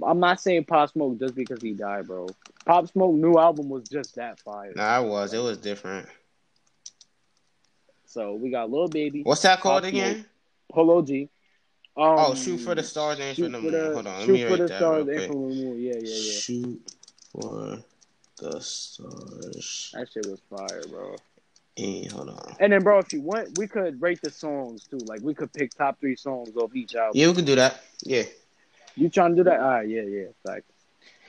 I'm 0.06 0.20
not 0.20 0.40
saying 0.40 0.66
Pop 0.66 0.90
Smoke 0.92 1.18
just 1.20 1.36
because 1.36 1.62
he 1.62 1.74
died, 1.74 2.08
bro. 2.08 2.28
Pop 2.66 2.88
Smoke 2.88 3.16
new 3.16 3.38
album 3.40 3.70
was 3.70 3.88
just 3.90 4.16
that 4.16 4.40
fire. 4.40 4.74
Nah, 4.76 4.84
I 4.84 5.00
was. 5.00 5.34
It 5.34 5.40
was 5.42 5.58
different. 5.58 6.08
So 8.06 8.34
we 8.36 8.50
got 8.50 8.72
Lil 8.72 8.88
Baby, 8.88 9.22
What's 9.24 9.42
that 9.44 9.60
called 9.62 9.84
Pop 9.84 9.90
again? 9.90 10.26
Polo 10.72 11.02
G. 11.04 11.30
Um, 11.98 12.16
oh, 12.18 12.36
shoot 12.36 12.60
for 12.60 12.76
the 12.76 12.84
stars, 12.84 13.20
aim 13.20 13.34
for 13.34 13.42
shoot 13.42 13.52
the 13.52 13.58
for 13.58 13.64
moon. 13.64 13.94
Hold 13.94 14.08
on, 14.08 14.20
let 14.20 14.30
me 14.30 14.44
for 14.44 14.50
write 14.50 14.58
the 14.60 14.68
that 14.68 14.78
stars, 14.78 15.06
real 15.06 15.18
quick. 15.18 15.28
for 15.28 15.34
the 15.34 15.56
moon. 15.56 15.82
Yeah, 15.82 15.94
yeah, 15.96 16.00
yeah. 16.02 16.40
Shoot 16.40 16.92
for 17.32 17.78
the 18.38 18.62
stars. 18.62 19.92
That 19.94 20.08
shit 20.12 20.26
was 20.28 20.40
fire, 20.50 20.82
bro. 20.90 21.16
And 21.78 22.12
hold 22.12 22.30
on. 22.30 22.56
And 22.60 22.74
then, 22.74 22.84
bro, 22.84 23.00
if 23.00 23.12
you 23.14 23.22
want, 23.22 23.58
we 23.58 23.68
could 23.68 24.02
rate 24.02 24.22
the 24.22 24.30
songs 24.32 24.86
too. 24.86 24.98
Like 25.06 25.22
we 25.22 25.34
could 25.34 25.52
pick 25.52 25.74
top 25.74 26.00
three 26.00 26.16
songs 26.16 26.56
off 26.56 26.76
each 26.76 26.96
album. 26.96 27.12
Yeah, 27.16 27.28
we 27.28 27.34
can 27.34 27.46
do 27.46 27.56
that. 27.56 27.84
Yeah, 28.04 28.24
You 28.96 29.10
trying 29.10 29.32
to 29.32 29.38
do 29.38 29.44
that? 29.46 29.60
All 29.60 29.70
right, 29.70 29.88
yeah, 29.88 30.02
yeah, 30.04 30.26
fact. 30.46 30.66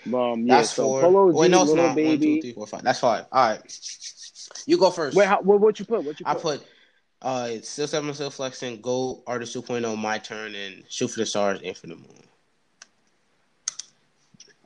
Um, 0.07 0.47
yeah, 0.47 0.57
that's 0.57 0.71
so 0.71 0.85
four. 0.85 1.00
Polo 1.02 1.33
G, 1.33 1.38
Wait, 1.38 1.50
no, 1.50 1.62
it's 1.62 1.73
not. 1.73 1.95
Baby. 1.95 2.09
One, 2.09 2.19
two, 2.21 2.40
three, 2.40 2.52
four, 2.52 2.67
five. 2.67 2.83
That's 2.83 3.00
five. 3.00 3.26
All 3.31 3.49
right. 3.50 3.79
You 4.67 4.79
go 4.79 4.90
first. 4.90 5.17
Wait, 5.17 5.26
how, 5.29 5.40
what, 5.43 5.61
what 5.61 5.79
you 5.79 5.85
put? 5.85 6.05
What 6.05 6.19
you 6.19 6.26
put? 6.26 6.31
I 6.31 6.35
put 6.35 6.64
uh 7.23 7.49
it's 7.50 7.69
still 7.69 7.87
seven, 7.87 8.12
still 8.15 8.31
flexing, 8.31 8.81
go 8.81 9.23
artist 9.27 9.55
2.0, 9.55 9.97
my 9.99 10.19
turn, 10.19 10.55
and 10.55 10.85
shoot 10.89 11.09
for 11.09 11.21
the 11.21 11.27
stars, 11.27 11.61
and 11.62 11.77
for 11.77 11.87
the 11.87 11.97
moon. 11.97 12.25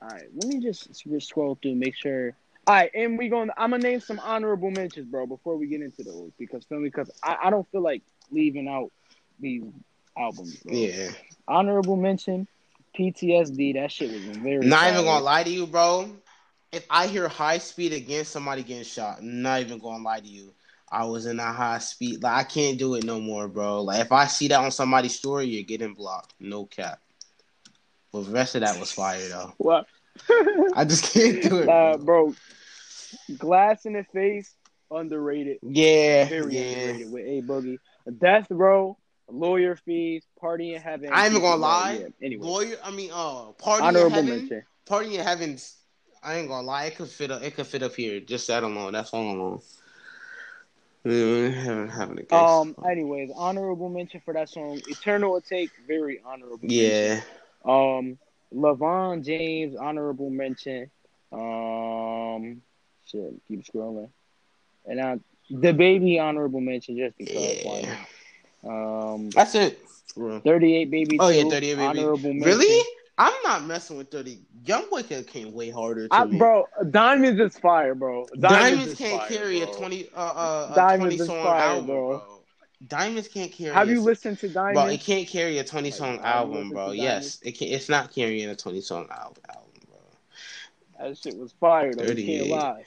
All 0.00 0.08
right, 0.08 0.28
let 0.34 0.44
me 0.44 0.60
just 0.60 0.94
scroll 1.20 1.58
through, 1.60 1.74
make 1.76 1.96
sure. 1.96 2.36
All 2.66 2.74
right, 2.74 2.90
and 2.94 3.18
we 3.18 3.28
going. 3.28 3.50
I'm 3.56 3.70
gonna 3.70 3.82
name 3.82 4.00
some 4.00 4.18
honorable 4.20 4.70
mentions, 4.70 5.06
bro, 5.06 5.26
before 5.26 5.56
we 5.56 5.66
get 5.66 5.82
into 5.82 6.02
those 6.02 6.30
because 6.38 6.64
feel 6.64 6.82
because 6.82 7.10
I, 7.22 7.36
I 7.44 7.50
don't 7.50 7.70
feel 7.70 7.82
like 7.82 8.02
leaving 8.30 8.68
out 8.68 8.90
these 9.40 9.64
albums. 10.16 10.56
Bro. 10.58 10.74
Yeah. 10.74 11.10
Honorable 11.46 11.96
mention, 11.96 12.46
PTSD. 12.98 13.74
That 13.74 13.92
shit 13.92 14.10
was 14.10 14.36
very. 14.38 14.66
Not 14.66 14.92
even 14.92 15.04
gonna 15.04 15.24
lie 15.24 15.42
to 15.42 15.50
you, 15.50 15.66
bro. 15.66 16.08
If 16.72 16.86
I 16.90 17.06
hear 17.06 17.28
high 17.28 17.58
speed 17.58 17.92
against 17.92 18.32
somebody 18.32 18.62
getting 18.62 18.84
shot, 18.84 19.18
I'm 19.18 19.42
not 19.42 19.60
even 19.60 19.78
gonna 19.78 20.02
lie 20.02 20.20
to 20.20 20.26
you. 20.26 20.52
I 20.94 21.04
was 21.04 21.26
in 21.26 21.40
a 21.40 21.52
high 21.52 21.78
speed. 21.78 22.22
Like 22.22 22.34
I 22.34 22.44
can't 22.44 22.78
do 22.78 22.94
it 22.94 23.04
no 23.04 23.18
more, 23.20 23.48
bro. 23.48 23.82
Like 23.82 24.00
if 24.00 24.12
I 24.12 24.26
see 24.26 24.46
that 24.48 24.60
on 24.60 24.70
somebody's 24.70 25.16
story, 25.16 25.46
you're 25.46 25.64
getting 25.64 25.92
blocked. 25.92 26.34
No 26.38 26.66
cap. 26.66 27.00
But 28.12 28.26
the 28.26 28.30
rest 28.30 28.54
of 28.54 28.60
that 28.60 28.78
was 28.78 28.92
fire 28.92 29.28
though. 29.28 29.52
What? 29.58 29.86
I 30.76 30.84
just 30.84 31.12
can't 31.12 31.42
do 31.42 31.58
it. 31.58 31.68
uh, 31.68 31.96
bro. 31.96 32.26
bro, 32.26 32.34
glass 33.36 33.84
in 33.86 33.94
the 33.94 34.04
face, 34.14 34.54
underrated. 34.88 35.58
Yeah, 35.62 36.28
Very 36.28 36.54
yeah. 36.54 36.60
underrated 36.60 37.12
with 37.12 37.24
A 37.26 37.42
Boogie. 37.42 37.78
Death 38.18 38.46
Row, 38.50 38.96
lawyer 39.28 39.74
fees, 39.74 40.22
party 40.38 40.74
in 40.74 40.80
heaven. 40.80 41.10
I 41.12 41.24
ain't 41.24 41.32
even 41.32 41.42
gonna 41.42 41.60
lie. 41.60 41.98
Yeah, 42.00 42.26
anyway, 42.26 42.46
Lawyer, 42.46 42.76
I 42.84 42.92
mean, 42.92 43.10
uh, 43.12 43.46
party 43.58 43.88
in 43.88 44.10
heaven. 44.10 44.28
mention. 44.28 44.62
Party 44.86 45.16
in 45.16 45.24
heaven's. 45.24 45.76
I 46.22 46.36
ain't 46.36 46.48
gonna 46.48 46.64
lie. 46.64 46.84
It 46.84 46.96
could 46.96 47.08
fit. 47.08 47.32
Up, 47.32 47.42
it 47.42 47.56
could 47.56 47.66
fit 47.66 47.82
up 47.82 47.96
here. 47.96 48.20
Just 48.20 48.46
that 48.46 48.62
alone. 48.62 48.92
That's 48.92 49.10
all 49.10 49.28
alone. 49.28 49.60
Heaven 51.04 52.18
against. 52.18 52.32
Um. 52.32 52.74
Anyways, 52.88 53.30
honorable 53.36 53.88
mention 53.90 54.20
for 54.24 54.32
that 54.34 54.48
song. 54.48 54.80
Eternal 54.88 55.40
Take, 55.40 55.70
very 55.86 56.20
honorable. 56.24 56.58
yeah. 56.62 57.14
Mention. 57.14 57.24
Um. 57.64 58.18
Levon 58.54 59.24
James, 59.24 59.76
honorable 59.76 60.30
mention. 60.30 60.90
Um. 61.32 62.62
Shit, 63.06 63.34
keep 63.48 63.64
scrolling. 63.64 64.08
And 64.86 65.00
I, 65.00 65.18
the 65.50 65.72
baby, 65.72 66.18
honorable 66.18 66.60
mention 66.60 66.96
just 66.96 67.18
because. 67.18 67.64
why 67.64 67.80
Yeah. 67.80 67.96
not? 68.62 69.12
Um. 69.14 69.30
That's 69.30 69.54
it. 69.54 69.78
38 70.16 70.90
baby. 70.90 71.16
Oh, 71.18 71.28
yeah, 71.28 71.42
38 71.42 71.74
Baby. 71.74 71.82
Honorable 71.84 72.32
mention. 72.32 72.40
Really? 72.48 72.82
I'm 73.16 73.32
not 73.44 73.64
messing 73.64 73.96
with 73.96 74.10
30. 74.10 74.40
Young 74.64 74.90
boy 74.90 75.02
could 75.02 75.26
came 75.26 75.52
way 75.52 75.70
harder 75.70 76.08
to 76.08 76.14
I, 76.14 76.24
me. 76.24 76.38
bro, 76.38 76.66
Diamonds 76.90 77.40
is 77.40 77.56
fire, 77.58 77.94
bro. 77.94 78.26
Diamonds, 78.40 78.92
is 78.92 78.98
can't 78.98 79.20
fire, 79.20 79.28
carry 79.28 79.60
bro. 79.60 79.72
a 79.72 79.76
20 79.76 80.08
uh, 80.14 80.20
uh 80.20 80.68
a 80.72 80.74
Diamonds 80.74 80.98
20 80.98 81.14
is 81.14 81.26
song 81.26 81.44
fire, 81.44 81.60
album, 81.60 81.86
bro. 81.86 82.08
bro. 82.08 82.40
Diamonds 82.88 83.28
can't 83.28 83.52
carry. 83.52 83.72
Have 83.72 83.88
a- 83.88 83.92
you 83.92 84.00
listened 84.00 84.38
to 84.40 84.48
Bro, 84.48 84.54
Diamonds? 84.54 84.94
it 84.94 85.00
can't 85.00 85.28
carry 85.28 85.58
a 85.58 85.64
20 85.64 85.90
song 85.92 86.16
Like, 86.16 86.24
album, 86.24 86.70
bro. 86.70 86.90
Yes, 86.90 87.38
it 87.42 87.56
can. 87.56 87.68
It's 87.68 87.88
not 87.88 88.12
carrying 88.12 88.48
a 88.48 88.56
20 88.56 88.80
song 88.80 89.06
album, 89.10 89.42
album, 89.48 89.72
bro. 89.88 91.06
That 91.08 91.16
shit 91.16 91.36
was 91.36 91.52
fire, 91.52 91.94
though. 91.94 92.14
Can't 92.14 92.48
lie. 92.48 92.84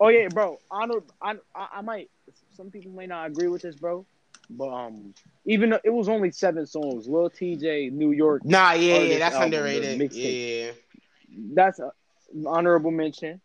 Oh 0.00 0.08
yeah, 0.08 0.28
bro. 0.28 0.58
Honor, 0.70 1.02
I, 1.22 1.36
I, 1.54 1.68
I 1.74 1.80
might. 1.82 2.10
Some 2.56 2.70
people 2.70 2.92
may 2.92 3.06
not 3.06 3.28
agree 3.28 3.48
with 3.48 3.62
this, 3.62 3.76
bro. 3.76 4.04
But 4.50 4.68
um, 4.68 5.14
even 5.46 5.70
though 5.70 5.80
it 5.84 5.90
was 5.90 6.08
only 6.08 6.30
seven 6.30 6.66
songs, 6.66 7.06
Lil 7.08 7.30
Tjay, 7.30 7.92
New 7.92 8.12
York, 8.12 8.42
Nah, 8.44 8.72
yeah, 8.72 8.98
yeah, 8.98 9.18
that's 9.18 9.36
album, 9.36 9.52
underrated. 9.54 10.12
Yeah, 10.12 10.72
that's 11.54 11.78
a 11.80 11.90
honorable 12.46 12.90
mention. 12.90 13.40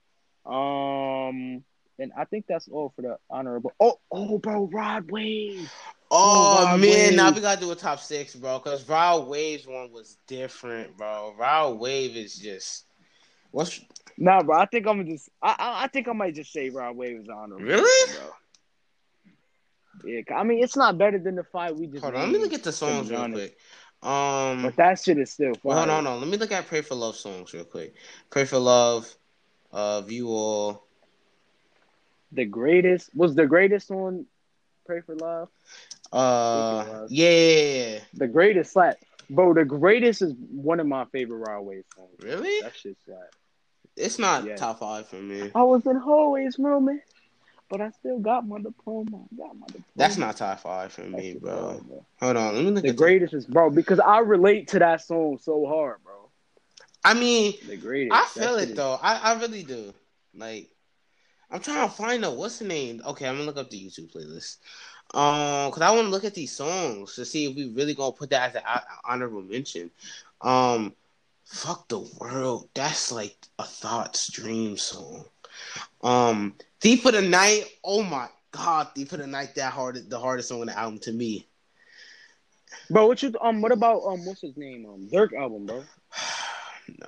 Um, 0.45 1.63
and 1.99 2.12
I 2.17 2.25
think 2.25 2.45
that's 2.47 2.67
all 2.67 2.91
for 2.95 3.01
the 3.01 3.17
honorable. 3.30 3.71
Oh, 3.80 3.99
oh, 4.12 4.39
bro, 4.39 4.69
Rod 4.71 5.12
Wave. 5.12 5.69
Oh, 6.12 6.67
Oh, 6.73 6.78
man, 6.78 7.15
now 7.15 7.32
we 7.32 7.41
gotta 7.41 7.60
do 7.60 7.71
a 7.71 7.75
top 7.75 7.99
six, 7.99 8.36
bro. 8.36 8.60
Cause 8.60 8.88
Rod 8.88 9.28
Wave's 9.28 9.67
one 9.67 9.91
was 9.91 10.17
different, 10.28 10.97
bro. 10.97 11.34
Rod 11.38 11.80
Wave 11.80 12.15
is 12.15 12.36
just 12.36 12.86
what's 13.51 13.80
Nah, 14.17 14.43
bro. 14.43 14.58
I 14.60 14.65
think 14.65 14.88
I'm 14.88 15.06
just. 15.08 15.30
I, 15.41 15.56
I, 15.58 15.84
I 15.84 15.88
think 15.88 16.08
I 16.08 16.13
might 16.13 16.36
just 16.36 16.51
say 16.54 16.69
Rod 16.69 16.95
Wave 16.95 17.19
is 17.21 17.30
honorable. 17.30 17.65
Really? 17.65 18.13
bro. 18.13 18.30
Yeah, 20.06 20.22
I 20.36 20.44
mean 20.44 20.63
it's 20.63 20.76
not 20.76 20.98
better 20.98 21.18
than 21.20 21.36
the 21.36 21.44
fight 21.44 21.76
we 21.76 21.88
just. 21.88 22.04
hold 22.04 22.16
on. 22.16 22.22
Let 22.22 22.32
me 22.32 22.39
look 22.39 22.54
at 22.54 22.63
the 22.63 22.72
songs 22.72 23.10
real 23.10 23.30
quick. 23.30 23.58
Um, 24.02 24.63
But 24.63 24.76
that 24.76 25.00
shit 25.00 25.18
is 25.18 25.32
still 25.32 25.54
fire. 25.54 25.62
well, 25.76 25.89
on, 25.89 26.06
on. 26.08 26.20
Let 26.20 26.28
me 26.30 26.38
look 26.38 26.52
at 26.52 26.68
Pray 26.68 26.82
for 26.82 26.96
Love 26.96 27.16
songs 27.16 27.54
real 27.54 27.63
quick. 27.63 27.94
Pray 28.30 28.44
for 28.46 28.60
Love, 28.60 29.13
uh, 29.72 30.02
View 30.02 30.28
All. 30.28 30.84
The 32.34 32.46
greatest 32.46 33.10
was 33.16 33.36
the 33.36 33.46
greatest 33.46 33.89
one. 33.89 34.26
Pray 34.86 35.02
for 35.02 35.16
Love. 35.16 35.50
Uh, 36.12 36.84
Love. 36.88 37.12
yeah, 37.12 37.30
yeah, 37.30 37.63
yeah. 37.94 38.00
The 38.16 38.28
greatest 38.28 38.74
slap, 38.74 38.98
bro. 39.30 39.54
The 39.54 39.63
greatest 39.66 40.22
is 40.22 40.34
one 40.52 40.80
of 40.80 40.88
my 40.88 41.06
favorite 41.06 41.62
Wave 41.63 41.84
songs. 41.96 42.10
Really? 42.22 42.62
That 42.62 42.76
shit 42.76 42.98
slap. 43.06 43.20
It's 43.96 44.20
not 44.20 44.44
Yeah. 44.46 44.56
top 44.56 44.80
five 44.80 45.08
for 45.08 45.16
me. 45.18 45.52
I 45.56 45.63
was 45.63 45.86
in 45.86 45.96
hallways 45.96 46.58
rooming, 46.60 47.00
but 47.73 47.81
I 47.81 47.89
still 47.89 48.19
got 48.19 48.47
my 48.47 48.62
diploma. 48.62 49.17
I 49.17 49.36
got 49.36 49.57
my 49.57 49.65
diploma. 49.65 49.86
That's 49.95 50.15
not 50.15 50.38
top 50.38 50.59
five 50.59 50.93
for 50.93 51.01
me, 51.01 51.33
bro. 51.41 51.81
bro. 51.88 52.05
Hold 52.21 52.38
on, 52.38 52.55
let 52.55 52.63
me 52.63 52.69
look 52.69 52.83
The 52.83 52.91
at 52.91 52.95
greatest 52.95 53.33
is 53.33 53.47
bro 53.47 53.71
because 53.71 53.99
I 53.99 54.19
relate 54.19 54.67
to 54.69 54.79
that 54.79 55.01
song 55.01 55.39
so 55.41 55.65
hard, 55.65 55.97
bro. 56.03 56.29
I 57.03 57.15
mean, 57.15 57.55
The 57.67 57.77
greatest. 57.77 58.15
I 58.15 58.39
feel 58.39 58.59
shit 58.59 58.69
it 58.69 58.75
though. 58.75 58.99
I, 59.01 59.15
I 59.15 59.39
really 59.39 59.63
do. 59.63 59.91
Like, 60.36 60.69
I'm 61.49 61.62
trying 61.62 61.89
to 61.89 61.95
find 61.95 62.23
out 62.23 62.38
what's 62.38 62.59
the 62.59 62.65
name. 62.65 63.01
Okay, 63.07 63.27
I'm 63.27 63.38
gonna 63.38 63.47
look 63.47 63.57
up 63.57 63.71
the 63.71 63.83
YouTube 63.83 64.13
playlist. 64.13 64.57
Um, 65.15 65.71
cause 65.71 65.81
I 65.81 65.89
want 65.89 66.05
to 66.05 66.12
look 66.12 66.25
at 66.25 66.36
these 66.36 66.51
songs 66.51 67.15
to 67.15 67.25
see 67.25 67.45
if 67.49 67.55
we 67.55 67.71
really 67.71 67.95
gonna 67.95 68.12
put 68.12 68.29
that 68.29 68.49
as 68.49 68.55
an 68.55 68.81
honorable 69.03 69.41
mention. 69.41 69.89
Um, 70.41 70.93
fuck 71.43 71.88
the 71.88 72.07
world. 72.19 72.69
That's 72.75 73.12
like 73.12 73.36
a 73.57 73.63
thoughts 73.63 74.31
dream 74.31 74.77
song. 74.77 75.25
Um, 76.03 76.55
Thief 76.84 77.06
of 77.06 77.13
the 77.13 77.22
Night. 77.22 77.63
Oh 77.82 78.04
my 78.04 78.28
god, 78.52 78.89
Thief 78.93 79.13
of 79.13 79.19
the 79.19 79.28
Night. 79.28 79.56
That 79.56 79.72
hard, 79.72 80.10
the 80.10 80.19
hardest 80.19 80.50
song 80.50 80.60
on 80.60 80.67
the 80.67 80.78
album 80.78 81.00
to 81.04 81.13
me. 81.13 81.48
Bro, 82.89 83.08
what 83.08 83.24
you 83.24 83.34
um? 83.39 83.62
What 83.62 83.72
about 83.72 84.02
um? 84.04 84.26
What's 84.26 84.41
his 84.41 84.58
name? 84.58 84.86
Um, 84.86 85.08
Durk 85.10 85.32
album, 85.32 85.65
bro. 85.65 85.86
no. 87.00 87.08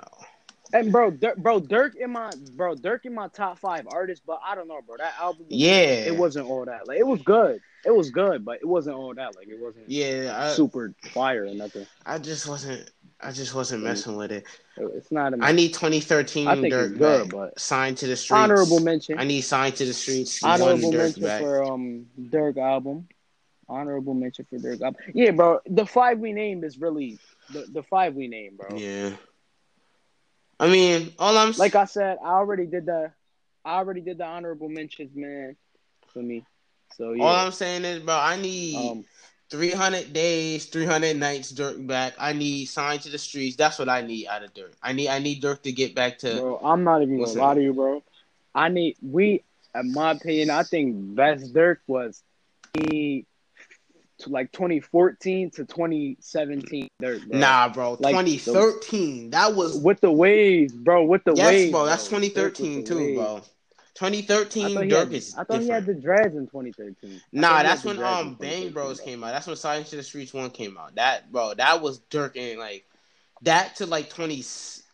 And 0.76 0.92
bro, 0.92 1.12
Durk, 1.12 1.38
bro, 1.38 1.62
Durk 1.62 1.96
in 1.96 2.12
my 2.12 2.32
bro, 2.56 2.76
Durk 2.76 3.06
in 3.06 3.14
my 3.14 3.28
top 3.30 3.60
five 3.60 3.88
artists, 3.92 4.24
but 4.26 4.40
I 4.46 4.56
don't 4.56 4.68
know, 4.68 4.82
bro. 4.86 4.98
That 4.98 5.14
album, 5.20 5.46
Yeah. 5.50 5.76
it 6.10 6.16
wasn't 6.18 6.48
all 6.50 6.66
that. 6.66 6.88
Like, 6.88 6.98
it 7.00 7.08
was 7.08 7.22
good. 7.22 7.62
It 7.86 7.96
was 7.96 8.10
good, 8.10 8.44
but 8.44 8.58
it 8.62 8.68
wasn't 8.68 8.96
all 8.98 9.14
that. 9.14 9.36
Like, 9.36 9.48
it 9.48 9.60
wasn't 9.60 9.90
Yeah, 9.90 10.34
I, 10.36 10.54
super 10.54 10.94
fire 11.12 11.46
or 11.46 11.54
nothing. 11.54 11.86
I 12.06 12.18
just 12.18 12.48
wasn't. 12.48 12.90
I 13.22 13.32
just 13.32 13.56
wasn't 13.56 13.84
messing 13.84 14.18
with 14.18 14.32
it. 14.32 14.44
It- 14.78 14.92
It's 14.96 15.12
not. 15.12 15.34
A, 15.34 15.38
I 15.42 15.52
need 15.54 15.74
2013 15.74 16.48
I 16.48 16.56
think 16.60 16.74
Durk 16.74 16.90
it's 16.90 16.98
good, 16.98 17.24
back. 17.30 17.32
but 17.32 17.60
signed 17.60 17.98
to 18.00 18.08
the 18.08 18.16
streets. 18.18 18.38
honorable 18.38 18.80
mention. 18.82 19.18
I 19.18 19.24
need 19.24 19.42
signed 19.42 19.76
to 19.78 19.86
the 19.86 19.94
streets. 19.94 20.44
Honorable 20.44 20.92
mention 20.92 21.24
back. 21.24 21.42
for 21.42 21.64
um 21.64 22.08
Durk 22.20 22.58
album. 22.58 23.08
Honorable 23.70 24.14
mention 24.14 24.46
for 24.50 24.58
Durk 24.58 24.82
album. 24.82 25.00
Yeah, 25.14 25.32
bro. 25.32 25.60
The 25.68 25.86
five 25.86 26.20
we 26.20 26.34
named 26.34 26.64
is 26.66 26.78
really 26.78 27.18
the, 27.54 27.66
the 27.72 27.84
five 27.84 28.16
we 28.16 28.28
named, 28.28 28.58
bro. 28.58 28.76
Yeah. 28.78 29.12
I 30.60 30.68
mean, 30.70 31.14
all 31.20 31.38
I'm 31.38 31.52
Like 31.54 31.76
I 31.76 31.86
said, 31.86 32.18
I 32.24 32.34
already 32.34 32.66
did 32.66 32.86
the 32.86 33.12
I 33.64 33.78
already 33.78 34.02
did 34.02 34.20
the 34.20 34.26
honorable 34.26 34.70
mentions, 34.70 35.16
man, 35.16 35.56
for 36.14 36.20
me. 36.20 36.46
So 36.96 37.14
yeah. 37.14 37.24
all 37.24 37.36
I'm 37.36 37.52
saying 37.52 37.84
is, 37.84 38.00
bro, 38.00 38.16
I 38.16 38.40
need 38.40 38.92
um, 38.92 39.06
300 39.50 40.14
days, 40.14 40.66
300 40.66 41.18
nights 41.18 41.52
Durk 41.52 41.86
back. 41.86 42.14
I 42.20 42.34
need 42.34 42.66
signed 42.66 43.02
to 43.02 43.10
the 43.10 43.18
streets. 43.18 43.56
That's 43.56 43.80
what 43.80 43.90
I 43.90 44.02
need 44.02 44.28
out 44.28 44.44
of 44.44 44.54
Durk. 44.54 44.74
I 44.82 44.94
need 44.94 45.10
I 45.10 45.20
need 45.20 45.42
Durk 45.42 45.64
to 45.64 45.72
get 45.72 45.96
back 45.96 46.20
to. 46.20 46.40
bro, 46.40 46.60
I'm 46.64 46.84
not 46.84 47.02
even 47.02 47.20
gonna 47.20 47.34
lie 47.34 47.56
to 47.56 47.62
you, 47.62 47.74
bro. 47.74 48.04
I 48.54 48.70
need 48.70 48.96
we, 49.02 49.44
in 49.74 49.94
my 49.94 50.12
opinion, 50.12 50.50
I 50.52 50.64
think 50.64 51.16
best 51.16 51.54
Durk 51.54 51.78
was 51.88 52.24
he 52.74 53.26
to 54.20 54.30
like 54.30 54.52
2014 54.52 55.52
to 55.52 55.66
2017 55.66 56.88
bro. 57.00 57.20
Nah, 57.28 57.70
bro. 57.70 57.98
Like, 58.00 58.14
2013. 58.14 59.32
That 59.32 59.56
was 59.56 59.78
with 59.78 60.00
the 60.02 60.12
waves, 60.12 60.74
bro. 60.74 61.04
With 61.04 61.24
the 61.24 61.34
yes, 61.36 61.48
waves, 61.48 61.72
bro. 61.72 61.86
That's 61.86 62.08
Durk 62.08 62.22
2013 62.56 62.84
too, 62.86 62.98
waves. 62.98 63.18
bro. 63.18 63.42
2013 63.96 64.74
thought, 64.74 64.84
Durk 64.84 65.14
is 65.14 65.36
I 65.38 65.46
thought 65.46 65.62
he 65.62 65.70
had 65.70 65.86
the 65.86 65.94
dreads 65.94 66.36
in 66.36 66.48
2013. 66.48 67.22
Nah, 67.32 67.64
that's 67.64 67.84
when 67.86 68.02
um 68.04 68.36
Bang 68.36 68.72
Bros 68.72 69.00
came 69.00 69.24
out. 69.24 69.32
That's 69.32 69.48
when 69.48 69.56
Silence 69.56 69.90
to 69.92 69.96
the 69.96 70.04
Streets 70.04 70.34
one 70.34 70.50
came 70.50 70.78
out. 70.78 70.96
That 70.96 71.32
bro, 71.32 71.54
that 71.54 71.82
was 71.82 72.02
Durk 72.12 72.36
and 72.36 72.60
like 72.60 72.86
that 73.44 73.78
to 73.78 73.86
like 73.86 74.10
twenty. 74.10 74.44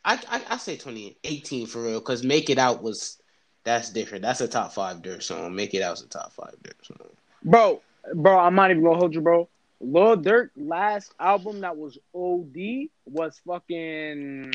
I 0.05 0.19
I, 0.29 0.41
I 0.51 0.57
say 0.57 0.77
twenty 0.77 1.17
eighteen 1.23 1.65
for 1.65 1.81
real 1.81 1.99
because 1.99 2.23
Make 2.23 2.51
It 2.51 2.59
Out 2.59 2.83
was 2.83 3.17
That's 3.63 3.89
different. 3.89 4.21
That's 4.21 4.41
a 4.41 4.47
top 4.47 4.71
five 4.71 5.01
Durk 5.01 5.23
song. 5.23 5.55
Make 5.55 5.73
it 5.73 5.81
out 5.81 5.93
as 5.93 6.03
a 6.03 6.07
top 6.07 6.33
five 6.33 6.55
Durk 6.63 6.85
song. 6.85 7.09
Bro, 7.43 7.81
bro, 8.13 8.39
I'm 8.39 8.55
not 8.55 8.71
even 8.71 8.83
gonna 8.83 8.97
hold 8.97 9.15
you, 9.15 9.21
bro. 9.21 9.49
Lil 9.79 10.17
Durk 10.17 10.49
last 10.55 11.13
album 11.19 11.61
that 11.61 11.75
was 11.75 11.97
OD 12.13 12.89
was 13.05 13.41
fucking 13.47 14.53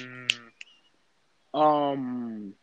um 1.53 2.55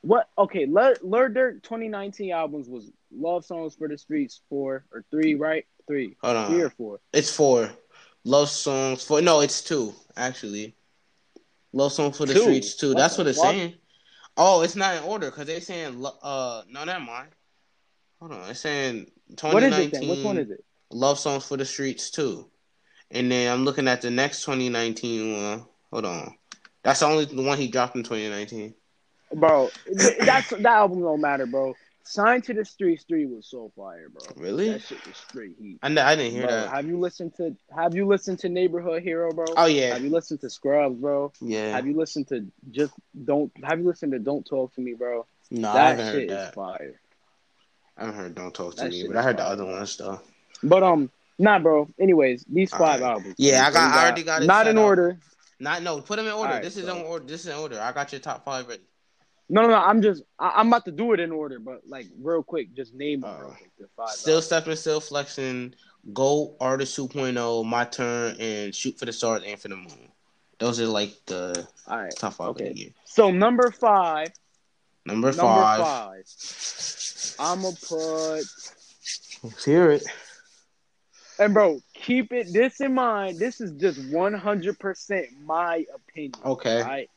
what 0.00 0.28
okay 0.38 0.66
Lil, 0.66 0.94
Lil 1.02 1.28
Durk 1.28 1.62
2019 1.62 2.32
albums 2.32 2.68
was 2.68 2.90
Love 3.14 3.44
Songs 3.44 3.74
for 3.74 3.88
the 3.88 3.98
Streets 3.98 4.40
four 4.48 4.84
or 4.92 5.04
three, 5.10 5.34
right? 5.34 5.66
Three. 5.86 6.16
Hold 6.22 6.36
on. 6.36 6.50
Three 6.50 6.62
or 6.62 6.70
four. 6.70 7.00
It's 7.12 7.34
four. 7.34 7.70
Love 8.24 8.48
songs 8.48 9.04
for 9.04 9.20
no, 9.20 9.40
it's 9.40 9.62
two 9.62 9.92
actually. 10.16 10.74
Love 11.72 11.92
Songs 11.92 12.16
for 12.16 12.26
the 12.26 12.34
Two? 12.34 12.42
streets 12.42 12.76
too. 12.76 12.88
What 12.88 12.98
That's 12.98 13.18
what 13.18 13.26
it's 13.26 13.40
saying. 13.40 13.74
Oh, 14.36 14.62
it's 14.62 14.76
not 14.76 14.96
in 14.96 15.02
order 15.02 15.30
because 15.30 15.46
they're 15.46 15.60
saying 15.60 16.04
uh 16.22 16.62
no, 16.70 16.84
never 16.84 17.00
mind. 17.00 17.28
Hold 18.22 18.34
on, 18.34 18.50
it's 18.50 18.60
saying 18.60 19.06
2019. 19.34 19.52
What 19.52 19.64
is 19.64 19.74
2019 19.74 19.84
it 19.84 19.90
then? 19.90 20.08
Which 20.08 20.24
one 20.24 20.38
is 20.38 20.50
it? 20.52 20.64
Love 20.92 21.18
songs 21.18 21.44
for 21.44 21.56
the 21.56 21.64
streets 21.64 22.08
too, 22.08 22.48
and 23.10 23.32
then 23.32 23.52
I'm 23.52 23.64
looking 23.64 23.88
at 23.88 24.00
the 24.00 24.12
next 24.12 24.44
2019 24.44 25.42
one. 25.42 25.64
Hold 25.90 26.04
on, 26.04 26.36
that's 26.84 27.00
the 27.00 27.06
only 27.06 27.24
one 27.26 27.58
he 27.58 27.66
dropped 27.66 27.96
in 27.96 28.04
2019. 28.04 28.74
Bro, 29.34 29.70
th- 29.86 30.18
that's 30.20 30.50
that 30.50 30.64
album 30.66 31.00
don't 31.00 31.20
matter, 31.20 31.46
bro. 31.46 31.74
Sign 32.04 32.42
to 32.42 32.54
the 32.54 32.64
Streets 32.64 33.02
3 33.08 33.26
was 33.26 33.44
so 33.46 33.72
fire, 33.74 34.08
bro. 34.08 34.22
Really? 34.40 34.68
That 34.70 34.82
shit 34.82 35.04
was 35.04 35.16
straight 35.16 35.56
heat. 35.60 35.78
I, 35.82 35.88
I 35.88 36.14
didn't 36.14 36.30
hear 36.32 36.42
Bro, 36.46 36.50
that. 36.50 36.70
have 36.70 36.86
you 36.86 37.00
listened 37.00 37.34
to 37.38 37.56
have 37.74 37.96
you 37.96 38.06
listened 38.06 38.38
to 38.40 38.48
Neighborhood 38.48 39.02
Hero, 39.02 39.32
bro? 39.32 39.46
Oh 39.56 39.66
yeah, 39.66 39.94
Have 39.94 40.04
you 40.04 40.10
listened 40.10 40.42
to 40.42 40.50
Scrubs, 40.50 40.94
bro? 41.00 41.32
yeah. 41.40 41.72
Have 41.74 41.88
you 41.88 41.96
listened 41.96 42.28
to 42.28 42.46
just 42.70 42.94
don't 43.24 43.50
have 43.64 43.80
you 43.80 43.86
listened 43.86 44.12
to 44.12 44.20
Don't 44.20 44.46
Talk 44.46 44.72
to 44.76 44.80
Me, 44.80 44.94
bro? 44.94 45.26
No, 45.50 45.70
I 45.70 45.72
that 45.74 45.88
haven't 45.90 46.04
heard 46.06 46.14
shit 46.14 46.30
is 46.30 46.36
that. 46.36 46.54
fire. 46.54 47.00
I 48.02 48.10
heard 48.12 48.34
"Don't 48.34 48.52
Talk 48.54 48.76
to 48.76 48.82
That 48.82 48.90
Me," 48.90 49.06
but 49.06 49.16
I 49.16 49.22
heard 49.22 49.36
the 49.36 49.44
other 49.44 49.64
ones 49.64 49.96
though. 49.96 50.20
But 50.62 50.82
um, 50.82 51.10
nah, 51.38 51.58
bro. 51.58 51.88
Anyways, 52.00 52.44
these 52.48 52.70
five 52.70 53.00
right. 53.00 53.12
albums. 53.12 53.34
Yeah, 53.38 53.66
I 53.66 53.70
got- 53.72 53.94
I 53.94 54.02
already 54.04 54.22
got 54.22 54.42
it 54.42 54.46
Not 54.46 54.66
in 54.68 54.78
up. 54.78 54.84
order. 54.84 55.18
Not 55.60 55.82
no, 55.82 56.00
put 56.00 56.16
them 56.16 56.26
in 56.26 56.32
order. 56.32 56.48
Alright, 56.48 56.62
this 56.62 56.76
is 56.76 56.86
so- 56.86 56.96
in 56.96 57.02
order. 57.04 57.24
This 57.24 57.42
is 57.42 57.46
in 57.48 57.56
order. 57.56 57.80
I 57.80 57.92
got 57.92 58.12
your 58.12 58.20
top 58.20 58.44
five 58.44 58.66
ready. 58.68 58.82
No, 59.48 59.62
no, 59.62 59.68
no. 59.68 59.74
I'm 59.76 60.00
just 60.02 60.22
I, 60.38 60.52
I'm 60.56 60.68
about 60.68 60.84
to 60.86 60.92
do 60.92 61.12
it 61.12 61.20
in 61.20 61.30
order, 61.30 61.58
but 61.58 61.82
like 61.86 62.06
real 62.20 62.42
quick, 62.42 62.74
just 62.74 62.94
name 62.94 63.20
them 63.20 63.30
Uh, 63.30 63.40
real 63.40 63.50
quick. 63.50 63.70
The 63.78 63.88
five. 63.96 64.08
Still 64.10 64.34
albums. 64.34 64.46
stepping, 64.46 64.76
still 64.76 65.00
flexing. 65.00 65.74
Go 66.12 66.56
artist 66.60 66.96
2.0, 66.98 67.64
my 67.64 67.84
turn, 67.84 68.34
and 68.40 68.74
shoot 68.74 68.98
for 68.98 69.04
the 69.04 69.12
stars 69.12 69.42
and 69.46 69.60
for 69.60 69.68
the 69.68 69.76
moon. 69.76 70.10
Those 70.58 70.80
are 70.80 70.86
like 70.86 71.12
the 71.26 71.66
All 71.86 71.98
right. 71.98 72.12
top 72.16 72.34
five 72.34 72.48
Okay. 72.50 72.68
of 72.68 72.74
the 72.74 72.80
year. 72.80 72.90
So 73.04 73.30
number 73.30 73.70
five. 73.70 74.28
Number 75.04 75.28
Number 75.28 75.42
five. 75.42 76.16
Five. 77.42 77.58
I'ma 77.58 77.70
put 77.88 78.44
Let's 79.44 79.64
hear 79.64 79.90
it. 79.90 80.04
and 81.38 81.52
bro, 81.54 81.80
keep 81.94 82.32
it 82.32 82.52
this 82.52 82.80
in 82.80 82.94
mind. 82.94 83.38
This 83.38 83.60
is 83.60 83.72
just 83.72 83.98
100 84.12 84.78
percent 84.78 85.26
my 85.44 85.84
opinion. 85.94 86.34
Okay. 86.44 86.80
all 86.80 86.88
Right. 86.88 87.08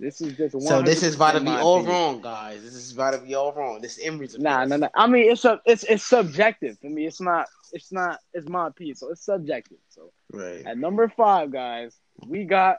This 0.00 0.20
is 0.20 0.36
just 0.36 0.54
100 0.54 0.66
So 0.68 0.82
this 0.82 1.02
is 1.04 1.14
about 1.14 1.32
to 1.32 1.40
be 1.40 1.48
all 1.50 1.76
opinion. 1.76 1.94
wrong, 1.94 2.20
guys. 2.20 2.62
This 2.62 2.74
is 2.74 2.92
about 2.92 3.12
to 3.12 3.18
be 3.18 3.34
all 3.36 3.52
wrong. 3.52 3.80
This 3.80 4.00
Emery's 4.02 4.36
Nah, 4.36 4.64
nah, 4.64 4.76
nah. 4.76 4.88
I 4.96 5.06
mean, 5.06 5.30
it's 5.30 5.44
a, 5.44 5.60
it's 5.64 5.84
it's 5.84 6.02
subjective. 6.02 6.76
I 6.84 6.88
mean, 6.88 7.06
it's 7.06 7.20
not, 7.20 7.46
it's 7.72 7.92
not, 7.92 8.18
it's 8.34 8.48
my 8.48 8.66
opinion, 8.66 8.96
so 8.96 9.10
it's 9.10 9.24
subjective. 9.24 9.78
So 9.90 10.10
Right. 10.32 10.66
at 10.66 10.76
number 10.76 11.08
five, 11.08 11.52
guys, 11.52 11.94
we 12.26 12.44
got 12.44 12.78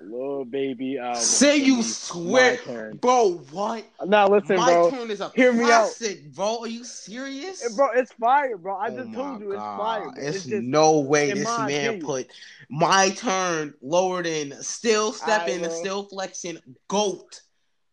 Lil 0.00 0.44
Baby 0.44 0.98
album. 0.98 1.20
Say 1.20 1.58
you 1.58 1.82
swear, 1.82 2.58
bro. 3.00 3.38
What? 3.50 3.84
Now 4.06 4.28
listen, 4.28 4.56
My 4.56 4.72
bro. 4.72 4.90
turn 4.90 5.10
is 5.10 5.20
a 5.20 5.28
Hear 5.30 5.52
me 5.52 5.64
out. 5.64 5.68
classic, 5.68 6.34
bro. 6.34 6.60
Are 6.60 6.66
you 6.68 6.84
serious? 6.84 7.76
Bro, 7.76 7.88
it's 7.94 8.12
fire, 8.12 8.56
bro. 8.56 8.76
I 8.76 8.88
Oh 8.90 8.96
just 8.96 9.12
told 9.14 9.40
you 9.40 9.52
it's 9.52 9.60
God. 9.60 9.76
fire. 9.78 10.00
Bro. 10.02 10.12
It's, 10.16 10.36
It's, 10.36 10.44
just 10.46 10.62
no 10.64 11.00
way 11.00 11.32
this 11.32 11.58
man 11.58 11.66
opinion. 11.66 12.00
put 12.06 12.26
my 12.70 13.10
turn 13.10 13.74
lower 13.82 14.22
than 14.22 14.52
still 14.62 15.12
stepping, 15.12 15.60
bro. 15.60 15.68
still 15.70 16.02
flexing, 16.04 16.58
goat. 16.88 17.40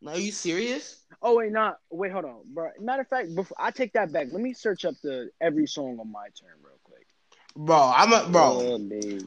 Are 0.05 0.17
you 0.17 0.31
serious? 0.31 1.01
Oh 1.21 1.35
wait, 1.37 1.51
not 1.51 1.77
wait. 1.89 2.11
Hold 2.11 2.25
on, 2.25 2.41
bro. 2.53 2.69
Matter 2.79 3.01
of 3.01 3.07
fact, 3.07 3.33
before 3.33 3.57
I 3.59 3.71
take 3.71 3.93
that 3.93 4.11
back, 4.11 4.27
let 4.31 4.41
me 4.41 4.53
search 4.53 4.85
up 4.85 4.93
the 5.01 5.29
every 5.41 5.65
song 5.65 5.97
on 5.99 6.11
my 6.11 6.25
turn 6.39 6.51
quick. 6.61 6.74
Bro, 7.57 7.93
I'm 7.95 8.11
a 8.11 8.27
bro. 8.29 8.77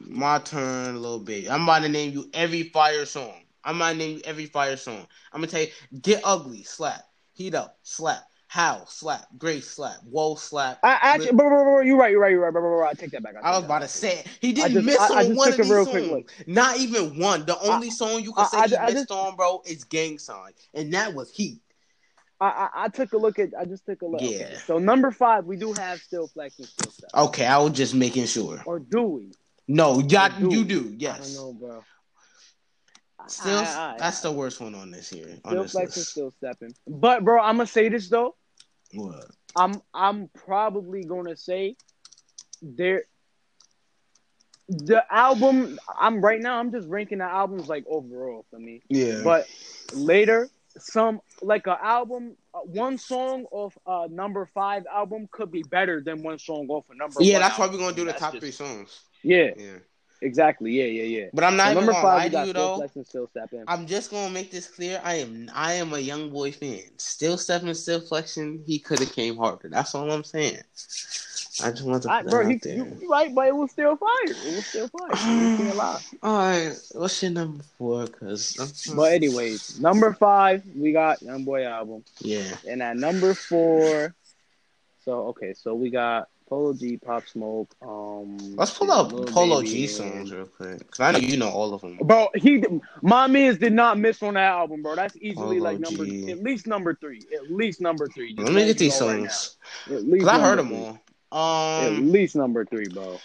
My 0.07 0.39
turn, 0.39 1.01
little 1.01 1.19
bit. 1.19 1.49
I'm 1.49 1.63
about 1.63 1.81
to 1.81 1.89
name 1.89 2.13
you 2.13 2.29
every 2.33 2.63
fire 2.63 3.05
song. 3.05 3.33
I'm 3.63 3.77
about 3.77 3.91
to 3.93 3.97
name 3.97 4.17
you 4.17 4.21
every 4.23 4.45
fire 4.45 4.77
song. 4.77 5.07
I'm 5.33 5.41
gonna 5.41 5.47
tell 5.47 5.61
you, 5.61 5.67
get 6.01 6.21
ugly, 6.23 6.63
slap. 6.63 7.01
Heat 7.33 7.55
up, 7.55 7.79
slap. 7.83 8.23
How, 8.47 8.83
slap. 8.85 9.27
Grace, 9.37 9.67
slap. 9.69 9.97
Whoa, 10.09 10.35
slap. 10.35 10.79
I 10.83 10.97
actually, 11.01 11.31
bro, 11.33 11.49
bro, 11.49 11.63
bro, 11.63 11.81
you're 11.81 11.97
right, 11.97 12.11
you're 12.11 12.19
right, 12.19 12.31
you're 12.31 12.41
right, 12.41 12.51
bro, 12.51 12.61
bro, 12.61 12.77
bro, 12.79 12.87
I 12.87 12.93
take 12.93 13.11
that 13.11 13.21
back. 13.23 13.33
take 13.35 13.43
I 13.43 13.51
was 13.55 13.63
about 13.65 13.81
to 13.81 13.87
say 13.87 14.19
it. 14.19 14.27
he 14.41 14.53
didn't 14.53 14.73
just- 14.73 14.85
miss 14.85 14.99
I- 14.99 15.03
I 15.03 15.07
on 15.07 15.25
just 15.25 15.37
one 15.37 15.49
of 15.51 15.57
these 15.57 15.67
songs. 15.67 16.25
Not 16.47 16.77
even 16.77 17.19
one. 17.19 17.45
The 17.45 17.59
only 17.61 17.89
song 17.91 18.21
you 18.23 18.33
can 18.33 18.45
I- 18.45 18.47
say 18.47 18.57
I- 18.57 18.67
he 18.67 18.75
I 18.77 18.85
missed 18.87 18.95
just- 19.09 19.11
on, 19.11 19.35
bro, 19.35 19.61
is 19.65 19.83
Gang 19.83 20.17
Sign, 20.19 20.51
and 20.73 20.93
that 20.93 21.13
was 21.13 21.31
Heat. 21.31 21.61
I, 22.41 22.47
I, 22.47 22.69
I 22.85 22.87
took 22.89 23.13
a 23.13 23.17
look 23.17 23.39
at. 23.39 23.49
I 23.59 23.65
just 23.65 23.85
took 23.85 24.01
a 24.01 24.05
look. 24.05 24.21
Yeah. 24.21 24.57
So 24.65 24.79
number 24.79 25.11
five, 25.11 25.45
we 25.45 25.57
do 25.57 25.73
have 25.73 25.99
still 25.99 26.27
flexing, 26.27 26.65
still 26.65 26.91
step. 26.91 27.09
Okay, 27.13 27.45
I 27.45 27.57
was 27.57 27.73
just 27.73 27.93
making 27.93 28.25
sure. 28.25 28.61
Or 28.65 28.79
do 28.79 29.03
we? 29.03 29.31
No, 29.67 29.99
yeah, 30.07 30.29
do. 30.29 30.49
you 30.49 30.63
do. 30.63 30.95
Yes. 30.97 31.35
don't 31.35 31.59
know, 31.59 31.59
bro. 31.59 31.83
Still, 33.27 33.59
I- 33.59 33.93
I- 33.93 33.95
that's 33.99 34.21
the 34.21 34.31
worst 34.31 34.59
one 34.59 34.73
on 34.73 34.89
this 34.89 35.09
here. 35.09 35.37
On 35.43 35.51
Still 35.51 35.67
flexing, 35.67 36.03
still 36.03 36.31
stepping. 36.31 36.73
But 36.87 37.23
bro, 37.23 37.41
I'm 37.41 37.57
gonna 37.57 37.67
say 37.67 37.89
this 37.89 38.09
though. 38.09 38.35
What? 38.93 39.25
I'm 39.55 39.81
I'm 39.93 40.29
probably 40.29 41.03
gonna 41.03 41.35
say 41.35 41.75
there 42.61 43.03
the 44.67 45.03
album 45.11 45.79
I'm 45.99 46.21
right 46.21 46.39
now 46.39 46.59
I'm 46.59 46.71
just 46.71 46.87
ranking 46.87 47.17
the 47.19 47.25
albums 47.25 47.67
like 47.67 47.85
overall 47.87 48.45
for 48.49 48.59
me. 48.59 48.81
Yeah. 48.87 49.21
But 49.23 49.47
later 49.93 50.49
some 50.81 51.21
like 51.41 51.67
a 51.67 51.77
album 51.83 52.35
uh, 52.53 52.59
one 52.59 52.97
song 52.97 53.45
off 53.51 53.77
a 53.85 54.07
number 54.09 54.45
5 54.53 54.85
album 54.93 55.27
could 55.31 55.51
be 55.51 55.63
better 55.63 56.01
than 56.01 56.23
one 56.23 56.39
song 56.39 56.67
off 56.69 56.85
a 56.89 56.95
number 56.95 57.21
yeah, 57.21 57.33
one 57.33 57.41
that's 57.41 57.59
why 57.59 57.67
we're 57.67 57.77
gonna 57.77 57.95
do 57.95 58.05
the 58.05 58.11
That's 58.11 58.19
top 58.19 58.33
just- 58.33 58.41
three 58.41 58.51
songs. 58.51 59.01
Yeah, 59.21 59.51
Yeah. 59.57 59.77
exactly. 60.21 60.71
Yeah, 60.71 60.85
yeah, 60.85 61.03
yeah. 61.19 61.25
But 61.33 61.43
I'm 61.43 61.57
not 61.57 61.65
So 61.67 61.71
even 61.71 61.85
number 61.85 61.91
gonna 61.93 62.03
5 62.03 62.17
lie 62.17 62.23
we 62.25 62.29
to 62.43 62.47
you 62.47 62.53
though. 62.53 62.87
Still 63.03 63.27
Stepping. 63.27 63.63
I'm 63.67 63.85
just 63.85 64.11
gonna 64.11 64.29
make 64.33 64.49
this 64.51 64.67
clear. 64.67 65.01
I 65.03 65.15
am 65.15 65.49
I 65.53 65.73
am 65.73 65.93
a 65.93 65.99
young 65.99 66.29
boy 66.29 66.51
fan. 66.51 66.81
Still 66.97 67.37
stepping, 67.37 67.73
still 67.73 67.99
flexing. 68.01 68.63
He 68.65 68.79
could 68.79 68.99
have 68.99 69.11
came 69.11 69.35
harder. 69.37 69.69
That's 69.69 69.93
all 69.95 70.09
I'm 70.11 70.23
saying. 70.23 70.61
I 71.61 71.71
just 71.71 71.83
want 71.83 72.03
to 72.03 72.11
I, 72.11 72.21
put 72.23 72.31
bro, 72.31 72.43
that 72.43 72.49
he, 72.49 72.55
out 72.55 72.61
there. 72.63 72.75
you, 72.75 72.97
you 73.01 73.09
right, 73.09 73.33
but 73.33 73.47
it 73.47 73.55
was 73.55 73.71
still 73.71 73.95
fire. 73.95 74.09
It 74.25 74.55
was 74.55 74.65
still 74.65 74.87
fire. 74.87 75.09
You 75.11 75.57
can't 75.57 75.75
lie. 75.75 76.01
all 76.23 76.37
right, 76.37 76.75
what's 76.93 77.21
your 77.21 77.31
number 77.31 77.63
four? 77.77 78.07
Cause 78.07 78.91
But 78.95 79.13
anyways, 79.13 79.79
number 79.79 80.13
five, 80.13 80.63
we 80.75 80.91
got 80.91 81.21
Young 81.21 81.43
Boy 81.43 81.65
album, 81.65 82.03
yeah, 82.19 82.55
and 82.67 82.81
at 82.81 82.97
number 82.97 83.33
four, 83.33 84.15
so 85.03 85.27
okay, 85.27 85.53
so 85.53 85.75
we 85.75 85.89
got 85.89 86.27
Polo 86.49 86.73
G, 86.73 86.97
Pop 86.97 87.27
Smoke. 87.27 87.73
Um, 87.81 88.55
let's 88.55 88.75
pull 88.75 88.91
up 88.91 89.11
Polo 89.27 89.61
G 89.61 89.85
songs 89.85 90.31
real 90.31 90.47
quick. 90.47 90.89
Cause 90.91 90.99
I 90.99 91.11
know 91.11 91.19
you 91.19 91.37
know 91.37 91.49
all 91.49 91.75
of 91.75 91.81
them. 91.81 91.97
Bro, 92.01 92.29
he, 92.35 92.63
my 93.03 93.27
man's 93.27 93.59
did 93.59 93.73
not 93.73 93.99
miss 93.99 94.23
on 94.23 94.33
that 94.33 94.47
album, 94.47 94.81
bro. 94.81 94.95
That's 94.95 95.15
easily 95.17 95.59
Polo 95.59 95.71
like 95.71 95.79
number, 95.79 96.05
G. 96.05 96.31
at 96.31 96.39
least 96.39 96.65
number 96.65 96.95
three, 96.95 97.21
at 97.35 97.51
least 97.51 97.79
number 97.79 98.07
three. 98.07 98.33
Just 98.33 98.47
Let 98.47 98.55
me 98.55 98.65
get 98.65 98.79
these 98.79 98.99
know 98.99 99.07
right 99.07 99.31
songs. 99.31 99.57
At 99.91 100.03
least 100.05 100.25
Cause 100.25 100.39
I 100.39 100.41
heard 100.41 100.57
number 100.57 100.73
them 100.75 100.93
three. 100.93 100.99
All. 101.31 101.81
At 101.81 101.89
Um, 101.93 102.11
least 102.11 102.35
number 102.35 102.65
three, 102.65 102.87
bro. 102.87 103.19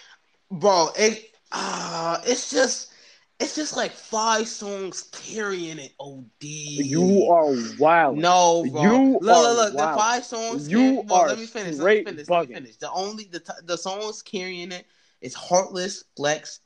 bro, 0.50 0.88
it 0.96 1.30
uh, 1.52 2.20
it's 2.26 2.50
just 2.50 2.92
it's 3.40 3.56
just 3.56 3.76
like 3.76 3.92
five 3.92 4.46
songs 4.48 5.08
carrying 5.12 5.78
it. 5.78 5.92
Od. 5.98 6.24
You 6.40 7.28
are 7.30 7.54
wild. 7.78 8.18
No, 8.18 8.64
bro. 8.70 8.82
You 8.82 9.18
look, 9.20 9.24
are 9.24 9.42
look, 9.54 9.56
look. 9.56 9.72
The 9.72 9.78
five 9.78 10.24
songs. 10.24 10.68
You 10.68 10.78
carry- 10.78 11.06
well, 11.08 11.20
are 11.20 11.28
let 11.28 11.38
me 11.38 11.46
finish. 11.46 11.66
Let 11.66 11.72
me 11.72 11.80
straight 11.80 12.08
finish. 12.08 12.28
Let 12.28 12.48
me 12.48 12.54
finish. 12.54 12.76
The 12.76 12.90
only 12.92 13.24
the 13.24 13.42
the 13.64 13.76
songs 13.76 14.22
carrying 14.22 14.72
it 14.72 14.86
is 15.20 15.34
"Heartless," 15.34 16.04
"Flex," 16.16 16.60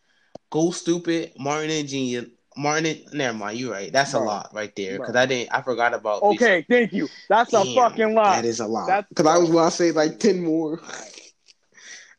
"Go 0.51 0.71
Stupid," 0.71 1.33
"Martin 1.39 1.71
and 1.71 1.89
Genius." 1.89 2.27
Martin, 2.57 2.87
and, 2.87 3.15
never 3.15 3.39
mind. 3.39 3.57
You're 3.59 3.71
right. 3.71 3.93
That's 3.93 4.15
a 4.15 4.19
lot 4.19 4.51
right 4.53 4.75
there. 4.75 4.99
Because 4.99 5.15
I 5.15 5.27
didn't. 5.27 5.55
I 5.55 5.63
forgot 5.63 5.95
about. 5.95 6.23
Okay, 6.23 6.67
thank 6.69 6.93
you. 6.93 7.09
That's 7.29 7.53
a 7.55 7.65
fucking 7.75 8.15
lot. 8.15 8.35
That 8.35 8.45
is 8.45 8.59
a 8.59 8.67
lot. 8.67 9.09
Because 9.09 9.27
I 9.27 9.39
was 9.39 9.49
going 9.51 9.71
to 9.71 9.77
say 9.77 9.93
like 9.93 10.19
ten 10.19 10.43
more. 10.43 10.81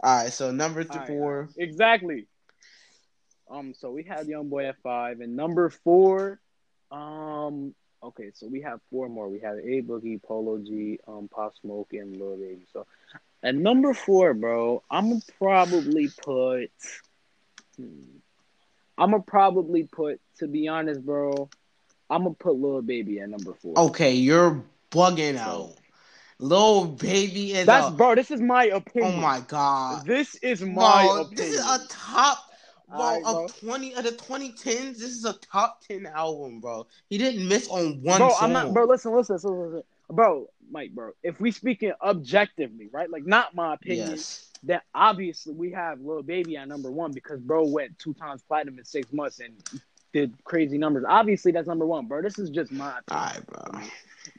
All 0.02 0.24
right. 0.24 0.34
So 0.34 0.52
number 0.52 0.86
All 0.90 0.98
right, 0.98 1.08
four. 1.08 1.50
Exactly. 1.58 2.28
Um, 3.50 3.74
so 3.74 3.92
we 3.92 4.04
have 4.04 4.28
Young 4.28 4.48
Boy 4.48 4.66
at 4.66 4.76
five, 4.84 5.22
and 5.22 5.36
number 5.36 5.70
four, 5.70 6.40
um, 6.92 7.74
okay, 8.04 8.32
so 8.34 8.48
we 8.48 8.62
have 8.62 8.80
four 8.92 9.10
more. 9.10 9.28
We 9.28 9.40
have 9.40 9.58
A 9.58 9.82
Boogie, 9.82 10.22
Polo 10.22 10.60
G, 10.60 11.00
um, 11.08 11.30
Pop 11.34 11.54
Smoke, 11.62 11.90
and 11.94 12.16
Lil 12.16 12.38
Baby. 12.38 12.68
So 12.72 12.86
at 13.44 13.56
number 13.56 13.94
four, 13.94 14.34
bro, 14.34 14.84
I'm 14.90 15.10
gonna 15.10 15.22
probably 15.40 16.10
put. 16.22 16.72
Hmm, 17.78 18.20
I'm 18.98 19.12
gonna 19.12 19.24
probably 19.24 19.84
put. 19.84 20.22
To 20.40 20.48
be 20.48 20.68
honest, 20.68 21.04
bro, 21.04 21.50
I'm 22.10 22.24
gonna 22.24 22.36
put 22.36 22.56
Lil 22.56 22.82
Baby 22.82 23.20
at 23.20 23.30
number 23.30 23.54
four. 23.54 23.78
Okay, 23.78 24.14
you're 24.14 24.64
bugging 24.92 25.38
out. 25.38 25.76
Lil 26.40 26.86
Baby 26.88 27.54
is 27.54 27.66
That's 27.66 27.88
a, 27.90 27.92
bro. 27.92 28.16
This 28.16 28.32
is 28.32 28.40
my 28.42 28.66
opinion. 28.66 29.14
oh 29.16 29.18
my 29.22 29.42
god. 29.42 30.06
This 30.06 30.36
is 30.36 30.62
my 30.62 31.04
Bro, 31.06 31.22
opinion. 31.22 31.36
this 31.36 31.54
is 31.60 31.60
a 31.66 31.88
top 31.90 32.38
bro, 32.88 32.98
Alright, 33.00 33.24
bro. 33.24 33.46
of 33.46 33.60
twenty 33.60 33.94
of 33.94 34.04
the 34.06 34.12
twenty 34.14 34.52
tens. 34.54 35.00
This 35.00 35.10
is 35.12 35.26
a 35.26 35.34
top 35.34 35.82
ten 35.86 36.06
album, 36.06 36.62
bro. 36.62 36.88
He 37.10 37.18
didn't 37.18 37.48
miss 37.48 37.68
on 37.68 38.02
one 38.02 38.20
bro, 38.20 38.30
song. 38.30 38.38
I'm 38.42 38.54
not, 38.54 38.74
bro. 38.74 38.86
Listen, 38.86 39.14
listen, 39.16 39.36
listen, 39.36 39.52
listen, 39.52 39.84
bro, 40.10 40.48
Mike, 40.72 40.92
bro. 40.96 41.12
If 41.24 41.42
we 41.42 41.52
speaking 41.52 41.92
objectively, 42.02 42.88
right, 42.92 43.10
like 43.10 43.26
not 43.26 43.54
my 43.54 43.74
opinion, 43.74 44.12
Yes. 44.12 44.50
then 44.64 44.80
obviously 44.96 45.54
we 45.54 45.72
have 45.72 46.00
Little 46.00 46.24
Baby 46.24 46.56
at 46.56 46.70
number 46.70 46.90
one 46.90 47.12
because 47.12 47.42
bro 47.42 47.66
went 47.66 48.00
two 48.00 48.14
times 48.14 48.42
platinum 48.44 48.80
in 48.80 48.86
six 48.86 49.12
months 49.12 49.40
and 49.42 49.54
did 50.14 50.34
crazy 50.46 50.78
numbers. 50.78 51.04
Obviously, 51.08 51.52
that's 51.52 51.68
number 51.68 51.86
one, 51.86 52.08
bro. 52.08 52.22
This 52.22 52.40
is 52.40 52.50
just 52.50 52.72
my 52.72 52.98
opinion. 53.00 53.04
Alright, 53.12 53.46
bro. 53.46 53.82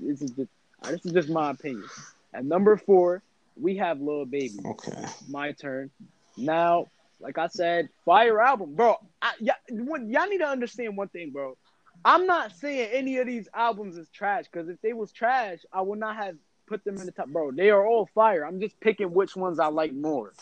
This 0.01 0.23
is 0.23 0.31
just 0.31 0.51
uh, 0.83 0.91
this 0.91 1.05
is 1.05 1.13
just 1.13 1.29
my 1.29 1.51
opinion. 1.51 1.85
At 2.33 2.45
number 2.45 2.77
four, 2.77 3.23
we 3.61 3.77
have 3.77 4.01
Lil 4.01 4.25
Baby. 4.25 4.59
Okay. 4.65 5.05
My 5.29 5.53
turn. 5.53 5.91
Now, 6.37 6.87
like 7.21 7.37
I 7.39 7.49
said, 7.49 7.89
fire 8.05 8.41
album, 8.41 8.75
bro. 8.75 8.97
I, 9.21 9.33
y- 9.41 9.53
y'all 9.69 10.29
need 10.29 10.39
to 10.39 10.47
understand 10.49 10.97
one 10.97 11.09
thing, 11.09 11.31
bro. 11.31 11.57
I'm 12.05 12.27
not 12.27 12.57
saying 12.57 12.89
any 12.93 13.19
of 13.19 13.27
these 13.27 13.49
albums 13.53 13.97
is 13.99 14.09
trash 14.09 14.45
because 14.51 14.69
if 14.71 14.81
they 14.81 14.93
was 14.95 15.13
trash, 15.13 15.59
I 15.73 15.83
would 15.83 15.99
not 15.99 16.17
have 16.17 16.37
put 16.67 16.83
them 16.85 16.99
in 16.99 17.05
the 17.07 17.13
top, 17.13 17.29
bro. 17.29 17.51
They 17.51 17.69
are 17.71 17.85
all 17.85 18.09
fire. 18.15 18.47
I'm 18.47 18.61
just 18.61 18.79
picking 18.81 19.13
which 19.13 19.37
ones 19.37 19.59
I 19.59 19.67
like 19.67 19.93
more. 19.93 20.33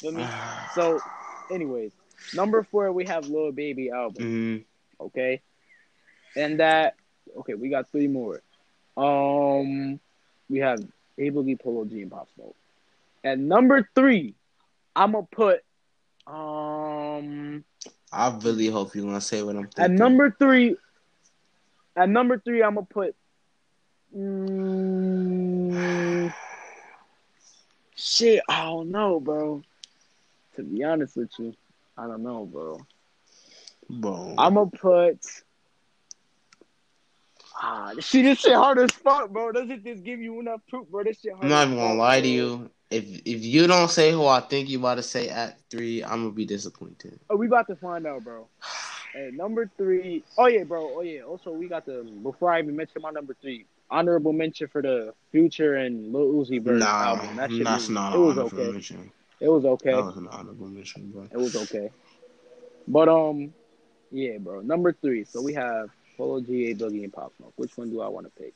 Feel 0.00 0.12
me? 0.12 0.26
So, 0.74 1.00
anyways, 1.50 1.92
number 2.34 2.62
four, 2.62 2.90
we 2.92 3.04
have 3.04 3.28
Lil 3.28 3.52
Baby 3.52 3.90
album. 3.90 4.22
Mhm. 4.24 4.64
Okay, 5.04 5.42
and 6.34 6.60
that 6.60 6.94
okay, 7.40 7.52
we 7.54 7.68
got 7.68 7.90
three 7.90 8.06
more. 8.06 8.40
Um, 8.96 10.00
we 10.48 10.58
have 10.58 10.80
A 11.18 11.30
Boogie, 11.30 11.60
Polo 11.60 11.84
G, 11.84 12.02
and 12.02 12.10
Pop 12.10 12.28
Smoke. 12.34 12.56
At 13.24 13.38
number 13.38 13.88
three, 13.94 14.34
I'm 14.94 15.12
gonna 15.12 15.26
put 15.30 15.60
um 16.26 17.64
I 18.12 18.38
really 18.42 18.66
hope 18.68 18.94
you're 18.94 19.04
gonna 19.06 19.20
say 19.20 19.42
what 19.42 19.56
I'm 19.56 19.66
thinking. 19.68 19.84
at 19.84 19.90
number 19.90 20.34
three. 20.38 20.76
At 21.96 22.08
number 22.08 22.38
three, 22.38 22.62
I'm 22.62 22.74
gonna 22.74 22.86
put. 22.86 23.14
Mm, 24.16 25.72
shit, 27.96 28.42
I 28.48 28.64
don't 28.64 28.90
know, 28.90 29.18
bro. 29.20 29.62
To 30.56 30.62
be 30.62 30.84
honest 30.84 31.16
with 31.16 31.30
you, 31.38 31.54
I 31.96 32.06
don't 32.06 32.22
know, 32.22 32.44
bro. 32.44 32.78
bro. 33.88 34.34
I'm 34.36 34.54
gonna 34.54 34.70
put. 34.70 35.18
Ah, 37.74 37.92
see, 38.00 38.20
this 38.20 38.40
shit 38.40 38.54
hard 38.54 38.78
as 38.78 38.90
fuck, 38.90 39.30
bro. 39.30 39.50
Doesn't 39.50 39.82
this 39.82 40.00
give 40.00 40.20
you 40.20 40.38
enough 40.40 40.60
proof, 40.68 40.86
bro? 40.88 41.04
This 41.04 41.20
shit 41.20 41.32
hard 41.32 41.44
I'm 41.44 41.50
not 41.50 41.66
even 41.68 41.78
gonna 41.78 41.94
lie 41.94 42.20
to 42.20 42.28
you. 42.28 42.70
If 42.90 43.04
if 43.24 43.42
you 43.42 43.66
don't 43.66 43.90
say 43.90 44.12
who 44.12 44.26
I 44.26 44.40
think 44.40 44.68
you 44.68 44.78
about 44.78 44.96
to 44.96 45.02
say 45.02 45.30
at 45.30 45.58
three, 45.70 46.04
I'm 46.04 46.22
gonna 46.22 46.32
be 46.32 46.44
disappointed. 46.44 47.18
Oh, 47.30 47.36
we 47.36 47.46
about 47.46 47.66
to 47.68 47.76
find 47.76 48.06
out, 48.06 48.24
bro. 48.24 48.46
Hey, 49.14 49.30
number 49.30 49.70
three. 49.76 50.24
Oh 50.38 50.46
yeah, 50.46 50.64
bro. 50.64 50.96
Oh 50.96 51.02
yeah. 51.02 51.20
Also, 51.20 51.50
we 51.50 51.68
got 51.68 51.84
the 51.84 52.02
before 52.22 52.50
I 52.50 52.60
even 52.60 52.74
mention 52.74 53.02
my 53.02 53.10
number 53.10 53.36
three, 53.42 53.66
honorable 53.90 54.32
mention 54.32 54.68
for 54.68 54.80
the 54.80 55.12
Future 55.30 55.74
and 55.74 56.14
Lil 56.14 56.32
Uzi 56.32 56.62
Vert 56.62 56.78
Nah, 56.78 56.86
album. 56.86 57.36
That 57.36 57.50
shit 57.50 57.62
that's 57.62 57.82
was, 57.82 57.90
not 57.90 58.14
it 58.14 58.18
was 58.18 58.38
okay. 58.38 58.70
mention. 58.70 59.12
It 59.38 59.48
was 59.50 59.66
okay. 59.66 59.90
That 59.92 60.02
was 60.02 60.16
an 60.16 60.28
honorable 60.28 60.66
mention, 60.66 61.10
bro. 61.10 61.28
It 61.30 61.36
was 61.36 61.54
okay. 61.56 61.90
But 62.88 63.10
um, 63.10 63.52
yeah, 64.10 64.38
bro. 64.38 64.62
Number 64.62 64.94
three. 64.94 65.24
So 65.24 65.42
we 65.42 65.52
have 65.52 65.90
Polo 66.16 66.40
G, 66.40 66.70
A 66.70 66.74
Boogie, 66.74 67.04
and 67.04 67.12
Pop 67.12 67.32
Smoke. 67.36 67.52
Which 67.56 67.76
one 67.76 67.90
do 67.90 68.00
I 68.00 68.08
want 68.08 68.26
to 68.26 68.32
pick? 68.42 68.54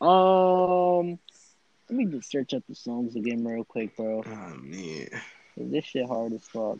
Um, 0.00 1.18
let 1.88 1.96
me 1.96 2.06
just 2.06 2.30
search 2.30 2.54
up 2.54 2.62
the 2.68 2.74
songs 2.74 3.14
again 3.16 3.44
real 3.44 3.64
quick, 3.64 3.96
bro. 3.96 4.22
Oh 4.26 4.56
man. 4.60 5.08
This 5.56 5.84
shit 5.84 6.06
hard 6.06 6.32
as 6.32 6.44
fuck. 6.44 6.78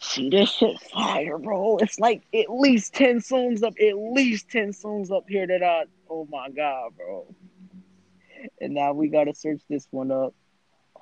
See, 0.00 0.30
this 0.30 0.50
shit 0.50 0.80
fire, 0.80 1.36
bro. 1.38 1.76
It's 1.78 2.00
like 2.00 2.22
at 2.34 2.50
least 2.50 2.94
ten 2.94 3.20
songs 3.20 3.62
up, 3.62 3.74
at 3.80 3.96
least 3.96 4.50
ten 4.50 4.72
songs 4.72 5.10
up 5.10 5.24
here 5.28 5.46
that 5.46 5.62
I. 5.62 5.84
Oh 6.08 6.26
my 6.30 6.48
god, 6.50 6.92
bro. 6.96 7.26
And 8.60 8.74
now 8.74 8.92
we 8.92 9.08
gotta 9.08 9.34
search 9.34 9.60
this 9.68 9.86
one 9.90 10.10
up. 10.10 10.34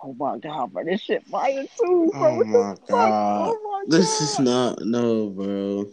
Oh 0.03 0.13
my 0.15 0.39
god, 0.39 0.73
bro, 0.73 0.85
this 0.85 1.01
shit 1.03 1.25
fire 1.27 1.65
too, 1.79 2.11
bro. 2.13 2.29
Oh 2.29 2.37
What 2.39 2.47
the 2.47 2.53
my 2.53 2.75
fuck? 2.75 2.89
god. 2.89 3.49
Oh 3.55 3.85
my 3.89 3.97
This 3.97 4.21
is 4.21 4.39
not 4.41 4.81
no, 4.85 5.29
bro. 5.29 5.87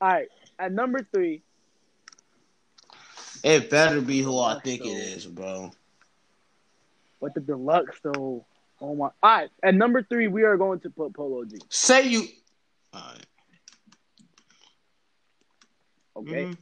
All 0.00 0.08
right, 0.08 0.28
at 0.58 0.72
number 0.72 1.06
three, 1.12 1.42
It 3.42 3.68
better 3.70 4.00
be 4.00 4.20
who 4.22 4.38
I 4.38 4.58
think 4.60 4.82
it 4.82 4.88
So- 4.88 5.16
is, 5.16 5.26
bro. 5.26 5.72
but 7.20 7.34
the 7.34 7.40
deluxe 7.40 7.98
though. 8.02 8.44
Oh 8.80 8.94
my! 8.94 9.06
All 9.06 9.12
right, 9.22 9.50
at 9.62 9.74
number 9.74 10.02
three, 10.02 10.28
we 10.28 10.42
are 10.42 10.56
going 10.56 10.80
to 10.80 10.90
put 10.90 11.14
Polo 11.14 11.44
G. 11.44 11.58
Say 11.68 12.08
you. 12.08 12.26
Alright. 12.94 13.24
Okay, 16.16 16.44
Mhm. 16.46 16.56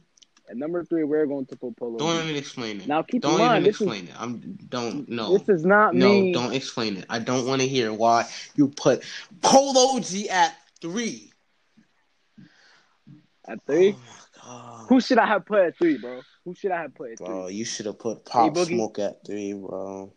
at 0.49 0.57
number 0.57 0.83
three, 0.83 1.03
we're 1.03 1.25
going 1.25 1.45
to 1.47 1.55
put 1.55 1.75
Polo 1.75 1.97
Don't 1.97 2.17
G. 2.17 2.23
even 2.23 2.35
explain 2.35 2.81
it. 2.81 2.87
Now 2.87 3.01
keep 3.01 3.21
don't 3.21 3.33
in 3.33 3.37
mind, 3.39 3.63
even 3.67 3.71
this 3.71 3.81
is 3.81 4.09
it. 4.09 4.21
I'm 4.21 4.39
don't 4.69 5.07
no. 5.09 5.37
this 5.37 5.49
is 5.49 5.65
not 5.65 5.93
me. 5.93 5.99
no, 5.99 6.09
me. 6.21 6.33
don't 6.33 6.53
explain 6.53 6.97
it. 6.97 7.05
I 7.09 7.19
don't 7.19 7.45
want 7.47 7.61
to 7.61 7.67
hear 7.67 7.91
why 7.93 8.25
you 8.55 8.67
put 8.69 9.03
Polo 9.41 9.99
G 9.99 10.29
at 10.29 10.55
three. 10.81 11.32
At 13.47 13.59
oh 13.59 13.61
three. 13.67 13.91
my 13.91 13.97
god. 14.41 14.85
who 14.89 15.01
should 15.01 15.17
I 15.17 15.25
have 15.27 15.45
put 15.45 15.59
at 15.61 15.77
three, 15.77 15.97
bro? 15.97 16.21
Who 16.45 16.55
should 16.55 16.71
I 16.71 16.81
have 16.81 16.95
put 16.95 17.11
at 17.11 17.17
three? 17.17 17.27
Bro, 17.27 17.47
you 17.47 17.65
should 17.65 17.85
have 17.85 17.99
put 17.99 18.25
Pop 18.25 18.53
Boogie? 18.53 18.67
Smoke 18.75 18.99
at 18.99 19.25
three, 19.25 19.53
bro. 19.53 20.13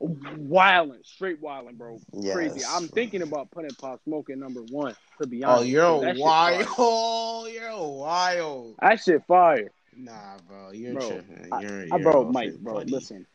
Wilding, 0.00 1.00
straight 1.02 1.40
wilding, 1.40 1.74
bro. 1.74 2.00
Crazy. 2.32 2.64
I'm 2.64 2.86
bro. 2.86 2.94
thinking 2.94 3.22
about 3.22 3.50
putting 3.50 3.74
Pop 3.74 4.00
Smoke 4.04 4.30
at 4.30 4.38
number 4.38 4.60
one. 4.62 4.94
To 5.20 5.26
be 5.26 5.44
Oh, 5.44 5.56
honest, 5.56 5.68
you're 5.70 5.86
a 6.06 6.14
wild. 6.16 6.66
fire. 6.66 6.66
Oh, 6.78 7.46
you're 7.46 7.98
wild. 7.98 8.76
That 8.80 9.00
shit 9.02 9.24
fire, 9.26 9.72
Nah, 9.96 10.36
bro, 10.46 10.70
you're 10.72 10.94
Bro, 10.94 11.08
tripping. 11.08 11.48
I- 11.52 11.60
You're, 11.60 11.80
I, 11.82 11.86
you're 11.86 11.98
bro. 12.00 12.24
Mike, 12.30 12.58
bro. 12.58 12.74
buddy. 12.74 12.92
Listen, 12.92 13.26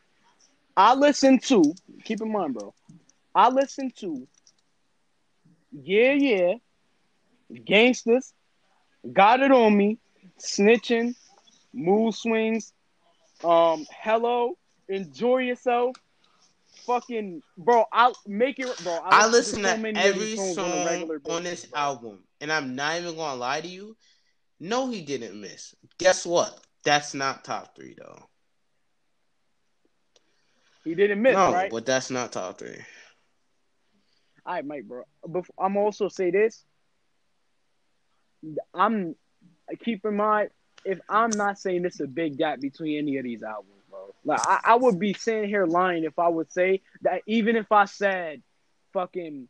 I 0.78 0.96
listen 0.96 1.40
to. 1.40 1.74
Keep 2.06 2.22
in 2.22 2.32
mind, 2.32 2.54
bro. 2.54 2.74
I 3.36 3.50
listen 3.50 3.92
to. 3.98 4.26
Yeah, 5.74 6.14
yeah. 6.14 6.54
Gangsters, 7.66 8.34
got 9.12 9.42
it 9.42 9.52
on 9.52 9.76
me. 9.76 9.98
Snitching, 10.40 11.16
mood 11.74 12.14
swings. 12.14 12.74
Um, 13.44 13.86
hello, 13.92 14.58
enjoy 14.88 15.40
yourself. 15.40 15.96
Fucking 16.86 17.42
bro, 17.58 17.86
I'll 17.92 18.16
make 18.26 18.60
it, 18.60 18.68
bro. 18.84 19.00
I 19.04 19.28
listen 19.28 19.62
listen 19.62 19.64
so 19.64 19.76
to 19.76 19.82
many 19.82 20.00
of 20.00 20.06
every 20.06 20.36
song 20.38 20.60
on 20.60 21.22
on, 21.26 21.44
this 21.44 21.68
album, 21.74 22.20
and 22.42 22.52
I'm 22.52 22.76
not 22.76 23.00
even 23.00 23.16
gonna 23.16 23.40
lie 23.40 23.62
to 23.62 23.68
you. 23.68 23.96
No, 24.60 24.90
he 24.90 25.02
didn't 25.02 25.40
miss. 25.40 25.76
Guess 25.98 26.26
what? 26.26 26.60
That's 26.84 27.14
not 27.14 27.44
top 27.44 27.76
three, 27.76 27.96
though. 27.98 28.28
He 30.84 30.96
didn't 30.96 31.22
miss, 31.22 31.34
no, 31.34 31.54
right? 31.54 31.72
but 31.72 31.86
that's 31.86 32.10
not 32.10 32.34
top 32.34 32.60
three. 32.60 32.78
All 34.46 34.56
right, 34.56 34.66
Mike, 34.66 34.84
bro. 34.84 35.04
But 35.26 35.46
I'm 35.58 35.78
also 35.78 36.10
say 36.10 36.32
this. 36.32 36.66
I'm 38.74 39.16
keep 39.84 40.06
in 40.06 40.16
mind 40.16 40.50
if 40.86 41.00
I'm 41.10 41.38
not 41.38 41.60
saying 41.60 41.84
this 41.84 41.96
is 41.96 42.02
a 42.02 42.08
big 42.08 42.38
gap 42.38 42.60
between 42.60 42.98
any 42.98 43.18
of 43.18 43.24
these 43.24 43.44
albums, 43.44 43.84
bro. 43.90 44.14
Like 44.26 44.42
I, 44.44 44.60
I 44.66 44.76
would 44.76 45.00
be 45.00 45.14
sitting 45.14 45.50
here 45.50 45.66
lying 45.66 46.04
if 46.04 46.20
I 46.20 46.28
would 46.28 46.52
say 46.52 46.82
that 47.02 47.22
even 47.28 47.56
if 47.56 47.72
I 47.72 47.86
said 47.86 48.42
fucking 48.94 49.48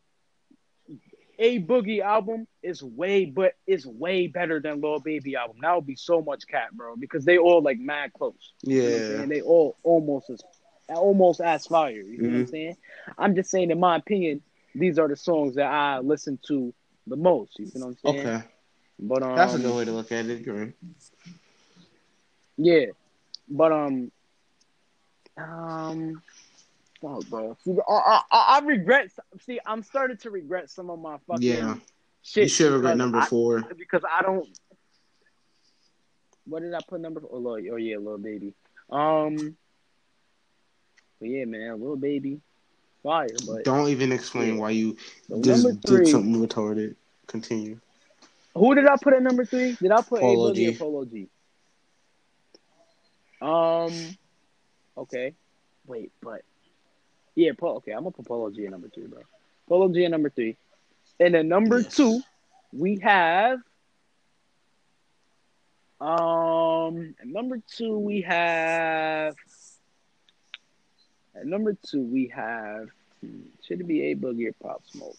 a 1.38 1.60
boogie 1.62 2.00
album 2.00 2.46
is 2.62 2.82
way 2.82 3.24
but 3.24 3.54
is 3.66 3.86
way 3.86 4.26
better 4.28 4.60
than 4.60 4.80
Lil 4.80 5.00
Baby 5.00 5.36
album. 5.36 5.56
That 5.60 5.74
would 5.74 5.86
be 5.86 5.96
so 5.96 6.22
much 6.22 6.46
cat, 6.46 6.72
bro, 6.72 6.96
because 6.96 7.24
they 7.24 7.38
all 7.38 7.62
like 7.62 7.78
mad 7.78 8.12
close. 8.12 8.52
You 8.62 8.90
know 8.90 8.98
Yeah. 8.98 9.06
saying? 9.06 9.28
They 9.28 9.40
all 9.42 9.76
almost 9.82 10.30
as 10.30 10.40
almost 10.88 11.40
as 11.40 11.66
fire. 11.66 11.90
You 11.92 12.18
know 12.18 12.30
what 12.30 12.36
I'm 12.38 12.44
Mhm. 12.44 12.48
saying? 12.50 12.76
I'm 13.18 13.34
just 13.34 13.50
saying, 13.50 13.70
in 13.70 13.80
my 13.80 13.96
opinion, 13.96 14.42
these 14.74 14.98
are 14.98 15.08
the 15.08 15.16
songs 15.16 15.56
that 15.56 15.66
I 15.66 15.98
listen 15.98 16.38
to 16.48 16.72
the 17.06 17.16
most. 17.16 17.58
You 17.58 17.70
know 17.74 17.86
what 17.86 17.90
I'm 17.92 17.96
saying? 17.98 18.26
Okay, 18.26 18.44
But 19.06 19.22
um, 19.22 19.36
that's 19.36 19.54
a 19.54 19.58
good 19.58 19.74
way 19.76 19.84
to 19.84 19.92
look 19.92 20.10
at 20.12 20.24
it. 20.26 20.40
Agree. 20.40 20.72
yeah. 22.56 22.86
But 23.48 23.72
um, 23.72 24.10
um, 25.36 26.22
fuck, 27.02 27.26
bro. 27.28 27.56
See, 27.64 27.76
I, 27.86 28.20
I, 28.30 28.44
I 28.48 28.58
regret. 28.64 29.10
See, 29.44 29.60
I'm 29.66 29.82
starting 29.82 30.16
to 30.18 30.30
regret 30.30 30.70
some 30.70 30.88
of 30.88 30.98
my 30.98 31.18
fucking 31.28 31.42
Yeah, 31.42 31.76
shit. 32.22 32.44
you 32.44 32.48
should 32.48 32.72
regret 32.72 32.96
number 32.96 33.18
I- 33.18 33.26
four. 33.26 33.62
because 33.78 34.02
I 34.10 34.22
don't. 34.22 34.48
What 36.46 36.62
did 36.62 36.72
I 36.74 36.80
put 36.88 37.00
number? 37.00 37.22
Oh, 37.30 37.38
Lord, 37.38 37.64
oh 37.72 37.76
yeah, 37.76 37.96
little 37.98 38.18
baby. 38.18 38.54
Um, 38.90 39.56
but 41.20 41.28
yeah, 41.28 41.44
man, 41.46 41.80
little 41.80 41.96
baby, 41.96 42.40
fire. 43.02 43.28
But 43.46 43.64
Don't 43.64 43.88
even 43.88 44.12
explain 44.12 44.54
Yeah. 44.54 44.60
why 44.60 44.70
you 44.70 44.96
so 45.28 45.40
just 45.42 45.80
did 45.82 46.08
something 46.08 46.34
retarded. 46.46 46.96
Continue. 47.26 47.80
Who 48.54 48.74
did 48.74 48.86
I 48.86 48.96
put 49.02 49.14
at 49.14 49.22
number 49.22 49.44
three? 49.44 49.74
Did 49.80 49.90
I 49.90 50.02
put 50.02 50.20
Polo 50.20 50.48
A 50.48 50.52
Boogie 50.52 50.56
G. 50.56 50.68
or 50.68 50.72
Polo 50.78 51.04
G? 51.04 51.28
Um. 53.42 54.16
Okay. 54.96 55.34
Wait, 55.86 56.12
but 56.22 56.42
yeah, 57.34 57.50
Polo. 57.58 57.76
Okay, 57.76 57.92
I'm 57.92 57.98
gonna 58.00 58.12
put 58.12 58.26
Polo 58.26 58.50
G 58.50 58.64
at 58.64 58.70
number 58.70 58.88
three, 58.88 59.06
bro. 59.06 59.20
Polo 59.68 59.88
G 59.88 60.04
at 60.04 60.10
number 60.10 60.30
three, 60.30 60.56
and 61.20 61.34
then 61.34 61.48
number 61.48 61.80
Yes. 61.80 61.96
two, 61.96 62.20
we 62.72 62.96
have. 63.00 63.58
Um, 66.00 67.14
at 67.20 67.26
number 67.26 67.60
two 67.66 67.98
we 67.98 68.22
have. 68.22 69.34
At 71.34 71.46
number 71.46 71.76
two 71.86 72.02
we 72.02 72.28
have. 72.28 72.88
hmm, 73.20 73.40
Should 73.66 73.80
it 73.80 73.86
be 73.88 74.10
A 74.10 74.16
Boogie 74.16 74.48
or 74.48 74.52
Pop 74.62 74.82
Smoke? 74.86 75.16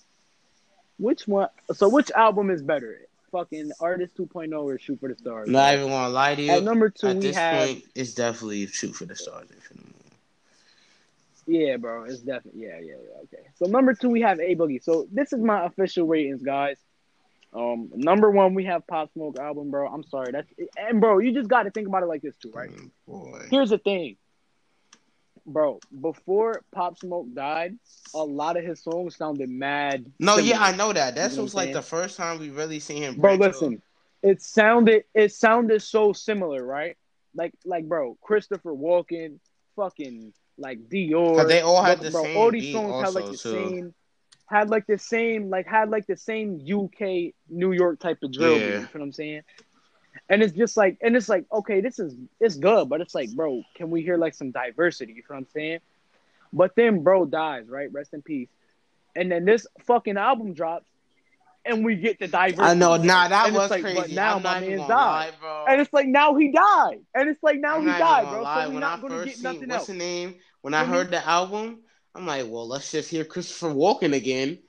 Which 0.97 1.27
one? 1.27 1.49
So 1.73 1.89
which 1.89 2.11
album 2.11 2.49
is 2.49 2.61
better? 2.61 2.99
Fucking 3.35 3.71
Artist 3.81 4.15
2.0 4.15 4.63
or 4.63 4.79
Shoot 4.79 4.97
for 5.01 5.09
the 5.09 5.15
Stars? 5.15 5.49
Not 5.49 5.73
even 5.73 5.89
gonna 5.89 6.07
lie 6.07 6.35
to 6.35 6.41
you. 6.41 6.51
At 6.51 6.63
number 6.63 6.89
two 6.89 7.07
At 7.07 7.15
we 7.17 7.21
this 7.21 7.35
have. 7.35 7.67
point, 7.67 7.83
it's 7.93 8.13
definitely 8.13 8.65
shoot 8.67 8.95
for 8.95 9.03
the 9.03 9.15
stars. 9.15 9.49
Yeah, 11.45 11.75
bro, 11.75 12.05
it's 12.05 12.21
definitely 12.21 12.61
yeah, 12.61 12.79
yeah, 12.79 12.93
yeah. 12.93 13.21
Okay, 13.23 13.45
so 13.55 13.65
number 13.65 13.93
two 13.93 14.09
we 14.09 14.21
have 14.21 14.39
A 14.39 14.55
Boogie. 14.55 14.81
So 14.81 15.07
this 15.11 15.33
is 15.33 15.39
my 15.41 15.65
official 15.65 16.07
ratings, 16.07 16.41
guys. 16.41 16.77
Um, 17.53 17.89
number 17.93 18.31
one 18.31 18.53
we 18.53 18.63
have 18.65 18.87
Pop 18.87 19.11
Smoke 19.11 19.37
album, 19.37 19.69
bro. 19.69 19.85
I'm 19.85 20.03
sorry, 20.03 20.31
that's 20.31 20.47
and 20.77 21.01
bro, 21.01 21.19
you 21.19 21.33
just 21.33 21.49
got 21.49 21.63
to 21.63 21.71
think 21.71 21.89
about 21.89 22.03
it 22.03 22.07
like 22.07 22.21
this 22.21 22.37
too, 22.37 22.51
right? 22.51 22.71
Boy. 23.05 23.47
Here's 23.51 23.69
the 23.69 23.77
thing, 23.77 24.15
bro. 25.45 25.79
Before 26.01 26.61
Pop 26.73 26.97
Smoke 26.97 27.27
died, 27.33 27.75
a 28.13 28.23
lot 28.23 28.57
of 28.57 28.63
his 28.63 28.81
songs 28.81 29.15
sounded 29.15 29.49
mad. 29.49 30.05
No, 30.19 30.35
similar. 30.37 30.53
yeah, 30.53 30.61
I 30.63 30.75
know 30.75 30.93
that. 30.93 31.15
That 31.15 31.31
You 31.31 31.37
know 31.37 31.43
was 31.43 31.53
like 31.55 31.73
the 31.73 31.81
first 31.81 32.17
time 32.17 32.39
we 32.39 32.49
really 32.49 32.79
seen 32.79 33.03
him. 33.03 33.15
bro. 33.15 33.35
Listen, 33.35 33.73
out. 33.75 33.79
it 34.23 34.41
sounded 34.41 35.03
it 35.13 35.31
sounded 35.33 35.81
so 35.81 36.13
similar, 36.13 36.63
right? 36.65 36.97
Like 37.35 37.53
like 37.65 37.87
bro, 37.87 38.17
Christopher 38.21 38.73
Walken, 38.73 39.39
fucking 39.75 40.33
like 40.57 40.79
Dior. 40.89 41.47
they 41.47 41.61
all 41.61 41.83
had 41.83 41.99
bro, 41.99 42.05
the 42.05 42.11
bro, 42.11 42.23
same 42.23 42.37
all 42.37 42.51
these 42.51 42.73
songs 42.73 43.05
had 43.05 43.13
like 43.13 43.25
the 43.25 43.37
too. 43.37 43.51
same 43.69 43.93
had 44.47 44.69
like 44.69 44.85
the 44.87 44.97
same 44.97 45.49
like 45.49 45.67
had 45.67 45.89
like 45.89 46.05
the 46.07 46.15
same 46.15 46.59
UK 46.61 47.33
New 47.49 47.71
York 47.73 47.99
type 47.99 48.19
of 48.23 48.31
drill 48.31 48.55
beat, 48.55 48.61
Yeah. 48.61 48.67
you 48.73 48.79
know 48.81 48.87
what 48.93 49.01
I'm 49.01 49.11
saying? 49.11 49.41
And 50.29 50.41
it's 50.41 50.53
just 50.53 50.77
like 50.77 50.97
and 51.01 51.15
it's 51.15 51.29
like, 51.29 51.45
okay, 51.51 51.81
this 51.81 51.99
is 51.99 52.15
it's 52.39 52.55
good, 52.55 52.89
but 52.89 53.01
it's 53.01 53.15
like, 53.15 53.29
bro, 53.35 53.63
can 53.75 53.89
we 53.91 54.01
hear 54.01 54.17
like 54.17 54.33
some 54.33 54.51
diversity? 54.51 55.13
You 55.13 55.19
know 55.29 55.35
what 55.35 55.37
I'm 55.37 55.47
saying? 55.53 55.79
But 56.53 56.75
then 56.75 57.03
bro 57.03 57.25
dies, 57.25 57.67
right? 57.67 57.91
Rest 57.91 58.13
in 58.13 58.21
peace. 58.21 58.49
And 59.15 59.31
then 59.31 59.45
this 59.45 59.67
fucking 59.85 60.17
album 60.17 60.53
drops 60.53 60.85
and 61.65 61.83
we 61.83 61.95
get 61.95 62.19
the 62.19 62.27
diversity. 62.27 62.63
I 62.63 62.73
know. 62.73 62.95
Nah, 62.95 63.27
that 63.27 63.47
And 63.47 63.55
was 63.55 63.69
like, 63.69 63.81
crazy. 63.81 63.97
But 63.99 64.11
now 64.11 64.35
I'm 64.37 64.43
my 64.43 64.59
man's 64.61 64.87
died. 64.87 64.87
lie, 64.89 65.31
bro. 65.39 65.65
And 65.67 65.81
it's 65.81 65.93
like 65.93 66.07
now 66.07 66.35
he 66.35 66.51
died. 66.51 66.99
And 67.13 67.29
it's 67.29 67.41
like 67.43 67.59
now 67.59 67.77
I'm 67.77 67.81
he 67.81 67.87
died, 67.87 68.29
bro. 68.29 68.43
lie. 68.43 68.63
So 68.63 68.69
we're 68.69 68.73
when 68.73 68.81
not 68.81 68.99
I 68.99 69.01
gonna 69.01 69.25
get 69.25 69.35
seen 69.35 69.43
nothing 69.43 69.69
what's 69.69 69.79
else. 69.79 69.87
the 69.87 69.93
name, 69.95 70.35
when 70.61 70.73
I 70.73 70.85
heard 70.85 71.11
the 71.11 71.25
album, 71.27 71.79
I'm 72.13 72.25
like, 72.25 72.45
well, 72.47 72.67
let's 72.67 72.91
just 72.91 73.09
hear 73.09 73.25
Christopher 73.25 73.69
Walken 73.69 74.13
again. 74.15 74.59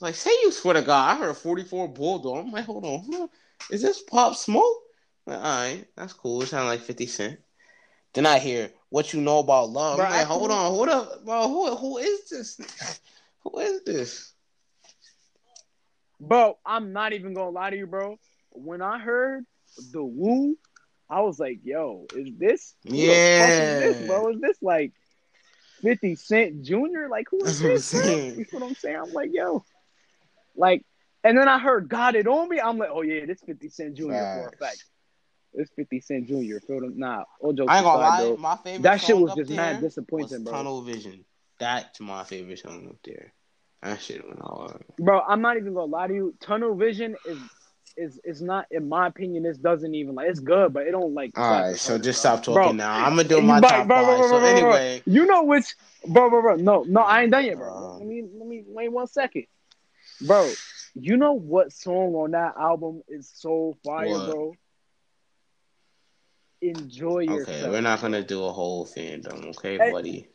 Like, 0.00 0.14
say 0.14 0.30
you 0.42 0.50
swear 0.52 0.74
to 0.74 0.82
God, 0.82 1.16
I 1.16 1.18
heard 1.18 1.36
44 1.36 1.88
Bulldog. 1.88 2.46
I'm 2.46 2.52
like, 2.52 2.64
hold 2.64 2.84
on, 2.84 3.00
hold 3.00 3.14
on. 3.22 3.28
is 3.70 3.82
this 3.82 4.02
Pop 4.02 4.34
Smoke? 4.36 4.83
Like, 5.26 5.38
all 5.38 5.42
right, 5.42 5.84
that's 5.96 6.12
cool. 6.12 6.42
It 6.42 6.46
sounded 6.46 6.68
like 6.68 6.80
50 6.80 7.06
Cent. 7.06 7.40
Then 8.12 8.26
I 8.26 8.38
hear 8.38 8.70
what 8.90 9.12
you 9.12 9.20
know 9.20 9.40
about 9.40 9.70
love. 9.70 9.96
Bro, 9.96 10.06
I'm 10.06 10.12
like, 10.12 10.26
hold 10.26 10.50
on, 10.50 10.70
hold 10.72 10.88
up, 10.88 11.24
bro. 11.24 11.48
Who 11.48 11.76
who 11.76 11.98
is 11.98 12.28
this? 12.30 12.60
Who 13.42 13.58
is 13.58 13.82
this? 13.84 14.32
Bro, 16.18 16.58
I'm 16.64 16.92
not 16.92 17.12
even 17.12 17.34
gonna 17.34 17.50
lie 17.50 17.70
to 17.70 17.76
you, 17.76 17.86
bro. 17.86 18.18
When 18.50 18.80
I 18.80 18.98
heard 18.98 19.44
the 19.92 20.02
woo, 20.02 20.56
I 21.10 21.20
was 21.20 21.38
like, 21.38 21.60
yo, 21.62 22.06
is 22.16 22.30
this 22.38 22.74
who 22.84 22.92
the 22.92 22.96
fuck 22.96 23.48
Yeah. 23.48 23.60
is 23.60 23.78
this, 23.78 24.06
bro? 24.06 24.30
Is 24.30 24.40
this 24.40 24.56
like 24.62 24.92
50 25.82 26.14
Cent 26.16 26.62
Jr.? 26.62 27.08
Like 27.10 27.26
who 27.30 27.44
is 27.44 27.60
That's 27.60 27.92
what 27.92 28.04
I'm 28.04 28.34
this? 28.36 28.48
You 28.52 28.58
know 28.58 28.58
what 28.60 28.68
I'm 28.68 28.74
saying? 28.76 28.96
I'm 28.96 29.12
like, 29.12 29.30
yo. 29.32 29.64
Like, 30.56 30.86
and 31.24 31.36
then 31.36 31.48
I 31.48 31.58
heard 31.58 31.88
Got 31.88 32.14
It 32.14 32.26
On 32.26 32.48
Me. 32.48 32.60
I'm 32.60 32.78
like, 32.78 32.90
oh 32.92 33.02
yeah, 33.02 33.26
this 33.26 33.40
50 33.44 33.68
Cent 33.68 33.94
Jr. 33.96 34.04
for 34.32 34.48
a 34.48 34.56
fact. 34.56 34.84
It's 35.54 35.70
50 35.76 36.00
Cent 36.00 36.26
Jr. 36.26 36.58
Feel 36.66 36.80
them? 36.80 36.94
Nah, 36.96 37.24
all 37.40 37.52
jokes 37.52 37.70
I 37.70 37.78
ain't 37.78 37.84
gonna 37.84 37.98
aside, 37.98 38.18
lie, 38.18 38.20
though. 38.30 38.36
my 38.36 38.56
favorite 38.56 38.82
That 38.82 39.00
shit 39.00 39.16
was 39.16 39.34
just 39.34 39.50
mad 39.50 39.80
disappointing, 39.80 40.44
bro. 40.44 40.52
Tunnel 40.52 40.82
Vision. 40.82 41.24
That's 41.58 42.00
my 42.00 42.24
favorite 42.24 42.58
song 42.58 42.88
up 42.88 42.96
there. 43.04 43.32
That 43.82 44.00
shit 44.00 44.26
went 44.26 44.40
hard. 44.40 44.82
Bro, 44.98 45.20
I'm 45.20 45.40
not 45.40 45.56
even 45.56 45.74
gonna 45.74 45.86
lie 45.92 46.08
to 46.08 46.14
you. 46.14 46.34
Tunnel 46.40 46.74
Vision 46.74 47.16
is 47.24 47.38
is 47.96 48.20
is 48.24 48.42
not, 48.42 48.66
in 48.70 48.88
my 48.88 49.06
opinion. 49.06 49.44
This 49.44 49.58
doesn't 49.58 49.94
even 49.94 50.14
like 50.16 50.28
it's 50.28 50.40
good, 50.40 50.72
but 50.72 50.86
it 50.86 50.90
don't 50.90 51.14
like. 51.14 51.38
All 51.38 51.50
right, 51.50 51.76
so 51.76 51.98
just 51.98 52.20
stop 52.20 52.42
talking 52.42 52.62
Bro, 52.62 52.72
now. 52.72 52.94
I'm 52.94 53.14
gonna 53.16 53.28
do 53.28 53.40
my 53.40 53.60
Bro, 53.60 53.68
top 53.68 53.86
bro, 53.86 54.04
bro, 54.04 54.18
five. 54.18 54.30
bro, 54.30 54.38
So 54.40 54.44
anyway, 54.44 55.02
you 55.06 55.26
know 55.26 55.44
which, 55.44 55.74
bro, 56.06 56.30
bro, 56.30 56.42
bro. 56.42 56.56
No, 56.56 56.84
no, 56.88 57.02
I 57.02 57.22
ain't 57.22 57.30
done 57.30 57.44
yet, 57.44 57.56
bro. 57.56 57.96
Let 57.98 58.08
me 58.08 58.24
let 58.36 58.48
me 58.48 58.64
wait 58.66 58.90
one 58.90 59.06
second, 59.06 59.44
bro. 60.26 60.50
You 60.96 61.16
know 61.16 61.32
what 61.32 61.72
song 61.72 62.14
on 62.14 62.32
that 62.32 62.54
album 62.58 63.02
is 63.08 63.30
so 63.32 63.76
fire, 63.84 64.08
What? 64.08 64.26
bro? 64.26 64.56
Enjoy 66.70 67.20
yourself. 67.20 67.48
okay, 67.48 67.68
we're 67.68 67.80
not 67.82 68.00
gonna 68.00 68.22
do 68.22 68.44
a 68.44 68.52
whole 68.52 68.86
fandom, 68.86 69.50
okay, 69.50 69.76
Hey. 69.78 69.92
buddy? 69.92 70.28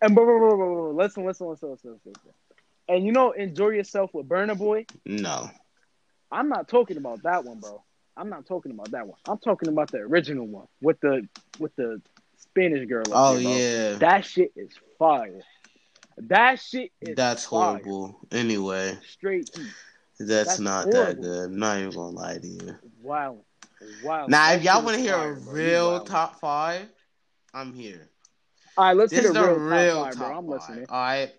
And 0.00 0.14
bro, 0.14 0.24
bro, 0.24 0.38
bro, 0.38 0.56
bro, 0.56 0.74
bro, 0.74 0.90
listen, 0.92 1.26
listen, 1.26 1.48
listen, 1.48 1.70
listen, 1.70 2.00
listen. 2.04 2.30
And 2.88 3.04
you 3.04 3.12
know, 3.12 3.32
enjoy 3.32 3.70
yourself 3.70 4.14
with 4.14 4.28
Burna 4.28 4.56
Boy. 4.56 4.86
No. 5.04 5.50
I'm 6.30 6.48
not 6.48 6.68
talking 6.68 6.96
about 6.96 7.22
that 7.24 7.44
one, 7.44 7.58
bro. 7.58 7.82
I'm 8.16 8.30
not 8.30 8.46
talking 8.46 8.72
about 8.72 8.90
that 8.92 9.06
one. 9.06 9.18
I'm 9.26 9.38
talking 9.38 9.68
about 9.68 9.90
the 9.90 9.98
original 9.98 10.46
one 10.46 10.66
with 10.80 10.98
the 11.00 11.28
with 11.58 11.74
the 11.76 12.00
Spanish 12.38 12.88
girl. 12.88 13.04
Oh 13.12 13.34
there, 13.36 13.42
yeah, 13.92 13.98
that 13.98 14.24
shit 14.24 14.52
is 14.56 14.70
fire. 14.98 15.40
That 16.16 16.60
shit 16.60 16.92
is 17.02 17.14
that's 17.14 17.44
fire. 17.46 17.82
horrible. 17.82 18.18
Anyway, 18.32 18.98
Straight 19.06 19.50
heat. 19.54 19.66
that's, 20.18 20.48
That's 20.48 20.58
not 20.60 20.90
that 20.92 21.20
good. 21.20 21.44
I'm 21.44 21.58
not 21.58 21.78
even 21.78 21.90
gonna 21.90 22.16
lie 22.16 22.38
to 22.38 22.46
you. 22.46 22.76
Wow. 23.02 23.38
Wow. 24.02 24.26
Now, 24.26 24.52
if 24.52 24.62
y'all 24.62 24.82
want 24.82 24.96
to 24.96 25.02
hear 25.02 25.12
fire, 25.12 25.32
a 25.32 25.34
real 25.34 26.00
wildin'. 26.00 26.06
top 26.06 26.40
five, 26.40 26.88
I'm 27.54 27.72
here. 27.74 28.08
All 28.76 28.84
right, 28.86 28.96
let's 28.96 29.10
This 29.10 29.22
hit 29.22 29.30
a 29.30 29.32
the 29.32 29.42
real, 29.42 29.54
real 29.58 30.04
top 30.04 30.04
five, 30.04 30.14
top 30.14 30.28
bro. 30.28 30.28
I'm 30.38 30.44
five. 30.44 30.50
listening. 30.50 30.86
All 30.88 31.00
right. 31.02 31.32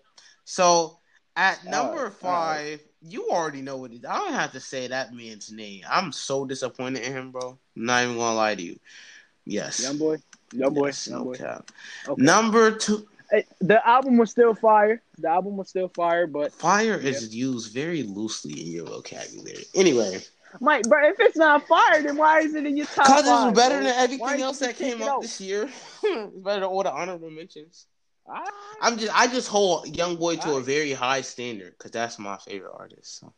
So 0.44 0.98
at 1.36 1.64
number 1.64 1.96
right, 1.96 2.04
all 2.04 2.10
five, 2.10 2.80
you 3.00 3.28
already 3.30 3.62
know 3.62 3.76
what 3.76 3.92
it 3.92 3.96
is. 3.98 4.04
I 4.04 4.16
don't 4.18 4.32
have 4.32 4.52
to 4.52 4.60
say 4.60 4.88
that 4.88 5.12
man's 5.14 5.52
name. 5.52 5.82
I'm 5.88 6.10
so 6.12 6.44
disappointed 6.44 7.02
in 7.02 7.12
him, 7.12 7.30
bro. 7.30 7.58
I'm 7.76 7.84
not 7.84 8.02
even 8.04 8.16
gonna 8.16 8.34
lie 8.36 8.54
to 8.54 8.62
you. 8.62 8.78
Yes. 9.44 9.82
Young 9.82 9.98
boy. 9.98 10.16
Young 10.52 10.74
boy. 10.74 10.86
Yes, 10.86 11.06
Young 11.08 11.18
no 11.20 11.24
boy. 11.26 11.34
cap. 11.34 11.70
Okay. 12.08 12.22
Number 12.22 12.70
two, 12.72 13.06
Hey, 13.30 13.44
the 13.60 13.86
album 13.86 14.16
was 14.16 14.30
still 14.30 14.54
fire. 14.54 15.02
The 15.18 15.28
album 15.28 15.58
was 15.58 15.68
still 15.68 15.88
fire, 15.88 16.26
but 16.26 16.50
fire 16.52 16.96
is 16.96 17.34
used 17.34 17.74
very 17.74 18.02
loosely 18.02 18.52
in 18.58 18.72
your 18.72 18.86
vocabulary. 18.86 19.64
Anyway, 19.74 20.22
Mike, 20.60 20.88
bro, 20.88 21.08
if 21.08 21.16
it's 21.20 21.36
not 21.36 21.66
fire, 21.66 22.02
then 22.02 22.16
why 22.16 22.40
is 22.40 22.54
it 22.54 22.66
in 22.66 22.76
your 22.76 22.86
top 22.86 23.06
because 23.06 23.24
five? 23.26 23.48
it's 23.48 23.56
better 23.58 23.76
bro? 23.76 23.84
than 23.84 23.94
everything 23.96 24.40
else 24.42 24.58
that 24.60 24.76
came 24.76 25.02
out 25.02 25.08
out? 25.08 25.22
this 25.22 25.40
year. 25.40 25.68
it's 26.02 26.36
better 26.36 26.60
than 26.60 26.68
all 26.68 26.82
the 26.82 26.92
honorable 26.92 27.30
mentions. 27.30 27.86
All 28.26 28.34
right. 28.34 28.48
I'm 28.82 28.98
just, 28.98 29.16
I 29.18 29.26
just 29.26 29.48
hold 29.48 29.96
Young 29.96 30.16
Boy 30.16 30.36
to 30.36 30.56
a 30.56 30.60
very 30.60 30.92
high 30.92 31.22
standard 31.22 31.72
because 31.72 31.90
that's 31.90 32.18
my 32.18 32.36
favorite 32.38 32.74
artist. 32.76 33.20
So. 33.20 33.32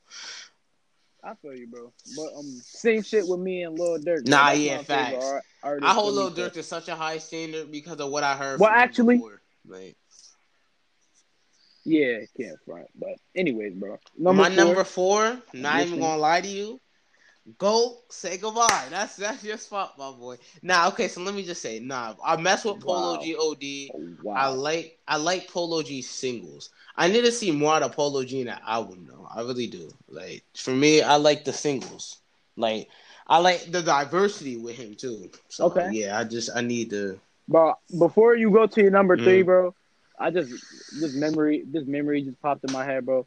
I 1.22 1.34
feel 1.34 1.54
you, 1.54 1.66
bro. 1.66 1.92
But 2.16 2.38
um, 2.38 2.46
same 2.62 3.02
shit 3.02 3.26
with 3.28 3.40
me 3.40 3.62
and 3.62 3.78
Lil 3.78 3.98
Durk. 3.98 4.26
Nah, 4.26 4.46
That's 4.46 4.58
yeah, 4.58 4.82
facts. 4.82 5.42
art- 5.62 5.82
I 5.82 5.92
hold 5.92 6.14
Lil 6.14 6.30
Durk 6.30 6.54
to 6.54 6.62
such 6.62 6.88
a 6.88 6.96
high 6.96 7.18
standard 7.18 7.70
because 7.70 8.00
of 8.00 8.10
what 8.10 8.24
I 8.24 8.36
heard. 8.36 8.58
Well, 8.58 8.70
from 8.70 8.78
him 8.78 8.82
actually- 8.82 9.16
before. 9.16 9.42
like 9.68 9.96
Yeah, 11.84 12.18
can't 12.36 12.56
front. 12.64 12.86
But 12.94 13.16
anyways, 13.36 13.74
bro. 13.74 13.98
Number 14.18 14.42
my 14.42 14.48
four, 14.48 14.64
number 14.64 14.84
four, 14.84 15.42
not 15.52 15.82
even 15.86 16.00
gonna 16.00 16.16
lie 16.16 16.40
to 16.40 16.48
you, 16.48 16.80
go 17.58 17.98
say 18.08 18.36
goodbye. 18.38 18.88
That's 18.90 19.16
that's 19.16 19.44
your 19.44 19.56
spot, 19.58 19.94
my 19.98 20.10
boy. 20.10 20.36
Nah, 20.62 20.88
okay, 20.88 21.08
so 21.08 21.20
let 21.22 21.34
me 21.34 21.44
just 21.44 21.62
say, 21.62 21.78
nah, 21.80 22.14
I 22.24 22.36
mess 22.36 22.64
with 22.64 22.80
Polo 22.80 23.16
Wow. 23.16 23.18
G 23.18 23.34
OD. 23.36 23.94
Oh, 23.94 24.16
I 24.34 24.48
like 24.48 24.98
I 25.07 25.16
like 25.16 25.48
Polo 25.48 25.82
G 25.82 26.03
singles. 26.03 26.70
I 26.96 27.09
need 27.09 27.22
to 27.24 27.32
see 27.32 27.51
more 27.51 27.74
out 27.74 27.82
of 27.82 27.92
Polo 27.92 28.24
G 28.24 28.40
in 28.40 28.46
that 28.46 28.62
album 28.66 29.07
though. 29.09 29.26
I 29.34 29.40
really 29.42 29.66
do. 29.66 29.90
Like 30.09 30.44
for 30.57 30.70
me, 30.72 31.03
I 31.03 31.16
like 31.16 31.44
the 31.44 31.53
singles. 31.53 32.20
Like 32.57 32.88
I 33.26 33.38
like 33.38 33.70
the 33.70 33.82
diversity 33.82 34.57
with 34.57 34.76
him 34.76 34.94
too. 34.94 35.30
So 35.48 35.78
Okay. 35.78 35.86
yeah, 35.86 36.18
I 36.18 36.24
just 36.24 36.51
I 36.55 36.61
need 36.62 36.90
to 36.90 37.20
Bro, 37.48 37.74
before 37.98 38.36
you 38.36 38.51
go 38.51 38.66
to 38.66 38.80
your 38.82 38.90
number 38.90 39.16
Mm. 39.16 39.18
three, 39.18 39.42
bro, 39.42 39.74
I 40.18 40.30
just 40.30 40.53
this 40.90 41.12
memory 41.14 41.64
this 41.66 41.84
memory 41.86 42.22
just 42.22 42.40
popped 42.40 42.64
in 42.64 42.70
my 42.72 42.84
head, 42.84 43.05
bro. 43.07 43.26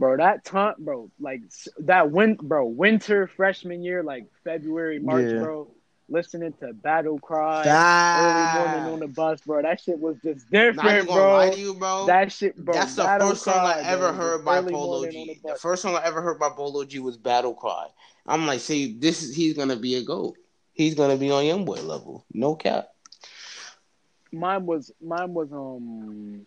Bro, 0.00 0.16
that 0.16 0.46
time, 0.46 0.76
bro, 0.78 1.10
like 1.20 1.42
that 1.80 2.10
win, 2.10 2.38
bro, 2.40 2.64
winter 2.64 3.26
freshman 3.36 3.82
year, 3.84 4.02
like 4.02 4.24
February, 4.44 4.98
March, 4.98 5.30
Yeah. 5.30 5.40
bro. 5.40 5.68
listening 6.08 6.54
to 6.60 6.72
Battle 6.72 7.18
Cry 7.20 7.64
That, 7.66 8.18
early 8.18 8.46
morning 8.54 8.86
on 8.86 8.98
the 9.00 9.06
bus, 9.08 9.40
bro. 9.42 9.62
That 9.62 9.78
shit 9.78 9.98
was 10.00 10.16
just 10.24 10.50
different, 10.50 11.06
bro. 11.06 11.52
you, 11.52 11.74
bro. 11.74 12.06
That 12.06 12.32
shit, 12.32 12.56
bro. 12.56 12.74
That's 12.74 12.94
the 12.96 13.04
Battle 13.04 13.28
first 13.28 13.44
song 13.44 13.60
Cry, 13.60 13.74
I 13.74 13.82
ever 13.92 14.08
bro, 14.08 14.12
heard 14.14 14.44
by 14.44 14.60
Polo 14.62 15.06
G. 15.06 15.40
the 15.44 15.50
The 15.50 15.58
first 15.58 15.82
song 15.82 15.94
I 15.94 16.04
ever 16.04 16.22
heard 16.22 16.40
by 16.40 16.48
Polo 16.48 16.84
G 16.86 16.98
was 16.98 17.18
Battle 17.18 17.54
Cry. 17.54 17.86
I'm 18.26 18.46
like, 18.46 18.60
see, 18.60 18.98
this 18.98 19.22
is 19.22 19.36
he's 19.36 19.54
gonna 19.54 19.76
be 19.76 19.96
a 19.96 20.02
goat. 20.02 20.36
He's 20.72 20.94
gonna 20.94 21.16
be 21.16 21.30
on 21.30 21.44
YoungBoy 21.44 21.84
level. 21.84 22.24
No 22.32 22.54
cap. 22.56 22.88
Mine 24.32 24.64
was 24.66 24.90
mine 25.00 25.34
was 25.34 25.52
um 25.52 26.46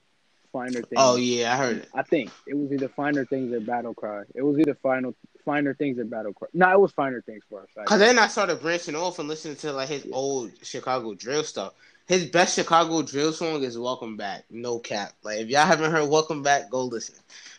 finer 0.54 0.82
things. 0.82 0.93
Oh 0.95 1.18
yeah, 1.18 1.54
I 1.54 1.58
heard 1.58 1.78
it. 1.78 1.89
I 1.93 2.04
think 2.04 2.32
it 2.47 2.56
was 2.56 2.72
either 2.72 2.88
finer 2.88 3.26
things 3.26 3.51
or 3.51 3.60
battle 3.60 3.93
cry. 3.93 4.24
It 4.34 4.43
was 4.43 4.58
either 4.60 4.76
final 4.76 5.14
finer 5.43 5.74
things 5.74 5.99
or 5.99 6.06
battle 6.06 6.32
cry. 6.32 6.47
No, 6.54 6.72
it 6.72 6.80
was 6.80 6.93
finer 6.93 7.22
things 7.22 7.43
for 7.49 7.62
us. 7.62 7.70
I 7.78 7.84
Cause 7.84 7.99
then 7.99 8.18
I 8.18 8.28
started 8.28 8.62
branching 8.62 8.95
off 8.95 9.20
and 9.20 9.28
listening 9.28 9.58
to 9.58 9.74
like 9.74 9.89
his 9.89 10.08
old 10.14 10.51
Chicago 10.62 11.16
drill 11.16 11.43
stuff. 11.43 11.74
His 12.08 12.26
best 12.26 12.56
Chicago 12.56 13.01
drill 13.01 13.34
song 13.34 13.64
is 13.64 13.78
"Welcome 13.78 14.16
Back." 14.16 14.45
No 14.49 14.80
cap. 14.80 15.14
Like 15.24 15.39
if 15.39 15.49
y'all 15.49 15.66
haven't 15.66 15.91
heard 15.91 16.08
"Welcome 16.08 16.43
Back," 16.43 16.70
go 16.70 16.86
listen. 16.86 17.16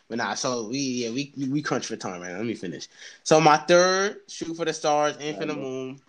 But 0.09 0.19
nah, 0.19 0.35
so 0.35 0.69
we 0.69 0.79
yeah 0.79 1.11
we 1.11 1.35
we 1.51 1.61
crunch 1.61 1.87
for 1.87 1.97
time, 1.97 2.21
man. 2.21 2.37
Let 2.37 2.47
me 2.47 2.55
finish. 2.55 2.89
So 3.25 3.41
my 3.41 3.57
third, 3.57 4.19
"Shoot 4.29 4.57
for 4.57 4.65
the 4.65 4.73
Stars," 4.73 5.17
"Aim 5.21 5.37
for 5.37 5.47
the 5.47 5.55
Moon." 5.55 6.01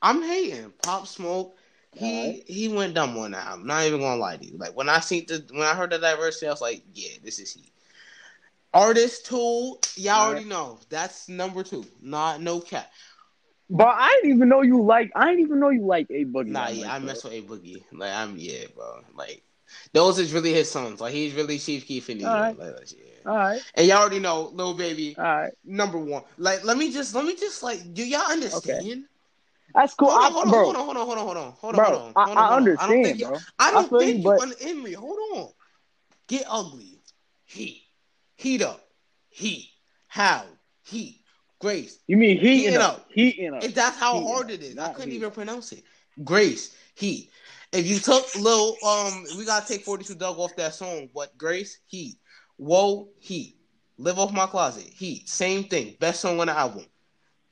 I'm 0.00 0.22
hating 0.22 0.72
Pop 0.82 1.06
Smoke. 1.06 1.56
He 1.94 2.42
he 2.46 2.68
went 2.68 2.94
dumb 2.94 3.16
on 3.18 3.32
that. 3.32 3.46
I'm 3.46 3.66
not 3.66 3.84
even 3.84 4.00
gonna 4.00 4.20
lie 4.20 4.36
to 4.36 4.46
you. 4.46 4.56
Like 4.56 4.76
when 4.76 4.88
I 4.88 5.00
seen 5.00 5.26
the 5.26 5.44
when 5.52 5.62
I 5.62 5.74
heard 5.74 5.90
the 5.90 5.98
diversity, 5.98 6.46
I 6.46 6.50
was 6.50 6.60
like, 6.60 6.82
yeah, 6.94 7.12
this 7.22 7.38
is 7.38 7.52
he. 7.52 7.70
Artist 8.74 9.26
two, 9.26 9.76
y'all 9.96 10.28
already 10.28 10.46
know. 10.46 10.78
That's 10.88 11.28
number 11.28 11.62
two. 11.62 11.84
Not 12.00 12.40
no 12.40 12.60
cat. 12.60 12.90
But 13.68 13.88
I 13.88 14.08
didn't 14.22 14.36
even 14.36 14.48
know 14.48 14.62
you 14.62 14.82
like. 14.82 15.12
I 15.14 15.26
didn't 15.26 15.40
even 15.40 15.60
know 15.60 15.70
you 15.70 15.86
like 15.86 16.06
a 16.10 16.24
boogie. 16.24 16.48
Nah, 16.48 16.68
yeah, 16.68 16.86
much, 16.86 16.94
I 16.94 16.98
mess 16.98 17.24
with 17.24 17.32
A 17.32 17.42
Boogie. 17.42 17.82
Like 17.92 18.12
I'm 18.12 18.36
yeah, 18.36 18.64
bro. 18.74 19.00
Like 19.14 19.42
those 19.92 20.18
is 20.18 20.32
really 20.32 20.52
his 20.52 20.70
sons. 20.70 21.00
Like 21.00 21.12
he's 21.12 21.34
really 21.34 21.58
Chief 21.58 21.86
Keef 21.86 22.10
in 22.10 22.18
the 22.18 22.26
Alright. 22.26 22.58
like, 22.58 22.74
like, 22.74 22.92
yeah. 22.92 23.30
All 23.30 23.36
right, 23.36 23.62
And 23.74 23.86
y'all 23.86 23.98
already 23.98 24.18
know, 24.18 24.50
little 24.52 24.74
baby, 24.74 25.14
all 25.16 25.24
right, 25.24 25.52
number 25.64 25.96
one. 25.96 26.24
Like 26.38 26.64
let 26.64 26.76
me 26.76 26.92
just 26.92 27.14
let 27.14 27.24
me 27.24 27.36
just 27.36 27.62
like 27.62 27.94
do 27.94 28.04
y'all 28.04 28.30
understand? 28.30 29.04
That's 29.74 29.94
cool, 29.94 30.10
Hold 30.10 30.22
I, 30.22 30.26
on, 30.26 30.32
hold 30.32 30.44
on, 30.44 30.50
bro. 30.50 30.64
hold 30.64 30.76
on, 30.76 30.84
hold 30.84 30.96
on, 30.96 31.06
hold 31.06 31.18
on, 31.18 31.24
hold 31.24 31.36
on, 31.36 31.52
hold 31.52 31.74
on, 31.74 31.76
bro, 31.76 31.84
hold 31.98 32.02
on. 32.02 32.12
I, 32.16 32.24
hold 32.26 32.38
on, 32.38 32.44
I 32.44 32.46
on. 32.48 32.52
understand, 32.56 32.80
I 32.80 32.94
don't 32.94 33.04
think, 33.04 33.20
bro. 33.28 33.38
I 33.58 33.70
don't 33.70 33.88
feel 33.88 33.98
think 34.00 34.10
you, 34.10 34.16
you, 34.18 34.24
but- 34.24 34.40
un- 34.42 34.54
in 34.60 34.82
me. 34.82 34.92
Hold 34.92 35.18
on. 35.36 35.48
Get 36.28 36.44
ugly. 36.48 37.00
Heat. 37.44 37.82
Heat 38.36 38.62
up. 38.62 38.80
Heat. 39.28 39.70
How? 40.08 40.44
Heat. 40.84 41.20
Grace. 41.60 41.98
You 42.06 42.16
mean 42.16 42.38
heating 42.38 42.58
Heating 42.64 42.76
up? 42.78 42.94
up. 42.96 43.06
Heating 43.14 43.54
up. 43.54 43.62
If 43.64 43.74
that's 43.74 43.96
how 43.98 44.18
Heat. 44.18 44.26
hard 44.26 44.50
it 44.50 44.62
is, 44.62 44.78
I 44.78 44.92
couldn't 44.92 45.10
heat. 45.10 45.16
even 45.16 45.30
pronounce 45.30 45.72
it. 45.72 45.84
Grace, 46.24 46.76
heat. 46.94 47.30
If 47.72 47.86
you 47.86 47.98
took 47.98 48.34
little, 48.34 48.76
um, 48.86 49.24
we 49.38 49.44
gotta 49.44 49.66
take 49.66 49.84
Forty 49.84 50.04
Two 50.04 50.14
Dugg 50.14 50.38
off 50.38 50.56
that 50.56 50.74
song. 50.74 51.08
But 51.14 51.36
Grace, 51.38 51.78
heat. 51.86 52.16
Whoa, 52.56 53.08
heat. 53.20 53.56
Live 53.96 54.18
off 54.18 54.32
my 54.32 54.46
closet, 54.46 54.84
heat. 54.84 55.28
Same 55.28 55.64
thing. 55.64 55.96
Best 56.00 56.20
song 56.20 56.40
on 56.40 56.48
the 56.48 56.52
album. 56.52 56.84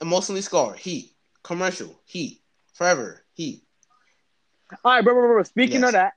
Emotionally 0.00 0.40
scarred, 0.42 0.78
heat. 0.78 1.12
Commercial, 1.42 1.98
heat. 2.04 2.40
Forever, 2.74 3.22
heat. 3.34 3.62
All 4.84 4.92
right, 4.92 5.04
bro, 5.04 5.14
bro, 5.14 5.26
bro. 5.28 5.42
Speaking 5.42 5.80
Yes. 5.80 5.88
of 5.88 5.92
that, 5.92 6.12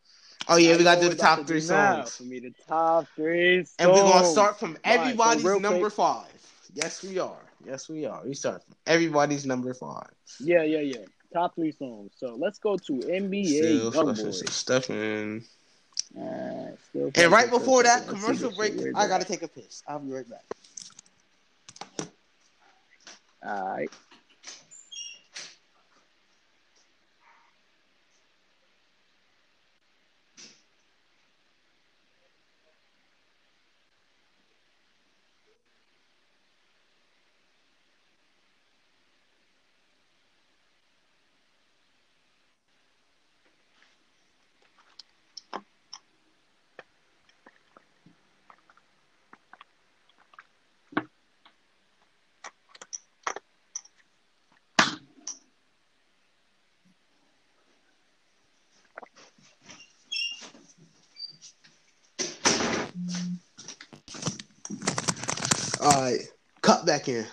Oh 0.50 0.58
yeah, 0.58 0.74
I 0.74 0.78
we 0.78 0.84
gotta 0.84 1.00
do 1.02 1.08
the 1.10 1.16
what 1.16 1.18
we're 1.18 1.24
about 1.24 1.36
top 1.38 1.48
three 1.48 1.62
songs, 1.62 2.16
For 2.18 2.24
me, 2.24 2.40
the 2.40 2.54
top 2.68 3.08
three. 3.16 3.66
and 3.80 3.92
we're 3.92 4.02
gonna 4.02 4.26
start 4.28 4.60
from 4.60 4.72
Alright, 4.72 4.84
so 4.86 4.92
everybody's 5.02 5.44
number 5.62 5.80
quick- 5.80 5.94
five. 5.94 6.28
Yes, 6.74 7.02
we 7.04 7.18
are. 7.20 7.40
Yes, 7.66 7.88
we 7.88 8.06
are. 8.06 8.22
We 8.26 8.34
start 8.34 8.62
from 8.64 8.76
everybody's 8.86 9.46
number 9.46 9.74
five. 9.74 10.10
Yeah, 10.40 10.64
yeah, 10.64 10.80
yeah. 10.80 11.06
Top 11.34 11.56
three 11.56 11.72
songs. 11.72 12.12
So 12.18 12.36
let's 12.36 12.60
go 12.60 12.76
to 12.78 12.94
NBA 12.94 13.92
YoungBoy. 13.92 14.50
Stefan. 14.50 15.46
And 16.16 17.32
right 17.32 17.50
before 17.50 17.84
that 17.84 18.06
commercial 18.08 18.52
break, 18.52 18.74
shit. 18.74 18.94
I 18.96 19.08
gotta 19.08 19.26
take 19.26 19.44
a 19.44 19.48
piss. 19.48 19.82
I'll 19.88 20.00
be 20.00 20.12
right 20.12 20.26
back. 20.30 20.44
Alright. 23.46 23.90
All 65.84 66.02
right, 66.02 66.22
cut 66.62 66.86
back 66.86 67.10
in. 67.10 67.26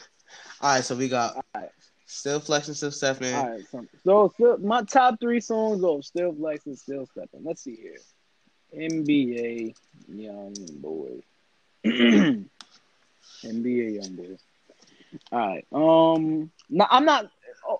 All 0.60 0.74
right, 0.74 0.84
so 0.84 0.96
we 0.96 1.08
got 1.08 1.36
Alright. 1.54 1.70
still 2.06 2.40
flexing, 2.40 2.74
still 2.74 2.90
stepping. 2.90 3.32
All 3.32 3.48
right, 3.48 3.62
so, 3.70 3.86
so, 4.04 4.34
so 4.36 4.56
my 4.60 4.82
top 4.82 5.20
three 5.20 5.40
songs 5.40 5.84
of 5.84 6.04
Still 6.04 6.34
Flexing, 6.34 6.74
Still 6.74 7.06
Stepping. 7.06 7.44
Let's 7.44 7.62
see 7.62 7.76
here. 7.76 7.98
NBA 8.76 9.74
Young 10.08 10.54
Boy. 10.80 11.22
NBA 11.86 12.44
Young 13.44 14.16
Boy. 14.16 14.36
All 15.30 15.38
right. 15.38 15.66
Um. 15.72 16.50
No, 16.68 16.86
I'm 16.90 17.04
not. 17.04 17.30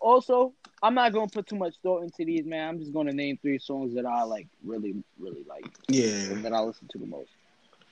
Also, 0.01 0.53
I'm 0.83 0.95
not 0.95 1.13
gonna 1.13 1.27
put 1.29 1.49
too 1.49 1.57
much 1.57 1.75
thought 1.83 2.05
into 2.05 2.25
these, 2.25 2.45
man. 2.45 2.69
I'm 2.69 2.79
just 2.79 2.93
gonna 2.93 3.13
name 3.13 3.39
three 3.43 3.59
songs 3.59 3.95
that 3.95 4.07
I 4.07 4.23
like, 4.23 4.47
really, 4.65 5.03
really 5.19 5.45
like, 5.49 5.67
Yeah, 5.89 6.35
that 6.43 6.53
I 6.53 6.61
listen 6.61 6.89
to 6.93 6.99
the 6.99 7.07
most. 7.07 7.31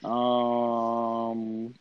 Um. 0.04 1.74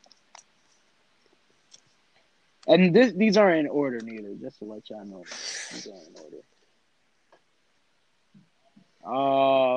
And 2.67 2.93
this, 2.93 3.13
these 3.13 3.37
aren't 3.37 3.59
in 3.61 3.67
order 3.67 3.99
neither, 4.01 4.33
just 4.35 4.59
to 4.59 4.65
let 4.65 4.89
y'all 4.89 5.05
know. 5.05 5.23
These 5.71 5.87
aren't 5.87 6.07
in 6.09 6.15
order. 6.23 6.43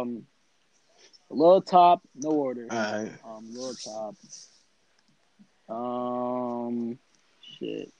Um, 0.05 0.27
Lil 1.31 1.63
Top, 1.63 2.03
no 2.17 2.31
order. 2.31 2.67
all 2.69 2.77
right. 2.77 3.13
Um, 3.25 3.49
Lil 3.53 3.75
Top. 3.75 4.17
Um, 5.69 6.99
shit. 7.59 7.93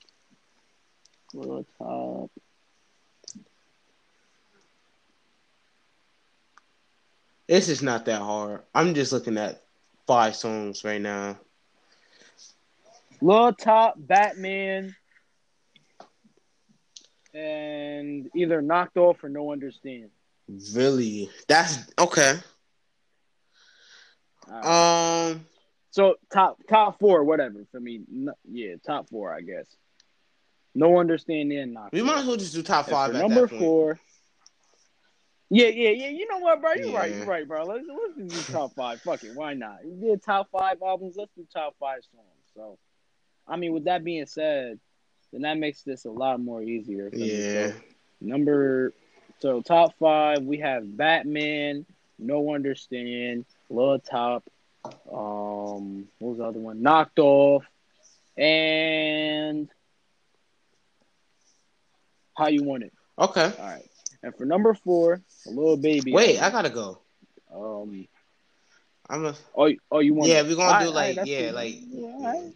Lil 1.33 1.65
Top. 1.79 2.31
This 7.47 7.69
is 7.69 7.83
not 7.83 8.05
that 8.07 8.23
hard. 8.23 8.63
I'm 8.75 8.95
just 8.95 9.13
looking 9.13 9.39
at 9.39 9.63
five 10.07 10.35
songs 10.37 10.85
right 10.85 11.01
now. 11.01 11.39
Lil 13.23 13.53
Top, 13.53 13.95
Batman, 13.97 14.95
and 17.35 18.29
either 18.35 18.63
Knocked 18.63 18.97
Off 18.97 19.23
or 19.23 19.29
No 19.29 19.53
Understand. 19.53 20.11
Really, 20.75 21.31
that's 21.49 21.79
okay. 21.99 22.39
Alright. 24.51 25.33
Um, 25.37 25.47
So 25.91 26.17
top 26.33 26.59
top 26.69 26.99
four, 26.99 27.23
whatever 27.25 27.65
for 27.71 27.81
me. 27.81 28.01
No, 28.11 28.33
yeah, 28.51 28.75
top 28.85 29.09
four, 29.11 29.33
I 29.33 29.43
guess. 29.43 29.67
No 30.75 30.99
understanding 30.99 31.59
and 31.59 31.75
knock. 31.75 31.91
we 31.93 32.03
might 32.03 32.19
as 32.21 32.27
well 32.27 32.37
just 32.37 32.55
do 32.55 32.63
top 32.63 32.89
five 32.89 33.13
number 33.13 33.47
four. 33.49 33.99
Yeah, 35.53 35.67
yeah, 35.67 35.91
yeah. 35.91 36.09
You 36.11 36.29
know 36.29 36.39
what, 36.39 36.61
bro? 36.61 36.75
You're 36.75 36.93
right. 36.93 37.13
You're 37.13 37.27
right, 37.27 37.47
bro. 37.47 37.65
Let's 37.65 37.85
let's 38.17 38.35
do 38.47 38.53
top 38.53 38.73
five. 38.75 39.01
Fuck 39.03 39.25
it. 39.25 39.35
Why 39.35 39.55
not? 39.55 39.79
Did 40.01 40.23
top 40.23 40.49
five 40.53 40.79
albums. 40.81 41.17
Let's 41.17 41.33
do 41.37 41.45
top 41.53 41.75
five 41.81 42.01
songs. 42.13 42.27
So, 42.55 42.79
I 43.51 43.57
mean, 43.57 43.73
with 43.73 43.85
that 43.85 44.05
being 44.05 44.27
said, 44.27 44.79
then 45.33 45.43
that 45.43 45.59
makes 45.59 45.83
this 45.83 46.05
a 46.05 46.11
lot 46.11 46.41
more 46.41 46.63
easier. 46.63 47.11
Yeah, 47.13 47.69
So, 47.69 47.75
number. 48.21 48.93
So 49.41 49.61
top 49.63 49.95
five, 49.99 50.43
we 50.43 50.59
have 50.59 50.97
Batman, 50.97 51.87
No 52.19 52.55
Understand, 52.55 53.45
Lil 53.71 53.99
Top, 54.01 54.45
um, 55.11 56.09
what 56.19 56.29
was 56.31 56.39
the 56.39 56.45
other 56.45 56.59
one? 56.61 56.83
Knocked 56.83 57.19
Off, 57.19 57.65
and 58.37 59.69
How 62.37 62.49
You 62.49 62.63
Want 62.65 62.85
It. 62.85 62.93
okay. 63.19 63.53
All 63.59 63.67
right. 63.67 63.85
And 64.23 64.35
for 64.37 64.45
number 64.45 64.75
four, 64.75 65.23
a 65.47 65.51
little 65.51 65.77
baby. 65.79 66.13
Wait, 66.13 66.39
I 66.39 66.51
gotta 66.51 66.71
go. 66.71 66.99
um. 67.55 68.07
I'm 69.09 69.25
a 69.27 69.35
Oh, 69.57 69.65
you- 69.67 69.81
oh, 69.91 69.99
you 69.99 70.15
want? 70.15 70.31
Yeah, 70.31 70.43
we're 70.43 70.55
gonna 70.55 70.85
do, 70.85 70.95
right, 70.95 70.95
like, 70.95 71.17
right, 71.17 71.27
yeah, 71.27 71.47
cool. 71.47 71.55
like- 71.55 71.75
Yeah, 71.89 72.07
all 72.07 72.23
right. 72.23 72.55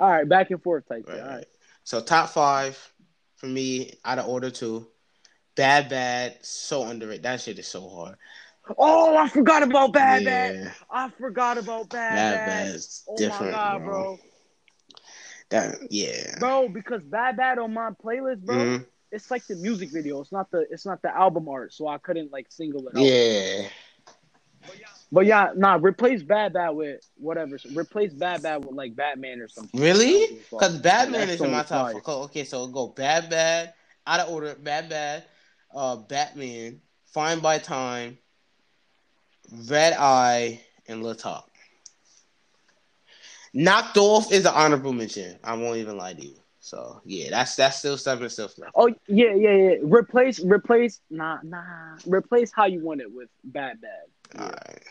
All 0.00 0.10
right, 0.10 0.28
back 0.28 0.50
and 0.50 0.62
forth 0.62 0.88
type. 0.88 1.04
right, 1.06 1.16
thing. 1.16 1.22
All 1.24 1.28
right. 1.36 1.46
So 1.84 2.00
top 2.00 2.30
five 2.30 2.92
for 3.36 3.46
me 3.46 3.92
out 4.04 4.18
of 4.18 4.26
order 4.26 4.50
two. 4.50 4.86
Bad 5.56 5.88
Bad, 5.90 6.38
so 6.42 6.84
underrated. 6.84 7.24
That 7.24 7.40
shit 7.40 7.58
is 7.58 7.68
so 7.68 7.86
hard. 7.88 8.16
Oh, 8.78 9.16
I 9.16 9.28
forgot 9.28 9.62
about 9.62 9.92
Bad 9.92 10.22
yeah, 10.22 10.52
Bad. 10.52 10.72
I 10.90 11.10
forgot 11.10 11.58
about 11.58 11.90
Bad 11.90 12.14
Bad 12.14 12.38
Bad. 12.38 12.46
Bad 12.46 12.74
is 12.76 13.02
Oh 13.08 13.16
different, 13.16 13.52
my 13.52 13.58
god, 13.58 13.84
bro. 13.84 14.02
bro. 14.04 14.18
That 15.50 15.78
yeah. 15.90 16.38
Bro, 16.38 16.68
because 16.70 17.02
Bad 17.02 17.36
Bad 17.36 17.58
on 17.58 17.74
my 17.74 17.90
playlist, 18.02 18.40
bro, 18.42 18.56
Mhm. 18.56 18.86
it's 19.10 19.30
like 19.30 19.46
the 19.46 19.56
music 19.56 19.90
video. 19.90 20.20
It's 20.20 20.32
not 20.32 20.50
the 20.50 20.66
it's 20.70 20.86
not 20.86 21.02
the 21.02 21.14
album 21.14 21.48
art, 21.48 21.74
so 21.74 21.88
I 21.88 21.98
couldn't 21.98 22.30
like 22.32 22.46
single 22.50 22.88
it 22.88 22.96
out. 22.96 23.02
Yeah. 23.02 23.68
But 25.12 25.26
yeah, 25.26 25.50
nah, 25.56 25.78
replace 25.80 26.22
Bad 26.22 26.52
Bad 26.52 26.70
with 26.70 27.00
whatever. 27.16 27.58
Replace 27.74 28.12
Bad 28.12 28.42
Bad 28.42 28.64
with 28.64 28.74
like 28.74 28.94
Batman 28.94 29.40
or 29.40 29.48
something. 29.48 29.80
Really? 29.80 30.38
Because 30.50 30.78
Batman 30.78 31.28
is 31.28 31.40
in 31.40 31.50
my 31.50 31.62
top. 31.62 31.92
fire. 31.92 32.00
four. 32.00 32.14
Okay, 32.24 32.44
so 32.44 32.66
go 32.68 32.88
Bad 32.88 33.28
Bad, 33.28 33.74
out 34.06 34.20
of 34.20 34.30
order. 34.30 34.54
Bad 34.54 34.88
Bad, 34.88 35.24
uh, 35.74 35.96
Batman, 35.96 36.80
Fine 37.06 37.40
by 37.40 37.58
Time, 37.58 38.18
Red 39.68 39.94
Eye, 39.98 40.60
and 40.86 41.02
Lil 41.02 41.16
Top. 41.16 41.50
Knocked 43.52 43.96
off 43.96 44.30
is 44.30 44.46
an 44.46 44.52
honorable 44.54 44.92
mention. 44.92 45.36
I 45.42 45.56
won't 45.56 45.78
even 45.78 45.96
lie 45.96 46.12
to 46.12 46.24
you. 46.24 46.36
So 46.60 47.00
yeah, 47.04 47.30
that's 47.30 47.56
that's 47.56 47.78
still 47.78 47.98
seven 47.98 48.28
stuff 48.30 48.56
left. 48.58 48.72
Oh 48.76 48.94
yeah, 49.08 49.34
yeah, 49.34 49.56
yeah. 49.56 49.74
Replace, 49.82 50.38
replace, 50.44 51.00
nah, 51.10 51.38
nah. 51.42 51.96
Replace 52.06 52.52
how 52.54 52.66
you 52.66 52.80
want 52.80 53.00
it 53.00 53.12
with 53.12 53.28
Bad 53.42 53.80
Bad. 53.80 53.90
Yeah. 54.36 54.42
All 54.42 54.48
right. 54.50 54.82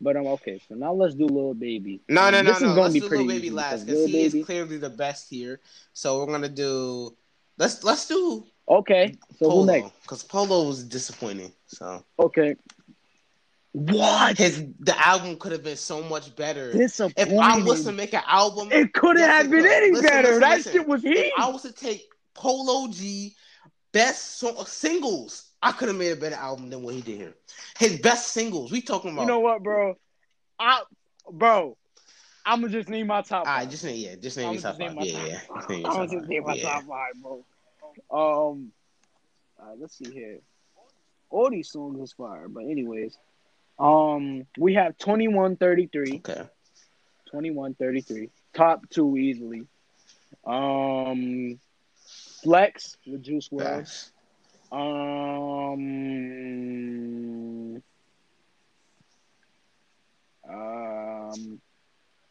But 0.00 0.16
I'm 0.16 0.26
okay. 0.26 0.60
So 0.68 0.74
now 0.74 0.92
let's 0.92 1.14
do 1.14 1.24
Little 1.26 1.54
Baby. 1.54 2.00
No, 2.08 2.24
um, 2.24 2.32
no, 2.32 2.42
no, 2.42 2.52
this 2.52 2.60
no. 2.60 2.68
is 2.68 2.72
gonna 2.74 2.82
Let's 2.82 2.94
be 2.94 3.00
do 3.00 3.08
pretty 3.08 3.26
Baby 3.28 3.50
last 3.50 3.86
because 3.86 4.06
he 4.06 4.12
Baby. 4.12 4.40
is 4.40 4.44
clearly 4.46 4.76
the 4.76 4.90
best 4.90 5.30
here. 5.30 5.60
So 5.92 6.18
we're 6.18 6.26
gonna 6.32 6.48
do. 6.48 7.14
Let's 7.58 7.82
let's 7.84 8.06
do 8.08 8.44
Okay, 8.68 9.14
so 9.38 9.44
who 9.44 9.50
Polo 9.50 9.64
next? 9.66 9.92
because 10.02 10.22
Polo 10.24 10.66
was 10.66 10.82
disappointing. 10.84 11.52
So 11.66 12.02
Okay. 12.18 12.56
What? 13.72 14.38
his 14.38 14.64
the 14.80 14.94
album 15.06 15.36
could 15.36 15.50
have 15.52 15.64
been 15.64 15.76
so 15.76 16.00
much 16.02 16.34
better. 16.36 16.70
If 16.72 17.00
I 17.40 17.58
was 17.62 17.84
to 17.84 17.92
make 17.92 18.14
an 18.14 18.22
album, 18.26 18.68
it 18.70 18.92
couldn't 18.92 19.22
have 19.22 19.50
been 19.50 19.66
any 19.66 19.90
Listen, 19.90 20.08
better. 20.08 20.28
listen, 20.28 20.40
that 20.40 20.56
listen. 20.58 20.72
shit 20.72 20.86
was 20.88 21.02
heat. 21.02 21.16
if 21.18 21.32
I 21.36 21.48
was 21.48 21.62
to 21.62 21.72
take 21.72 22.08
Polo 22.34 22.88
G 22.90 23.34
best 23.92 24.38
so- 24.38 24.62
singles, 24.64 25.50
I 25.64 25.72
could 25.72 25.88
have 25.88 25.96
made 25.96 26.10
a 26.10 26.16
better 26.16 26.36
album 26.36 26.68
than 26.70 26.82
what 26.82 26.94
he 26.94 27.00
did 27.00 27.16
here. 27.16 27.34
His 27.78 27.98
best 28.00 28.28
singles, 28.28 28.70
we 28.70 28.82
talking 28.82 29.12
about. 29.12 29.22
You 29.22 29.28
know 29.28 29.40
what, 29.40 29.62
bro? 29.62 29.96
I, 30.58 30.82
bro, 31.30 31.76
I'm 32.44 32.60
gonna 32.60 32.72
just 32.72 32.88
name 32.88 33.06
my 33.06 33.22
top. 33.22 33.46
all 33.46 33.56
right, 33.56 33.68
just 33.68 33.84
name 33.84 33.96
yeah, 33.96 34.14
just 34.16 34.36
name 34.36 34.52
your 34.52 34.62
top 34.62 34.78
five. 34.78 34.94
Yeah, 35.00 35.26
yeah, 35.26 35.40
five. 35.48 35.56
just 35.56 35.68
name 35.70 35.80
your 35.80 35.88
I'm 35.88 35.96
gonna 35.96 36.08
just 36.08 36.28
name 36.28 36.42
my 36.44 36.58
top 36.58 36.84
five, 36.84 37.12
bro. 37.22 37.44
Um, 38.10 38.72
all 39.58 39.68
right, 39.68 39.78
let's 39.78 39.96
see 39.96 40.12
here. 40.12 40.40
All 41.30 41.50
these 41.50 41.70
songs 41.70 42.00
is 42.00 42.12
fire, 42.12 42.46
but 42.48 42.64
anyways, 42.64 43.16
um, 43.78 44.46
we 44.58 44.74
have 44.74 44.98
2133, 44.98 46.18
Okay. 46.18 46.48
2133, 47.26 48.30
top 48.52 48.88
two 48.90 49.16
easily. 49.16 49.66
Um, 50.44 51.58
Flex 52.42 52.98
with 53.06 53.22
Juice. 53.22 53.48
Facts. 53.48 54.12
Um, 54.74 55.82
um, 60.48 61.60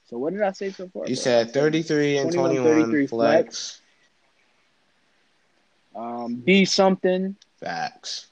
so 0.06 0.18
what 0.18 0.34
did 0.34 0.42
I 0.42 0.52
say 0.52 0.72
so 0.72 0.90
far? 0.90 1.08
You 1.08 1.16
said 1.16 1.54
33 1.54 2.18
and 2.18 2.32
21, 2.34 2.56
21, 2.58 2.82
33 2.82 3.08
flex. 3.08 3.80
Um, 5.96 6.36
be 6.36 6.66
something 6.66 7.38
Facts. 7.62 8.28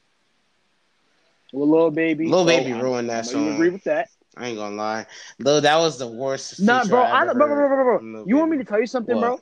with 1.54 1.70
Lil 1.70 1.92
Baby. 1.92 2.28
Lil 2.28 2.42
So, 2.42 2.46
Baby 2.48 2.74
I- 2.74 2.82
ruined 2.82 3.10
that 3.10 3.26
know 3.28 3.32
you 3.32 3.38
song. 3.38 3.54
agree 3.54 3.70
with 3.70 3.84
that? 3.86 4.10
I 4.36 4.48
ain't 4.48 4.58
gonna 4.58 4.76
lie. 4.76 5.06
Though 5.40 5.60
that 5.62 5.78
was 5.78 5.98
the 5.98 6.08
worst. 6.08 6.60
Nah, 6.60 6.84
bro. 6.86 7.02
I 7.04 7.26
bro, 7.26 7.34
bro, 7.34 7.48
bro, 7.48 7.68
bro, 7.68 8.00
bro. 8.00 8.26
You 8.26 8.38
want 8.38 8.52
me 8.52 8.58
to 8.58 8.64
tell 8.66 8.80
you 8.80 8.88
something, 8.88 9.16
What? 9.16 9.22
bro? 9.22 9.40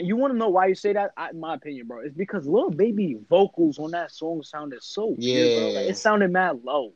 You 0.00 0.16
want 0.16 0.32
to 0.32 0.38
know 0.38 0.48
why 0.48 0.66
you 0.66 0.74
say 0.74 0.92
that? 0.94 1.12
I, 1.16 1.30
in 1.30 1.40
my 1.40 1.54
opinion, 1.54 1.86
bro, 1.86 2.00
it's 2.00 2.14
because 2.14 2.46
Lil 2.46 2.70
Baby 2.70 3.18
vocals 3.28 3.78
on 3.78 3.90
that 3.92 4.10
song 4.12 4.42
sounded 4.42 4.82
so 4.82 5.14
weird, 5.18 5.58
bro. 5.58 5.66
Like, 5.68 5.74
Yeah. 5.84 5.90
it 5.90 5.96
sounded 5.96 6.30
mad 6.32 6.60
low. 6.64 6.92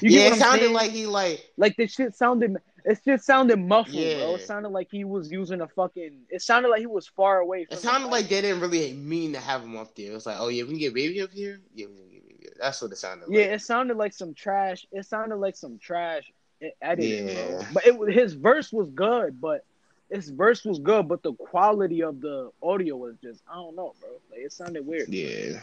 You 0.00 0.10
yeah, 0.10 0.10
get 0.10 0.26
it 0.26 0.30
what 0.30 0.32
I'm 0.32 0.38
sounded 0.40 0.60
saying? 0.62 0.72
like 0.74 0.90
he 0.90 1.06
like 1.06 1.50
like 1.56 1.76
the 1.76 1.86
shit 1.86 2.14
sounded. 2.14 2.56
It 2.84 3.00
just 3.04 3.26
sounded 3.26 3.58
muffled, 3.58 3.94
bro. 3.94 4.36
It 4.36 4.46
sounded 4.46 4.68
like 4.70 4.88
he 4.90 5.04
was 5.04 5.30
using 5.30 5.60
a 5.60 5.68
fucking. 5.68 6.20
It 6.30 6.40
sounded 6.40 6.68
like 6.68 6.80
he 6.80 6.86
was 6.86 7.06
far 7.08 7.40
away. 7.40 7.66
It 7.70 7.78
sounded 7.78 8.08
like 8.08 8.28
they 8.28 8.40
didn't 8.40 8.60
really 8.60 8.92
mean 8.94 9.32
to 9.34 9.40
have 9.40 9.62
him 9.62 9.76
up 9.76 9.94
there. 9.94 10.12
It 10.12 10.14
was 10.14 10.24
like, 10.24 10.36
oh 10.38 10.48
yeah, 10.48 10.62
we 10.62 10.70
can 10.70 10.78
get 10.78 10.94
baby 10.94 11.20
up 11.20 11.30
here. 11.32 11.60
Yeah, 11.74 11.86
we 11.88 11.96
can 11.96 12.08
get 12.10 12.28
baby. 12.28 12.48
Up. 12.48 12.54
That's 12.60 12.80
what 12.80 12.92
it 12.92 12.96
sounded 12.96 13.28
like. 13.28 13.36
Yeah, 13.36 13.44
like. 13.46 13.54
it 13.54 13.60
sounded 13.62 13.96
like 13.96 14.14
some 14.14 14.32
trash. 14.34 14.86
It 14.92 15.04
sounded 15.04 15.36
like 15.36 15.56
some 15.56 15.78
trash 15.78 16.32
editing, 16.80 17.26
bro. 17.26 17.34
Yeah. 17.34 17.66
But 17.74 17.86
it 17.86 18.14
his 18.14 18.32
verse 18.34 18.72
was 18.72 18.88
good, 18.90 19.40
but 19.40 19.64
his 20.10 20.28
verse 20.30 20.64
was 20.64 20.78
good, 20.78 21.08
but 21.08 21.22
the 21.22 21.32
quality 21.34 22.02
of 22.02 22.20
the 22.20 22.50
audio 22.62 22.96
was 22.96 23.16
just 23.22 23.42
I 23.50 23.54
don't 23.54 23.76
know, 23.76 23.94
bro. 24.00 24.10
Like 24.30 24.40
it 24.40 24.52
sounded 24.52 24.86
weird. 24.86 25.08
Yeah. 25.08 25.60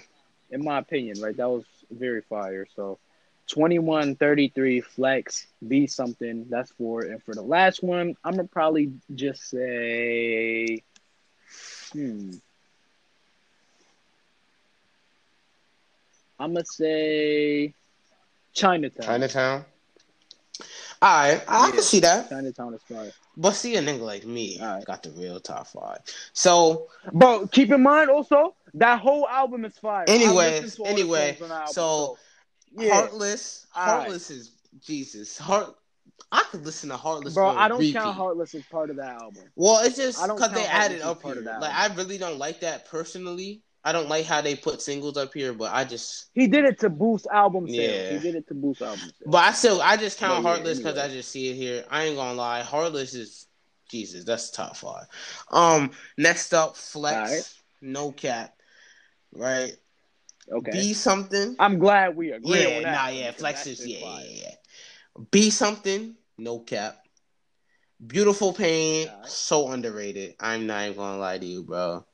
In 0.49 0.63
my 0.63 0.79
opinion, 0.79 1.19
right? 1.21 1.35
That 1.35 1.49
was 1.49 1.65
very 1.91 2.21
fire. 2.21 2.65
So 2.75 2.99
21 3.47 4.15
33 4.15 4.81
flex 4.81 5.47
be 5.67 5.87
something 5.87 6.45
that's 6.49 6.71
for 6.71 7.01
and 7.03 7.21
for 7.23 7.35
the 7.35 7.41
last 7.41 7.83
one 7.83 8.15
i'm 8.23 8.35
gonna 8.35 8.47
probably 8.47 8.93
just 9.15 9.49
say 9.49 10.81
hmm 11.93 12.31
i'm 16.39 16.53
gonna 16.53 16.65
say 16.65 17.73
chinatown 18.53 19.05
Chinatown. 19.05 19.65
All 21.01 21.09
right, 21.09 21.41
I 21.47 21.65
Yeah. 21.65 21.71
can 21.71 21.81
see 21.81 21.99
that. 21.99 22.29
chinatown 22.29 22.73
is 22.73 22.81
fire 22.83 23.11
But 23.35 23.51
see, 23.53 23.75
a 23.75 23.81
nigga 23.81 24.01
like 24.01 24.25
me 24.25 24.59
right. 24.61 24.85
got 24.85 25.03
the 25.03 25.11
real 25.11 25.39
top 25.39 25.67
five. 25.67 25.99
So, 26.33 26.87
Bro, 27.11 27.47
keep 27.47 27.71
in 27.71 27.81
mind 27.81 28.09
also 28.09 28.55
that 28.75 28.99
whole 28.99 29.27
album 29.27 29.65
is 29.65 29.77
fire. 29.77 30.05
I 30.07 30.11
Anyways, 30.11 30.61
listened 30.61 30.71
to 30.73 30.81
all 30.81 30.85
the 30.85 31.01
anyway, 31.01 31.37
the 31.39 31.45
album, 31.45 31.73
so 31.73 32.17
yeah, 32.77 32.93
Heartless, 32.93 33.67
All 33.75 33.85
right. 33.85 33.99
Heartless 34.01 34.29
is 34.29 34.51
Jesus. 34.81 35.37
Heart. 35.37 35.75
I 36.31 36.43
could 36.49 36.65
listen 36.65 36.89
to 36.89 36.97
Heartless. 36.97 37.33
bro, 37.35 37.49
I 37.49 37.67
don't 37.67 37.79
repeat. 37.79 37.93
count 37.93 38.15
Heartless 38.15 38.55
as 38.55 38.63
part 38.65 38.89
of 38.89 38.97
that 38.97 39.21
album. 39.21 39.43
Well, 39.55 39.83
it's 39.83 39.97
just 39.97 40.21
because 40.21 40.51
they 40.51 40.65
added 40.65 41.01
up 41.01 41.21
part 41.21 41.35
here. 41.35 41.39
of 41.41 41.45
that 41.45 41.61
Like 41.61 41.73
I 41.73 41.93
really 41.95 42.17
don't 42.17 42.39
like 42.39 42.59
that 42.61 42.87
personally. 42.87 43.61
I 43.85 43.91
don't 43.91 44.07
like 44.07 44.25
how 44.25 44.41
they 44.41 44.55
put 44.55 44.81
singles 44.81 45.17
up 45.17 45.33
here, 45.33 45.53
but 45.53 45.73
I 45.73 45.83
just. 45.83 46.29
He 46.33 46.47
did 46.47 46.65
it 46.65 46.79
to 46.79 46.89
boost 46.89 47.27
album 47.31 47.67
sales. 47.67 48.09
Yeah. 48.09 48.17
He 48.17 48.19
did 48.19 48.35
it 48.35 48.47
to 48.47 48.53
boost 48.53 48.81
album 48.81 49.01
sales. 49.01 49.31
But 49.31 49.43
I 49.43 49.51
still, 49.51 49.81
I 49.81 49.97
just 49.97 50.17
count 50.17 50.43
yeah, 50.43 50.49
Heartless 50.49 50.77
because 50.77 50.97
anyway. 50.97 51.13
I 51.13 51.15
just 51.15 51.31
see 51.31 51.49
it 51.49 51.55
here. 51.55 51.83
I 51.89 52.03
ain't 52.03 52.15
gonna 52.15 52.33
lie, 52.33 52.61
Heartless 52.61 53.13
is 53.13 53.47
Jesus. 53.89 54.23
That's 54.23 54.49
top 54.51 54.77
five. 54.77 55.05
Um, 55.51 55.91
next 56.17 56.53
up, 56.53 56.77
Flex, 56.77 57.17
Alright. 57.17 57.53
no 57.81 58.11
cap, 58.11 58.55
right? 59.33 59.75
okay, 60.51 60.71
Be 60.71 60.93
something. 60.93 61.55
I'm 61.59 61.77
glad 61.77 62.15
we 62.15 62.31
agree 62.31 62.63
Yeah, 62.63 62.77
on 62.77 62.83
that. 62.83 62.91
nah, 62.93 63.07
yeah, 63.09 63.31
Flex 63.31 63.67
is 63.67 63.85
yeah, 63.85 63.99
fire. 63.99 64.25
yeah, 64.27 64.41
yeah. 64.43 65.23
Be 65.31 65.49
something, 65.49 66.15
no 66.37 66.59
cap. 66.59 66.99
Beautiful 68.05 68.53
pain, 68.53 69.09
Alright. 69.09 69.29
so 69.29 69.69
underrated. 69.69 70.35
I'm 70.39 70.67
not 70.67 70.85
even 70.85 70.97
gonna 70.97 71.17
lie 71.17 71.37
to 71.37 71.45
you, 71.45 71.63
bro. 71.63 72.05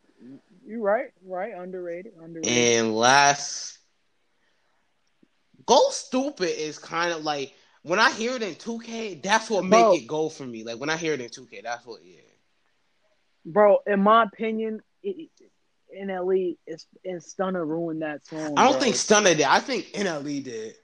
You 0.69 0.83
right, 0.83 1.07
right, 1.25 1.51
underrated, 1.57 2.13
underrated. 2.21 2.47
And 2.47 2.95
last, 2.95 3.79
Go 5.65 5.89
Stupid 5.89 6.61
is 6.61 6.77
kind 6.77 7.11
of 7.11 7.23
like 7.23 7.55
when 7.81 7.97
I 7.97 8.11
hear 8.11 8.35
it 8.35 8.43
in 8.43 8.53
2K, 8.53 9.23
that's 9.23 9.49
what 9.49 9.65
make 9.65 10.03
it 10.03 10.05
go 10.05 10.29
for 10.29 10.45
me. 10.45 10.63
Like 10.63 10.79
when 10.79 10.91
I 10.91 10.95
hear 10.95 11.13
it 11.13 11.21
in 11.21 11.29
2K, 11.29 11.63
that's 11.63 11.87
what 11.87 12.01
yeah. 12.05 12.21
bro, 13.43 13.79
in 13.87 14.03
my 14.03 14.21
opinion, 14.21 14.81
it, 15.01 15.31
NLE 15.99 16.57
is 16.67 16.85
and 17.03 17.19
Stunna 17.19 17.67
ruined 17.67 18.03
that 18.03 18.27
song. 18.27 18.53
I 18.55 18.63
don't 18.63 18.73
bro. 18.73 18.79
think 18.79 18.95
Stunna 18.95 19.35
did. 19.35 19.41
I 19.41 19.59
think 19.61 19.85
NLE 19.93 20.43
did. 20.43 20.75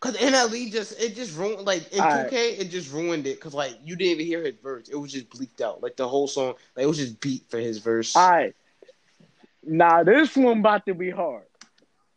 Cause 0.00 0.16
NLE 0.18 0.72
just 0.72 1.00
it 1.00 1.14
just 1.14 1.38
ruined 1.38 1.66
like 1.66 1.90
in 1.90 2.00
Alright. 2.00 2.30
2K 2.30 2.58
it 2.58 2.70
just 2.70 2.92
ruined 2.92 3.26
it 3.26 3.36
because 3.36 3.54
like 3.54 3.78
you 3.82 3.96
didn't 3.96 4.20
even 4.20 4.26
hear 4.26 4.44
his 4.44 4.56
verse. 4.62 4.90
It 4.90 4.96
was 4.96 5.10
just 5.10 5.30
bleeped 5.30 5.62
out. 5.62 5.82
Like 5.82 5.96
the 5.96 6.06
whole 6.06 6.28
song, 6.28 6.54
like 6.76 6.84
it 6.84 6.86
was 6.86 6.98
just 6.98 7.18
beat 7.20 7.50
for 7.50 7.58
his 7.58 7.78
verse. 7.78 8.14
All 8.14 8.30
nah, 9.62 10.02
this 10.02 10.36
one 10.36 10.60
about 10.60 10.86
to 10.86 10.94
be 10.94 11.10
hard. 11.10 11.44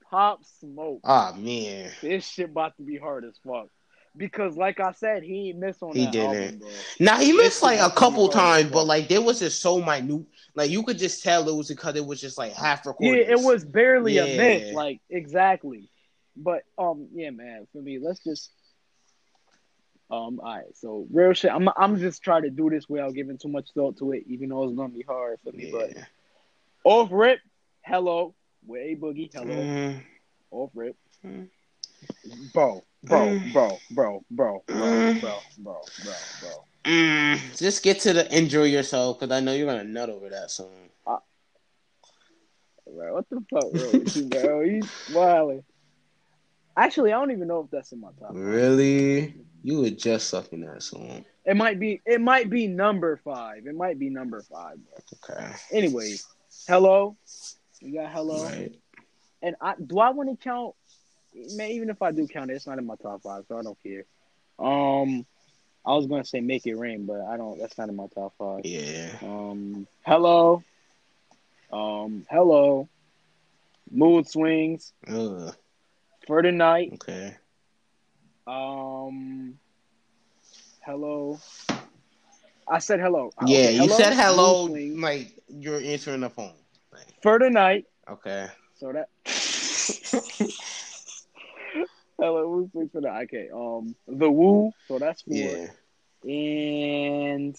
Pop 0.09 0.43
Smoke. 0.59 1.01
Ah 1.03 1.33
man. 1.37 1.91
This 2.01 2.27
shit 2.27 2.49
about 2.49 2.77
to 2.77 2.83
be 2.83 2.97
hard 2.97 3.25
as 3.25 3.37
fuck. 3.45 3.67
Because, 4.15 4.55
like 4.55 4.79
I 4.79 4.91
said, 4.91 5.23
he 5.23 5.49
ain't 5.49 5.57
miss 5.57 5.81
on 5.81 5.95
He 5.95 6.05
that 6.05 6.11
didn't. 6.11 6.43
album, 6.43 6.59
bro. 6.59 6.69
Now 6.99 7.17
he 7.17 7.33
missed 7.33 7.63
like 7.63 7.79
a 7.79 7.85
about 7.85 7.89
to 7.89 7.95
be 7.95 7.99
couple 7.99 8.27
times, 8.29 8.69
but 8.69 8.85
like 8.85 9.07
there 9.07 9.21
was 9.21 9.39
just 9.39 9.59
so 9.59 9.81
minute. 9.81 10.25
Like 10.53 10.69
you 10.69 10.83
could 10.83 10.99
just 10.99 11.23
tell 11.23 11.49
it 11.49 11.55
was 11.55 11.67
because 11.67 11.95
it 11.95 12.05
was 12.05 12.21
just 12.21 12.37
like 12.37 12.53
half 12.53 12.85
recorded. 12.85 13.27
Yeah, 13.27 13.33
it 13.33 13.39
was 13.39 13.65
barely 13.65 14.19
a 14.19 14.27
miss, 14.27 14.71
like 14.71 15.01
exactly. 15.09 15.89
But 16.35 16.63
um, 16.77 17.07
yeah, 17.13 17.31
man. 17.31 17.67
For 17.73 17.81
me, 17.81 17.97
let's 17.97 18.23
just 18.23 18.51
um. 20.11 20.39
All 20.39 20.57
right, 20.57 20.75
so 20.75 21.07
real 21.11 21.33
shit. 21.33 21.51
I'm 21.51 21.67
I'm 21.75 21.97
just 21.99 22.21
trying 22.21 22.43
to 22.43 22.51
do 22.51 22.69
this 22.69 22.87
without 22.87 23.15
giving 23.15 23.39
too 23.39 23.49
much 23.49 23.69
thought 23.73 23.97
to 23.97 24.11
it, 24.11 24.25
even 24.27 24.49
though 24.49 24.63
it's 24.65 24.75
gonna 24.75 24.93
be 24.93 25.01
hard 25.07 25.39
for 25.43 25.51
me. 25.51 25.71
But 25.71 25.95
Yeah. 25.95 26.03
Off 26.83 27.09
rip, 27.11 27.39
hello, 27.81 28.35
a 28.69 28.95
boogie. 28.95 29.29
Hello, 29.33 29.55
Mm, 29.55 30.03
off 30.51 30.71
rip. 30.73 30.95
Mm. 31.25 31.49
Bro, 32.53 32.83
bro, 33.03 33.39
bro, 33.51 33.81
bro, 33.89 34.25
bro, 34.29 34.63
bro, 34.67 34.75
Mm. 34.75 35.21
bro, 35.21 35.39
bro, 35.57 35.81
bro, 36.03 36.13
bro. 36.41 36.65
mm, 36.85 37.57
just 37.57 37.83
get 37.83 37.99
to 38.01 38.13
the 38.13 38.37
enjoy 38.37 38.63
yourself 38.63 39.19
because 39.19 39.33
I 39.35 39.39
know 39.39 39.53
you're 39.53 39.67
gonna 39.67 39.83
nut 39.83 40.09
over 40.09 40.29
that 40.29 40.51
song. 40.51 40.89
Bro, 42.85 43.13
what 43.13 43.29
the 43.29 43.43
fuck, 43.49 43.71
bro? 43.71 43.91
you, 43.93 44.25
bro, 44.29 44.59
you 44.65 44.81
wilding. 45.09 45.63
Actually, 46.75 47.13
I 47.13 47.19
don't 47.19 47.31
even 47.31 47.47
know 47.47 47.61
if 47.61 47.71
that's 47.71 47.91
in 47.91 47.99
my 48.01 48.09
top. 48.19 48.31
Really? 48.33 49.35
You 49.63 49.79
were 49.81 49.89
just 49.91 50.29
sucking 50.29 50.61
that 50.61 50.83
song. 50.83 51.23
It 51.45 51.55
might 51.55 51.79
be. 51.79 52.01
It 52.05 52.19
might 52.19 52.49
be 52.49 52.67
number 52.67 53.17
five. 53.17 53.65
It 53.67 53.75
might 53.75 53.97
be 53.99 54.09
number 54.09 54.41
five. 54.43 54.77
Bro. 54.83 55.37
Okay. 55.37 55.53
Anyway, 55.71 56.15
hello. 56.67 57.15
You 57.81 57.93
got 57.99 58.11
hello. 58.11 58.45
Right. 58.45 58.73
And 59.41 59.55
I 59.61 59.75
do 59.85 59.99
I 59.99 60.09
want 60.11 60.29
to 60.29 60.43
count? 60.43 60.75
Man, 61.55 61.71
even 61.71 61.89
if 61.89 62.01
I 62.01 62.11
do 62.11 62.27
count 62.27 62.51
it, 62.51 62.55
it's 62.55 62.67
not 62.67 62.77
in 62.77 62.85
my 62.85 62.95
top 62.95 63.23
five, 63.23 63.43
so 63.47 63.57
I 63.57 63.63
don't 63.63 63.77
care. 63.83 64.05
Um, 64.59 65.25
I 65.85 65.93
was 65.95 66.07
gonna 66.07 66.23
say 66.23 66.39
make 66.39 66.65
it 66.65 66.75
rain, 66.75 67.05
but 67.05 67.21
I 67.21 67.37
don't. 67.37 67.59
That's 67.59 67.77
not 67.77 67.89
in 67.89 67.95
my 67.95 68.07
top 68.07 68.33
five. 68.37 68.61
Yeah. 68.65 69.09
Um, 69.21 69.87
hello. 70.05 70.63
Um, 71.71 72.25
hello. 72.29 72.87
Mood 73.91 74.27
swings 74.27 74.93
Ugh. 75.07 75.53
for 76.25 76.41
the 76.41 76.51
night. 76.51 76.91
Okay. 76.93 77.35
Um, 78.47 79.57
hello. 80.85 81.39
I 82.67 82.79
said 82.79 82.99
hello. 82.99 83.31
Yeah, 83.45 83.59
Okay, 83.59 83.73
you 83.75 83.89
said 83.89 84.13
hello 84.13 84.67
Mood 84.67 84.99
like 84.99 85.31
you're 85.59 85.81
answering 85.81 86.21
the 86.21 86.29
phone. 86.29 86.53
For 87.21 87.39
tonight. 87.39 87.85
okay. 88.09 88.47
So 88.75 88.91
that. 88.91 89.09
hello, 92.19 92.49
mood 92.55 92.71
swings 92.71 92.91
for 92.91 93.01
the. 93.01 93.09
Okay. 93.23 93.49
Um, 93.53 93.95
the 94.07 94.29
woo. 94.29 94.71
So 94.87 94.99
that's 94.99 95.21
four. 95.23 95.37
Yeah. 95.37 95.67
And 96.23 97.55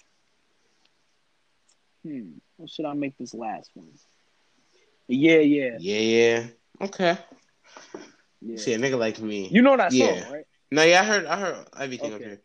hmm, 2.05 2.31
what 2.57 2.71
should 2.71 2.85
I 2.87 2.93
make 2.95 3.17
this 3.19 3.35
last 3.35 3.71
one? 3.75 3.89
Yeah, 5.09 5.39
yeah, 5.39 5.77
Yeah, 5.79 5.99
yeah. 5.99 6.47
Okay. 6.81 7.19
yeah. 8.41 8.57
See, 8.57 8.73
a 8.73 8.79
nigga 8.79 8.99
like 8.99 9.21
me. 9.21 9.49
You 9.51 9.63
know 9.63 9.77
that 9.77 9.93
song, 9.93 10.07
Yeah. 10.07 10.31
right? 10.31 10.45
No, 10.71 10.83
yeah, 10.83 11.01
I 11.01 11.05
heard 11.05 11.27
I 11.27 11.39
heard 11.39 11.67
everything 11.79 12.13
up 12.13 12.21
Okay. 12.21 12.31
here. 12.31 12.41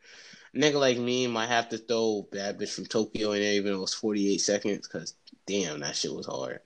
Nigga 0.56 0.80
like 0.80 0.98
me 0.98 1.28
might 1.28 1.48
have 1.48 1.70
to 1.70 1.78
throw 1.78 2.28
Bad 2.32 2.60
Bitch 2.60 2.74
from 2.74 2.86
Tokyo 2.86 3.32
in 3.32 3.42
there 3.42 3.54
even 3.54 3.72
though 3.72 3.78
it 3.80 3.82
was 3.82 3.94
48 3.94 4.38
seconds 4.40 4.88
because 4.88 5.14
damn, 5.50 5.80
that 5.80 5.96
shit 5.96 6.14
was 6.14 6.28
hard. 6.28 6.60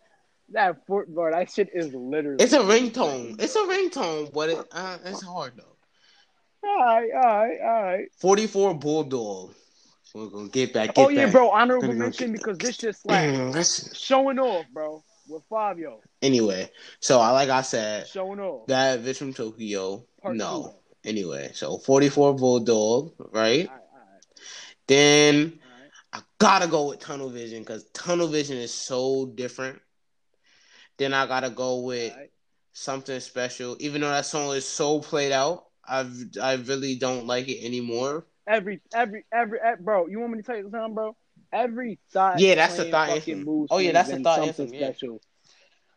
That 0.49 0.85
Fort 0.85 1.07
bro, 1.07 1.31
that 1.31 1.49
shit 1.51 1.69
is 1.73 1.93
literally. 1.93 2.43
It's 2.43 2.53
a 2.53 2.59
ringtone. 2.59 3.41
It's 3.41 3.55
a 3.55 3.59
ringtone, 3.59 4.31
but 4.33 4.49
it 4.49 4.67
uh, 4.71 4.97
it's 5.05 5.23
hard 5.23 5.53
though. 5.55 5.75
All 6.65 6.77
right, 6.77 7.09
all 7.13 7.21
right, 7.21 7.57
all 7.61 7.83
right. 7.83 8.05
44 8.19 8.75
Bulldog. 8.75 9.53
We're 10.13 10.27
gonna 10.27 10.49
get 10.49 10.73
back. 10.73 10.93
Get 10.93 11.03
Oh 11.03 11.09
yeah, 11.09 11.25
back. 11.25 11.33
bro. 11.33 11.49
Honorable 11.49 11.93
mention 11.93 12.33
because 12.33 12.57
this 12.57 12.77
just. 12.77 13.05
Mm, 13.07 13.97
Showing 13.97 14.37
off, 14.37 14.65
bro. 14.71 15.03
With 15.27 15.43
five 15.49 15.79
yo, 15.79 16.01
Anyway, 16.21 16.69
so 16.99 17.19
I 17.19 17.31
like 17.31 17.49
I 17.49 17.61
said, 17.61 18.07
showing 18.07 18.39
off. 18.39 18.67
Bad 18.67 19.03
Bitch 19.03 19.17
from 19.17 19.33
Tokyo. 19.33 20.05
Part 20.21 20.35
no. 20.35 20.75
Anyway, 21.05 21.51
so 21.53 21.77
44 21.77 22.35
Bulldog, 22.35 23.13
right? 23.31 23.63
Two. 23.63 23.69
All 23.69 23.75
right, 23.75 23.81
Then 24.87 25.35
right, 25.35 25.41
all 25.41 25.49
right. 25.49 25.62
I 26.13 26.21
gotta 26.37 26.67
go 26.67 26.89
with 26.89 26.99
Tunnel 26.99 27.29
Vision 27.29 27.59
because 27.63 27.85
Tunnel 27.93 28.27
Vision 28.27 28.57
is 28.57 28.73
so 28.73 29.25
different. 29.25 29.81
Then 30.97 31.13
I 31.13 31.25
gotta 31.25 31.49
go 31.49 31.79
with 31.79 32.15
right. 32.15 32.29
something 32.71 33.19
special, 33.19 33.75
even 33.79 34.01
though 34.01 34.11
that 34.11 34.27
song 34.27 34.55
is 34.55 34.67
so 34.67 34.99
played 34.99 35.31
out. 35.31 35.65
I've 35.85 36.13
I 36.41 36.53
really 36.53 36.95
don't 36.95 37.25
like 37.25 37.49
it 37.49 37.65
anymore. 37.65 38.25
Every, 38.47 38.81
every, 38.93 39.25
every, 39.33 39.59
eh, 39.59 39.75
bro. 39.79 40.07
You 40.07 40.19
want 40.19 40.33
me 40.33 40.39
to 40.39 40.43
tell 40.43 40.57
you 40.57 40.69
something, 40.69 40.93
bro? 40.93 41.15
Every 41.51 41.99
thought. 42.11 42.39
Yeah, 42.39 42.55
that's 42.55 42.77
the 42.77 42.83
playing 42.83 42.91
thought 42.91 43.09
anthem. 43.09 43.67
Oh, 43.69 43.77
yeah, 43.79 43.91
that's 43.91 44.09
the 44.09 44.15
and 44.15 44.23
thought 44.23 44.39
anthem, 44.39 44.73
yeah. 44.73 44.91
Special. 44.91 45.21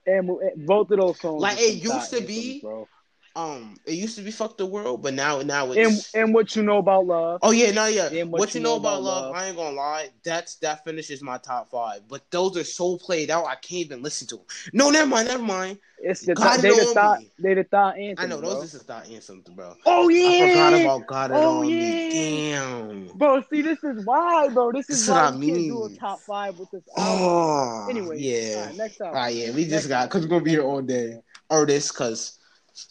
And 0.06 0.30
eh, 0.30 0.50
both 0.56 0.90
of 0.90 0.98
those 0.98 1.20
songs. 1.20 1.42
Like, 1.42 1.58
it 1.58 1.82
used 1.82 2.10
to 2.10 2.22
be- 2.22 2.60
bro. 2.60 2.88
Um, 3.37 3.76
it 3.84 3.93
used 3.93 4.16
to 4.16 4.22
be 4.22 4.30
"Fuck 4.30 4.57
the 4.57 4.64
World," 4.64 5.03
but 5.03 5.12
now 5.12 5.43
now 5.43 5.70
it's. 5.72 6.14
and 6.14 6.32
what 6.32 6.57
you 6.57 6.62
know 6.62 6.78
about 6.78 7.07
love? 7.07 7.41
Oh 7.43 7.51
yeah, 7.51 7.70
no, 7.70 7.87
yeah. 7.87 8.07
And 8.07 8.32
What, 8.32 8.55
you 8.55 8.62
know 8.62 8.76
about 8.76 9.03
love, 9.03 9.26
love. 9.26 9.34
I 9.37 9.49
ain't 9.49 9.57
gonna 9.57 9.76
lie. 9.76 10.09
That's 10.24 10.57
that 10.57 10.84
finishes 10.84 11.22
my 11.22 11.37
top 11.37 11.70
five. 11.70 12.01
But 12.09 12.22
those 12.30 12.57
are 12.57 12.64
so 12.64 12.97
played 12.97 13.30
out, 13.30 13.45
I 13.45 13.57
can't 13.57 13.84
even 13.84 14.03
listen 14.03 14.26
to 14.28 14.37
them. 14.37 14.45
No, 14.72 14.91
never 14.91 15.07
mind, 15.07 15.28
never 15.28 15.43
mind. 15.43 15.78
It's 15.99 16.22
the 16.22 16.34
Got 16.34 16.61
th- 16.61 16.74
they 16.74 16.80
the 16.84 16.95
thought 16.95 17.20
Me. 17.20 17.30
they 17.39 17.55
the 17.55 17.64
thought 17.64 17.99
anthem. 17.99 18.24
I 18.24 18.26
know 18.26 18.41
bro. 18.41 18.51
those 18.55 18.64
is 18.64 18.72
the 18.72 18.78
thought 18.80 19.09
answers, 19.11 19.41
bro. 19.55 19.74
Oh 19.84 20.09
yeah. 20.09 20.28
I 20.45 20.49
forgot 20.49 20.80
about 20.80 21.07
God 21.07 21.30
It 21.30 21.34
Oh, 21.37 21.59
On 21.61 21.68
yeah. 21.68 21.76
Me." 21.78 22.51
Damn. 22.53 23.07
Bro, 23.18 23.43
see, 23.53 23.61
this 23.62 23.82
is 23.84 24.05
why, 24.07 24.49
bro. 24.49 24.72
This 24.72 24.89
is 24.91 25.07
That's 25.07 25.09
why 25.09 25.24
what 25.24 25.34
I 25.34 25.37
we 25.37 25.47
can't 25.47 25.59
do 25.68 25.84
a 25.84 25.89
mean. 25.89 25.99
top 25.99 26.20
five 26.20 26.59
with 26.59 26.70
this 26.70 26.82
album. 26.97 27.18
Oh, 27.22 27.87
Anyway, 27.91 28.18
yeah. 28.18 28.57
all 28.61 28.66
right, 28.66 28.76
next 28.76 29.01
All 29.01 29.07
album. 29.09 29.22
right, 29.22 29.34
yeah. 29.34 29.51
We 29.51 29.61
Next 29.62 29.70
just 29.70 29.89
got 29.89 30.09
because 30.09 30.22
we're 30.22 30.28
gonna 30.28 30.45
be 30.45 30.51
here 30.53 30.62
all 30.62 30.82
day. 30.82 31.20
Artists, 31.51 31.91
cause 31.91 32.39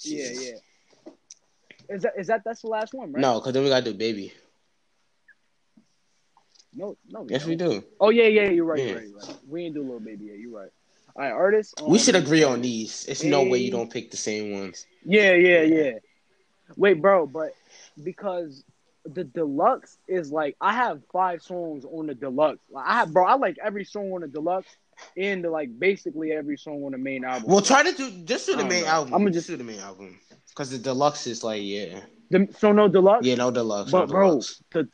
Yeah, 0.03 0.29
yeah. 0.33 0.51
Is 1.89 2.01
that 2.01 2.13
is 2.17 2.27
that 2.27 2.41
that's 2.43 2.61
the 2.61 2.67
last 2.67 2.93
one, 2.93 3.11
right? 3.11 3.21
no, 3.21 3.39
cause 3.39 3.53
then 3.53 3.63
we 3.63 3.69
gotta 3.69 3.85
do 3.85 3.93
baby. 3.93 4.33
no, 6.73 6.97
no. 7.07 7.25
Yes, 7.29 7.45
we 7.45 7.55
do. 7.55 7.83
Oh 7.99 8.09
yeah, 8.09 8.27
yeah. 8.27 8.49
You're 8.49 8.65
right. 8.65 8.79
Yeah. 8.79 8.85
You're 8.85 8.95
right. 8.97 9.07
You're 9.07 9.17
right. 9.19 9.37
We 9.47 9.65
ain't 9.65 9.75
do 9.75 9.81
little 9.81 9.99
baby 9.99 10.25
yet. 10.25 10.39
You're 10.39 10.57
right. 10.57 10.71
All 11.15 11.21
right, 11.21 11.31
artists. 11.31 11.73
We 11.81 11.97
um, 11.97 12.03
should 12.03 12.15
agree 12.15 12.43
on 12.43 12.61
these. 12.61 13.05
It's 13.07 13.23
no 13.23 13.43
way 13.43 13.59
you 13.59 13.71
don't 13.71 13.91
pick 13.91 14.11
the 14.11 14.17
same 14.17 14.51
ones. 14.51 14.85
Yeah, 15.05 15.33
yeah, 15.33 15.61
yeah. 15.61 15.91
Wait, 16.75 17.01
bro, 17.01 17.25
but 17.27 17.53
because 18.03 18.63
the 19.05 19.23
deluxe 19.23 19.97
is 20.07 20.31
like 20.31 20.57
I 20.59 20.73
have 20.73 21.01
five 21.13 21.41
songs 21.41 21.85
on 21.85 22.07
the 22.07 22.15
deluxe. 22.15 22.59
Like, 22.69 22.87
I 22.87 22.93
have, 22.95 23.13
bro. 23.13 23.25
I 23.25 23.35
like 23.35 23.57
every 23.63 23.85
song 23.85 24.11
on 24.11 24.21
the 24.21 24.27
deluxe 24.27 24.75
the, 25.15 25.49
like 25.49 25.77
basically 25.79 26.31
every 26.31 26.57
song 26.57 26.83
on 26.83 26.91
the 26.91 26.97
main 26.97 27.23
album. 27.23 27.49
Well, 27.49 27.61
try 27.61 27.83
to 27.83 27.91
do 27.91 28.11
just 28.25 28.45
do 28.45 28.55
the 28.55 28.65
main 28.65 28.83
know. 28.83 28.89
album. 28.89 29.13
I'ma 29.13 29.25
just 29.29 29.35
just- 29.35 29.47
do 29.47 29.57
the 29.57 29.63
main 29.63 29.79
album 29.79 30.19
because 30.49 30.69
the 30.71 30.77
deluxe 30.77 31.27
is 31.27 31.43
like 31.43 31.61
yeah, 31.63 32.01
The- 32.29 32.47
so 32.57 32.71
no 32.71 32.87
deluxe. 32.87 33.25
yeah, 33.25 33.35
no 33.35 33.51
deluxe, 33.51 33.91
but 33.91 34.07
no 34.07 34.13
bro, 34.13 34.29
deluxe. 34.29 34.63
the 34.71 34.87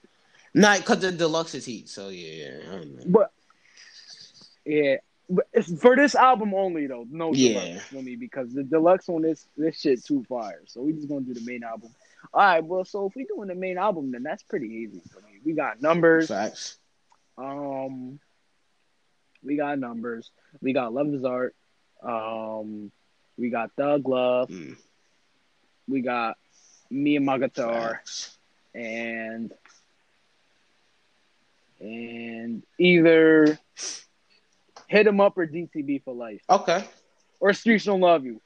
Not 0.54 0.80
because 0.80 1.00
the 1.00 1.12
deluxe 1.12 1.56
is 1.56 1.66
heat. 1.66 1.88
So 1.90 2.10
yeah, 2.10 2.46
yeah. 2.46 2.60
I 2.72 2.76
don't 2.78 2.96
know. 2.98 3.04
but 3.08 3.32
yeah, 4.66 4.96
but 5.30 5.48
it's 5.54 5.72
for 5.82 5.96
this 5.96 6.14
album 6.16 6.54
only 6.54 6.88
though. 6.88 7.06
No 7.10 7.34
Yeah. 7.34 7.64
deluxe 7.66 7.86
for 7.88 8.02
me 8.02 8.16
because 8.16 8.54
the 8.54 8.64
deluxe 8.64 9.08
on 9.10 9.22
this 9.22 9.48
this 9.58 9.80
shit 9.80 10.04
too 10.04 10.24
fire. 10.28 10.62
So 10.68 10.82
we 10.82 10.94
just 10.94 11.08
gonna 11.08 11.22
do 11.22 11.34
the 11.34 11.46
main 11.46 11.64
album. 11.64 11.90
All 12.34 12.42
right, 12.42 12.64
well, 12.64 12.86
so 12.86 13.08
if 13.08 13.16
we 13.16 13.26
doing 13.26 13.48
the 13.48 13.56
main 13.56 13.78
album, 13.80 14.12
then 14.12 14.22
that's 14.24 14.44
pretty 14.44 14.68
easy 14.68 15.02
for 15.12 15.22
me. 15.22 15.40
We 15.44 15.54
got 15.54 15.82
numbers. 15.82 16.28
Facts. 16.28 16.78
Um, 17.38 18.20
we 19.44 19.56
got 19.58 19.80
numbers. 19.80 20.32
We 20.62 20.74
got 20.74 20.94
Love 20.94 21.14
is 21.14 21.24
Art. 21.26 21.56
Um, 22.04 22.92
we 23.38 23.50
got 23.50 23.72
Thug 23.78 24.08
Love. 24.08 24.50
Mm, 24.50 24.76
We 25.88 26.02
got 26.02 26.38
Me 26.90 27.16
and 27.16 27.26
My 27.26 27.38
Guitar, 27.38 27.96
facts. 27.96 28.38
and 28.76 29.52
and 31.80 32.64
either 32.80 33.58
Hit 34.88 35.08
'Em 35.08 35.20
Up 35.20 35.38
or 35.38 35.46
DTB 35.48 36.04
for 36.04 36.14
Life, 36.14 36.42
Okay. 36.50 36.84
or 37.40 37.54
Streets 37.54 37.86
Don't 37.86 38.02
Love 38.02 38.24
You, 38.26 38.42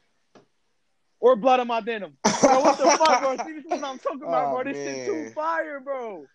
or 1.20 1.36
Blood 1.36 1.60
on 1.60 1.68
My 1.68 1.82
Denim. 1.82 2.18
Bro, 2.42 2.62
what 2.62 2.78
the 2.78 2.86
fuck, 2.98 3.22
bro? 3.22 3.38
See, 3.46 3.54
this 3.54 3.66
is 3.66 3.72
what 3.72 3.84
I'm 3.84 4.00
talking 4.00 4.24
about, 4.24 4.48
Oh, 4.48 4.52
bro. 4.52 4.64
This 4.72 4.78
shit 4.84 5.06
too 5.06 5.32
fire, 5.34 5.80
bro. 5.80 6.26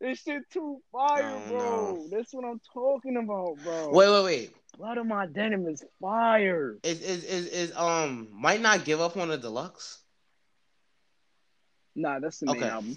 This 0.00 0.20
shit 0.20 0.42
too 0.50 0.80
fire, 0.92 1.40
bro. 1.48 2.06
That's 2.10 2.32
what 2.32 2.44
I'm 2.44 2.60
talking 2.72 3.16
about, 3.16 3.56
bro. 3.64 3.90
Wait, 3.92 4.08
wait, 4.10 4.24
wait. 4.24 4.50
Blood 4.78 4.98
on 4.98 5.08
my 5.08 5.26
denim 5.26 5.66
is 5.66 5.82
fire. 6.00 6.76
Is 6.82 7.00
is 7.00 7.24
is 7.24 7.46
is 7.46 7.76
um 7.76 8.28
might 8.32 8.60
not 8.60 8.84
give 8.84 9.00
up 9.00 9.16
on 9.16 9.28
the 9.28 9.38
deluxe? 9.38 10.02
Nah, 11.94 12.18
that's 12.18 12.40
the 12.40 12.46
main 12.46 12.56
Okay. 12.56 12.68
album. 12.68 12.96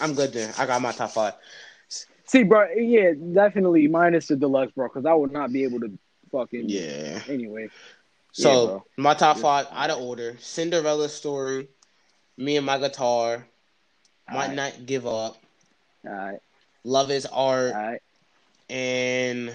I'm 0.00 0.14
good 0.14 0.32
then. 0.32 0.52
I 0.58 0.66
got 0.66 0.82
my 0.82 0.92
top 0.92 1.10
five. 1.12 1.34
See, 2.24 2.42
bro, 2.44 2.66
yeah, 2.76 3.12
definitely 3.32 3.86
minus 3.88 4.28
the 4.28 4.36
deluxe, 4.36 4.72
bro, 4.72 4.88
because 4.88 5.06
I 5.06 5.14
would 5.14 5.32
not 5.32 5.52
be 5.52 5.64
able 5.64 5.80
to 5.80 5.98
fucking. 6.30 6.68
Yeah. 6.68 7.20
Anyway, 7.28 7.70
So 8.32 8.66
Yeah, 8.66 8.80
my 8.96 9.14
top 9.14 9.36
Yeah. 9.36 9.42
five 9.42 9.66
out 9.70 9.90
of 9.90 10.00
order: 10.02 10.36
Cinderella 10.38 11.08
story, 11.08 11.68
me 12.36 12.56
and 12.56 12.66
my 12.66 12.78
guitar, 12.78 13.46
might 14.28 14.52
Alright. 14.52 14.56
not 14.56 14.86
give 14.86 15.06
up, 15.06 15.36
all 16.06 16.12
right, 16.12 16.40
love 16.84 17.10
is 17.10 17.26
art, 17.26 17.74
all 17.74 17.80
right. 17.80 18.02
and 18.68 19.54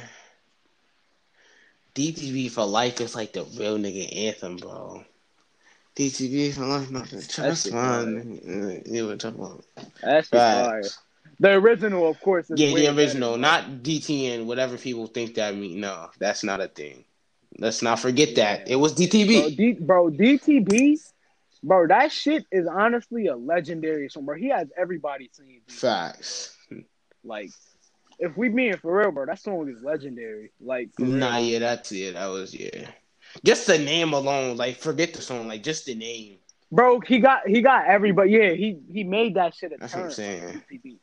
DTB 1.96 2.52
for 2.52 2.66
life 2.66 3.00
is 3.00 3.16
like 3.16 3.34
the 3.34 3.44
real 3.58 3.78
nigga 3.78 4.16
anthem, 4.28 4.58
bro. 4.58 5.04
DTB 5.96 6.54
for 6.54 6.66
life. 6.66 7.28
Trust 7.30 7.70
fine. 7.70 8.84
You 8.86 9.08
were 9.08 9.16
talking 9.16 9.40
about 9.40 9.64
That's 10.02 10.28
fire. 10.28 10.84
The 11.40 11.54
original, 11.54 12.10
of 12.10 12.20
course. 12.20 12.50
Is 12.52 12.60
Yeah, 12.60 12.74
the 12.76 12.88
original, 12.96 13.32
bro. 13.32 13.40
not 13.40 13.64
DTN. 13.82 14.46
Whatever 14.46 14.78
people 14.78 15.08
think 15.08 15.36
that 15.36 15.56
mean. 15.56 15.80
No, 15.80 16.10
that's 16.20 16.44
not 16.44 16.60
a 16.60 16.68
thing. 16.68 17.06
Let's 17.58 17.82
not 17.82 18.00
forget 18.00 18.36
that 18.36 18.70
it 18.70 18.76
was 18.76 18.94
Bro, 18.94 19.06
DTB. 19.06 19.56
D, 19.56 19.74
bro, 19.74 20.10
DTB, 20.10 21.00
bro, 21.66 21.88
that 21.88 22.12
shit 22.12 22.46
is 22.52 22.68
honestly 22.68 23.28
a 23.28 23.36
legendary 23.36 24.10
song, 24.10 24.26
bro. 24.26 24.36
He 24.38 24.50
has 24.50 24.68
everybody 24.78 25.30
singing. 25.34 25.62
Facts. 25.68 26.56
Like, 27.24 27.50
if 28.20 28.38
we 28.38 28.50
being 28.50 28.78
for 28.78 28.98
real, 29.00 29.12
bro, 29.12 29.26
that 29.26 29.40
song 29.40 29.68
is 29.70 29.84
legendary. 29.84 30.52
Like, 30.62 30.90
real. 31.00 31.10
Nah, 31.10 31.38
yeah, 31.38 31.60
that's 31.60 31.92
it. 31.92 32.14
That 32.14 32.28
was 32.28 32.54
yeah. 32.54 32.88
Just 33.44 33.68
the 33.68 33.78
name 33.78 34.14
alone, 34.14 34.56
like 34.56 34.78
forget 34.78 35.14
the 35.14 35.22
song, 35.22 35.48
like 35.48 35.64
just 35.64 35.86
the 35.88 35.96
name. 35.96 36.38
bro, 36.72 37.00
he 37.02 37.20
got 37.20 37.48
he 37.48 37.62
got 37.62 37.86
everybody. 37.88 38.32
Yeah, 38.32 38.52
he 38.52 38.78
he 38.94 39.04
made 39.04 39.34
that 39.36 39.56
shit 39.56 39.74
a 39.74 39.78
That's 39.78 39.94
what 39.94 40.04
I'm 40.04 40.08
turn. 40.10 40.16
saying. 40.16 40.62
I 40.72 40.80
mean, 40.84 41.00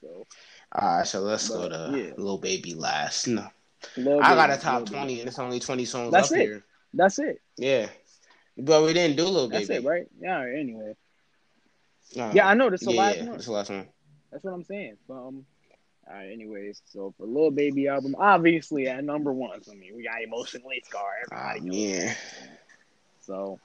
so 0.00 0.24
All 0.72 0.96
right, 0.98 1.06
so 1.06 1.20
let's 1.20 1.48
But, 1.48 1.68
go 1.70 1.90
to 1.92 1.98
yeah. 1.98 2.10
Little 2.16 2.38
Baby 2.38 2.74
last. 2.74 3.26
No, 3.26 3.48
Lil 3.98 4.20
I 4.22 4.34
got 4.34 4.48
Baby, 4.48 4.58
a 4.58 4.62
top 4.62 4.74
Lil 4.76 4.84
Baby. 4.84 4.96
twenty, 4.96 5.20
and 5.20 5.28
it's 5.28 5.38
only 5.38 5.60
twenty 5.60 5.84
songs 5.84 6.12
That's 6.12 6.30
up 6.32 6.38
it. 6.38 6.42
here. 6.42 6.64
That's 6.94 7.18
it. 7.18 7.40
Yeah, 7.58 7.88
but 8.56 8.82
we 8.84 8.92
didn't 8.92 9.16
do 9.16 9.24
Little 9.24 9.48
That's 9.48 9.68
Baby. 9.68 9.84
it, 9.84 9.84
right? 9.88 10.06
Yeah. 10.20 10.40
Anyway, 10.42 10.94
yeah, 12.32 12.46
I 12.46 12.54
know 12.54 12.70
this 12.70 12.82
is 12.82 12.86
the 12.86 12.92
yeah, 12.94 13.00
last 13.02 13.22
one. 13.22 13.34
It's 13.36 13.46
the 13.46 13.52
last 13.52 13.70
one. 13.70 13.88
That's 14.30 14.44
what 14.44 14.52
I'm 14.52 14.64
saying. 14.64 14.96
But, 15.08 15.14
um, 15.14 15.46
all 16.06 16.14
right. 16.14 16.30
Anyways, 16.32 16.82
so 16.86 17.14
for 17.16 17.26
Lil 17.26 17.50
Baby 17.50 17.88
album, 17.88 18.14
obviously 18.18 18.88
at 18.88 19.04
number 19.04 19.32
one. 19.32 19.60
I 19.70 19.74
mean, 19.74 19.94
we 19.96 20.04
got 20.04 20.22
emotionally 20.22 20.82
scarred. 20.84 21.32
Ah, 21.32 21.54
Everybody 21.56 21.78
yeah, 21.78 22.14
So 23.20 23.60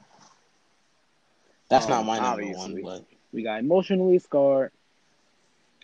that's 1.70 1.86
Um, 1.86 1.92
not 1.92 2.06
my 2.06 2.20
number 2.20 2.46
one, 2.58 3.06
we 3.32 3.44
got 3.44 3.60
emotionally 3.60 4.20
scarred. 4.20 4.72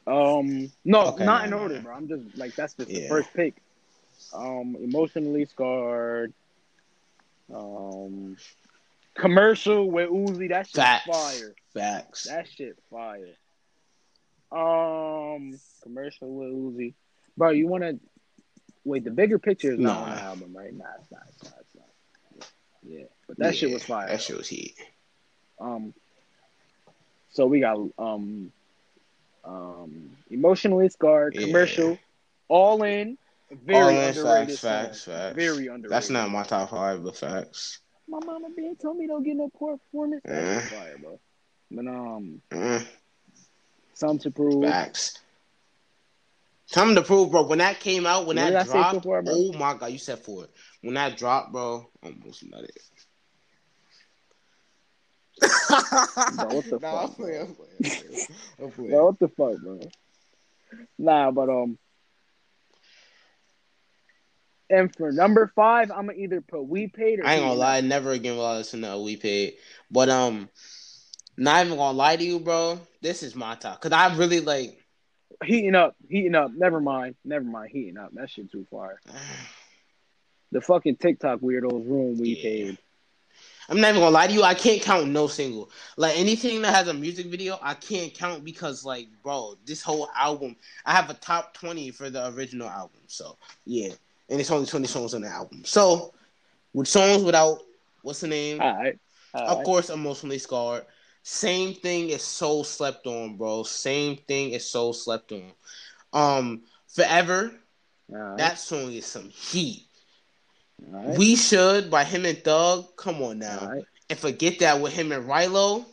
Um, 0.07 0.71
no, 0.83 1.07
Okay, 1.07 1.25
not 1.25 1.41
no, 1.41 1.45
in 1.45 1.49
no, 1.51 1.57
order, 1.59 1.75
no. 1.75 1.81
bro. 1.81 1.93
I'm 1.95 2.07
just 2.07 2.37
like 2.37 2.55
that's 2.55 2.73
just 2.75 2.89
the 2.89 3.07
first 3.07 3.33
pick. 3.33 3.55
Um, 4.33 4.75
emotionally 4.79 5.45
scarred. 5.45 6.33
Um, 7.53 8.37
commercial 9.15 9.89
with 9.89 10.09
Uzi. 10.09 10.49
That 10.49 10.67
shit 10.67 10.75
Facts. 10.75 11.05
fire. 11.07 11.55
facts. 11.73 12.23
That 12.25 12.47
shit 12.47 12.77
fire. 12.91 13.27
Um, 14.51 15.59
commercial 15.83 16.33
with 16.33 16.49
Uzi, 16.53 16.93
bro. 17.35 17.49
You 17.49 17.67
want 17.67 17.83
to 17.83 17.99
wait? 18.83 19.03
The 19.03 19.11
bigger 19.11 19.39
picture 19.39 19.71
is 19.73 19.79
not 19.79 19.99
Nah. 19.99 20.03
on 20.11 20.15
the 20.15 20.21
album, 20.21 20.53
right? 20.57 20.73
Nah, 20.73 20.85
it's 21.01 21.11
not. 21.11 21.23
It's 21.29 21.43
not. 21.43 21.53
It's 21.59 21.75
not. 21.75 22.51
Yeah, 22.87 22.99
yeah. 22.99 23.05
but 23.27 23.37
that 23.39 23.55
shit 23.55 23.71
was 23.71 23.83
fire. 23.83 24.07
That 24.07 24.21
shit 24.21 24.37
was 24.37 24.47
heat. 24.47 24.75
Um, 25.59 25.93
so 27.31 27.47
we 27.47 27.59
got 27.59 27.77
um, 27.97 28.51
um, 29.43 30.11
emotionally 30.29 30.89
scarred 30.89 31.35
Yeah. 31.35 31.47
commercial, 31.47 31.97
all 32.47 32.83
in, 32.83 33.17
very 33.51 33.79
All 33.83 33.89
in, 33.89 33.95
underrated. 34.09 34.59
facts, 34.59 34.59
facts, 34.59 35.03
facts. 35.05 35.35
Very 35.35 35.67
underrated. 35.67 35.91
That's 35.91 36.09
not 36.09 36.29
my 36.29 36.43
top 36.43 36.69
five, 36.69 37.03
but 37.03 37.17
facts. 37.17 37.79
My 38.07 38.19
mama 38.23 38.49
being 38.55 38.75
told 38.75 38.97
me 38.97 39.07
don't 39.07 39.23
get 39.23 39.35
no 39.35 39.49
poor 39.57 39.77
performance. 39.77 40.21
Eh. 40.25 40.55
That's 40.55 40.69
fire, 40.69 40.97
bro. 41.01 41.19
But 41.71 41.87
um, 41.87 42.41
Mm, 42.51 42.85
some 43.93 44.19
to 44.19 44.31
prove. 44.31 44.63
facts. 44.63 45.19
Time 46.71 46.95
to 46.95 47.01
prove, 47.01 47.31
bro. 47.31 47.43
When 47.43 47.59
that 47.59 47.79
came 47.79 48.05
out, 48.05 48.25
when 48.25 48.35
that 48.37 48.49
did 48.49 48.55
I 48.57 48.63
say 48.63 48.69
dropped, 48.71 48.97
before, 48.97 49.21
bro? 49.21 49.33
oh 49.33 49.53
my 49.53 49.73
god, 49.75 49.91
you 49.91 49.97
said 49.97 50.19
for 50.19 50.43
it. 50.45 50.51
When 50.81 50.95
that 50.95 51.17
dropped, 51.17 51.51
bro, 51.51 51.89
almost 52.03 52.43
not 52.49 52.63
it. 52.63 52.77
what 55.39 56.63
the 56.69 56.79
nah, 56.81 57.03
I'm 57.03 57.07
fuck, 57.07 57.17
playing, 57.17 57.41
I'm 57.41 57.53
playing, 57.55 58.25
I'm 58.61 58.71
playing. 58.71 58.91
Bro, 58.91 59.05
what 59.05 59.19
the 59.19 59.27
fuck, 59.29 59.57
bro? 59.57 59.79
Nah, 60.97 61.31
but 61.31 61.49
um, 61.49 61.77
and 64.69 64.95
for 64.95 65.11
number 65.11 65.51
five, 65.55 65.91
I'm 65.91 66.07
gonna 66.07 66.17
either 66.17 66.41
put 66.41 66.67
We 66.67 66.87
Paid 66.87 67.19
or 67.19 67.25
I 67.25 67.35
ain't 67.35 67.43
gonna 67.43 67.53
lie, 67.53 67.81
never 67.81 68.11
again 68.11 68.35
will 68.35 68.45
I 68.45 68.57
listen 68.57 68.81
to 68.81 68.91
a 68.91 69.01
We 69.01 69.17
Paid. 69.17 69.55
But 69.91 70.09
um, 70.09 70.49
not 71.37 71.65
even 71.65 71.77
gonna 71.77 71.97
lie 71.97 72.15
to 72.15 72.23
you, 72.23 72.39
bro. 72.39 72.79
This 73.01 73.23
is 73.23 73.35
my 73.35 73.55
top 73.55 73.81
because 73.81 73.95
I 73.95 74.15
really 74.15 74.39
like. 74.39 74.81
Heating 75.43 75.75
up, 75.75 75.95
heating 76.09 76.35
up. 76.35 76.51
Never 76.55 76.79
mind, 76.79 77.15
never 77.25 77.45
mind. 77.45 77.69
Heating 77.71 77.97
up. 77.97 78.11
That 78.13 78.29
shit 78.29 78.51
too 78.51 78.65
far. 78.69 78.99
The 80.51 80.61
fucking 80.61 80.97
TikTok 80.97 81.41
weirdos 81.41 81.85
ruined 81.85 82.19
We 82.19 82.29
Yeah. 82.29 82.41
Paid. 82.43 82.77
I'm 83.67 83.81
not 83.81 83.89
even 83.89 84.01
gonna 84.01 84.11
lie 84.11 84.27
to 84.27 84.33
you. 84.33 84.43
I 84.43 84.53
can't 84.53 84.81
count 84.81 85.07
no 85.07 85.27
single. 85.27 85.71
Like 85.97 86.17
anything 86.17 86.61
that 86.61 86.73
has 86.73 86.87
a 86.87 86.93
music 86.93 87.27
video, 87.27 87.57
I 87.61 87.73
can't 87.73 88.13
count 88.13 88.43
because, 88.43 88.85
like, 88.85 89.07
bro, 89.23 89.55
this 89.65 89.81
whole 89.81 90.07
album, 90.15 90.55
I 90.85 90.93
have 90.93 91.09
a 91.09 91.15
top 91.15 91.53
twenty 91.55 91.91
for 91.91 92.09
the 92.09 92.29
original 92.29 92.69
album. 92.69 93.01
So 93.07 93.37
yeah, 93.65 93.89
and 94.29 94.39
it's 94.39 94.51
only 94.51 94.65
twenty 94.65 94.87
songs 94.87 95.13
on 95.13 95.21
the 95.21 95.27
album. 95.27 95.63
So 95.65 96.13
with 96.73 96.87
songs 96.87 97.23
without 97.23 97.59
what's 98.01 98.21
the 98.21 98.27
name? 98.27 98.61
All 98.61 98.75
right. 98.75 98.97
All 99.33 99.47
Of 99.47 99.57
right. 99.57 99.65
course, 99.65 99.89
emotionally 99.89 100.39
scarred. 100.39 100.85
Same 101.23 101.73
thing 101.73 102.09
is 102.09 102.21
so 102.21 102.63
slept 102.63 103.07
on, 103.07 103.35
bro. 103.35 103.63
Same 103.63 104.15
thing 104.15 104.51
is 104.51 104.69
so 104.69 104.91
slept 104.91 105.31
on. 105.31 105.51
Um, 106.13 106.61
forever. 106.87 107.51
Right. 108.07 108.37
That 108.37 108.59
song 108.59 108.91
is 108.91 109.05
some 109.05 109.29
heat. 109.29 109.87
Right. 110.79 111.17
We 111.17 111.35
should 111.35 111.89
by 111.89 112.03
him 112.03 112.25
and 112.25 112.37
Thug. 112.43 112.95
Come 112.95 113.21
on 113.23 113.39
now. 113.39 113.69
Right. 113.71 113.83
And 114.09 114.19
forget 114.19 114.59
that 114.59 114.79
with 114.79 114.93
him 114.93 115.11
and 115.11 115.27
Rylo. 115.27 115.85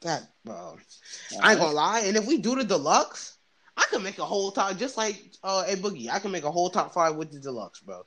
That 0.00 0.22
bro. 0.44 0.76
I 1.40 1.52
ain't 1.52 1.60
gonna 1.60 1.72
lie. 1.72 2.00
And 2.00 2.16
if 2.16 2.26
we 2.26 2.38
do 2.38 2.56
the 2.56 2.64
deluxe, 2.64 3.31
I 3.82 3.86
can 3.90 4.02
make 4.02 4.18
a 4.18 4.24
whole 4.24 4.52
top 4.52 4.76
just 4.76 4.96
like 4.96 5.16
uh 5.42 5.64
a 5.68 5.76
boogie. 5.76 6.10
I 6.10 6.18
can 6.18 6.30
make 6.32 6.44
a 6.44 6.50
whole 6.52 6.70
top 6.70 6.94
five 6.94 7.16
with 7.16 7.32
the 7.32 7.40
deluxe, 7.40 7.80
bro. 7.80 8.02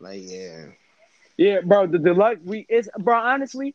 Like 0.00 0.20
yeah. 0.22 0.66
Yeah, 1.36 1.60
bro. 1.60 1.86
The 1.86 1.98
deluxe. 1.98 2.40
We 2.44 2.66
it's 2.68 2.88
bro. 2.98 3.16
Honestly, 3.18 3.74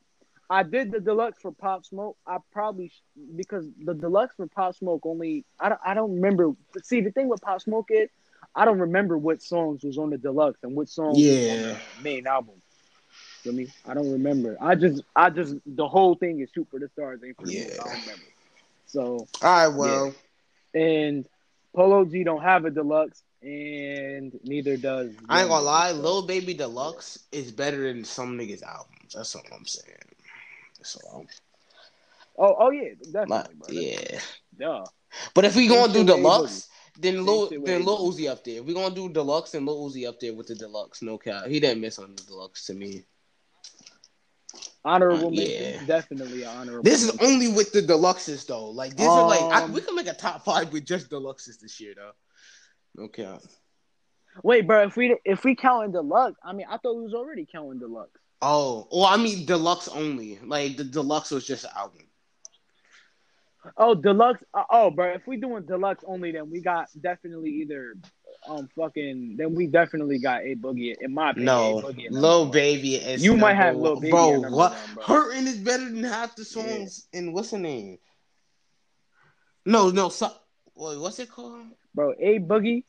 I 0.50 0.64
did 0.64 0.92
the 0.92 1.00
deluxe 1.00 1.40
for 1.42 1.52
Pop 1.52 1.86
Smoke. 1.86 2.18
I 2.28 2.38
probably 2.52 2.92
because 3.36 3.66
the 3.84 3.94
deluxe 3.94 4.36
for 4.36 4.48
Pop 4.48 4.76
Smoke 4.76 5.06
only. 5.06 5.46
I 5.60 5.70
don't. 5.70 5.82
I 5.86 5.94
don't 5.94 6.16
remember. 6.16 6.52
See, 6.84 7.02
the 7.02 7.12
thing 7.12 7.30
with 7.30 7.42
Pop 7.42 7.62
Smoke 7.62 7.88
is, 7.90 8.10
I 8.56 8.66
don't 8.66 8.80
remember 8.80 9.18
what 9.18 9.42
songs 9.42 9.84
was 9.84 9.98
on 9.98 10.10
the 10.10 10.18
deluxe 10.18 10.60
and 10.64 10.76
what 10.76 10.90
songs 10.90 11.28
was 11.28 11.44
on 11.46 11.62
Yeah. 11.62 11.80
the 11.98 12.04
main 12.04 12.28
album. 12.28 12.56
Feel 13.44 13.54
me? 13.54 13.68
I 13.86 13.94
don't 13.94 14.12
remember. 14.12 14.58
I 14.62 14.76
just. 14.76 15.04
I 15.16 15.30
just. 15.30 15.56
The 15.66 15.88
whole 15.88 16.16
thing 16.16 16.40
is 16.42 16.50
shoot 16.54 16.68
for 16.72 16.80
the 16.80 16.88
stars. 16.90 17.22
Ain't 17.26 17.38
for 17.38 17.46
the 17.46 17.54
moon. 17.54 17.68
Yeah. 17.68 17.82
I 17.82 17.84
don't 17.90 18.02
remember. 18.02 18.26
So 18.88 19.28
All 19.42 19.68
right, 19.68 19.68
well, 19.68 20.14
and 20.74 21.28
Polo 21.76 22.06
G 22.06 22.24
don't 22.24 22.42
have 22.42 22.66
a 22.66 22.70
deluxe, 22.70 23.24
and 23.42 24.38
neither 24.44 24.78
does. 24.78 25.12
I 25.28 25.42
ain't 25.42 25.50
gonna 25.50 25.64
lie. 25.64 25.92
Lil 25.92 26.22
Baby 26.28 26.54
Deluxe 26.54 27.20
is 27.32 27.52
better 27.52 27.92
than 27.92 28.04
some 28.06 28.38
niggas' 28.38 28.64
albums. 28.64 29.14
That's 29.14 29.36
all 29.36 29.44
I'm 29.54 29.66
saying. 29.66 29.98
That's 30.78 30.96
all. 30.98 31.26
Oh, 32.38 32.56
oh 32.60 32.72
yeah, 32.72 32.90
definitely, 33.12 33.56
bro. 33.56 33.68
yeah. 33.70 34.20
Duh. 34.58 34.86
But 35.34 35.46
if 35.46 35.56
we 35.56 35.68
gonna 35.68 35.94
do 35.94 36.04
deluxe, 36.04 36.68
then 37.00 37.26
Lil 37.26 37.50
then 37.50 37.86
Lil 37.86 38.12
Uzi 38.12 38.30
up 38.30 38.44
there. 38.44 38.60
If 38.60 38.66
we 38.66 38.74
gonna 38.74 38.94
do 38.94 39.10
deluxe, 39.10 39.54
and 39.56 39.66
Lil 39.66 39.90
Uzi 39.90 40.08
up 40.08 40.20
there 40.20 40.34
with 40.34 40.48
the 40.48 40.56
deluxe. 40.56 41.02
No 41.02 41.18
cap. 41.18 41.48
He 41.48 41.60
didn't 41.60 41.82
miss 41.82 42.00
on 42.00 42.16
the 42.16 42.24
deluxe 42.24 42.66
to 42.68 42.74
me. 42.74 43.04
Honorable 44.86 45.28
Uh, 45.28 45.32
mention, 45.32 45.74
yeah. 45.80 45.86
definitely 45.86 46.46
honorable. 46.46 46.84
This 46.84 47.04
is 47.04 47.16
mention. 47.18 47.26
only 47.26 47.48
with 47.48 47.72
the 47.72 47.82
deluxes 47.82 48.46
though. 48.46 48.70
Like 48.70 48.96
these 48.98 49.08
are 49.08 49.28
like 49.28 49.42
I, 49.42 49.64
Um, 49.64 49.74
we 49.74 49.82
can 49.82 49.96
make 49.96 50.08
a 50.08 50.14
top 50.14 50.44
five 50.44 50.74
with 50.74 50.86
just 50.86 51.10
deluxes 51.10 51.60
this 51.60 51.80
year 51.80 51.94
though. 51.96 53.08
Cap. 53.08 53.42
Wait, 54.44 54.68
bro. 54.68 54.84
If 54.84 54.98
we 54.98 55.18
if 55.26 55.44
we 55.46 55.56
counting 55.56 55.92
deluxe, 55.94 56.38
I 56.44 56.54
mean, 56.54 56.68
I 56.70 56.78
thought 56.78 56.96
we 56.98 57.04
was 57.04 57.14
already 57.14 57.48
counting 57.50 57.80
deluxe. 57.80 58.20
Oh, 58.42 58.88
well, 58.92 59.06
I 59.06 59.16
mean 59.16 59.46
deluxe 59.46 59.88
only. 59.88 60.38
Like 60.44 60.76
the 60.76 60.84
deluxe 60.84 61.32
was 61.32 61.48
just 61.48 61.64
an 61.64 61.72
album. 61.78 62.02
Oh, 63.78 63.96
deluxe. 63.96 64.44
Uh, 64.54 64.64
oh, 64.70 64.92
bro. 64.92 65.14
If 65.14 65.26
we 65.26 65.38
doing 65.38 65.66
deluxe 65.66 66.04
only, 66.06 66.34
then 66.34 66.50
we 66.52 66.60
got 66.62 66.90
definitely 67.00 67.52
either 67.62 67.96
um 68.48 68.68
fucking. 68.76 69.36
Then 69.38 69.56
we 69.56 69.68
definitely 69.68 70.20
got 70.20 70.42
a 70.44 70.56
boogie. 70.56 70.96
In 71.00 71.14
my 71.14 71.32
opinion, 71.32 71.46
No, 71.48 71.94
Lil. 72.12 72.46
Baby 72.48 72.96
is 72.96 73.24
You 73.24 73.36
might 73.36 73.56
have 73.56 73.76
Lil. 73.76 73.96
Baby 73.98 74.12
bro. 74.12 74.40
what? 74.42 74.72
one, 74.72 74.80
bro. 74.96 75.04
Hurting 75.04 75.48
is 75.48 75.58
better 75.58 75.86
than 75.86 76.04
half 76.04 76.36
the 76.36 76.46
songs 76.46 77.08
in 77.14 77.34
what's 77.34 77.52
the 77.52 77.60
name? 77.60 77.98
No, 79.66 79.90
no. 79.90 80.10
So, 80.10 80.32
wait, 80.76 81.00
what's 81.00 81.20
it 81.20 81.30
called? 81.30 81.68
bro. 81.94 82.14
A 82.20 82.40
boogie 82.40 82.84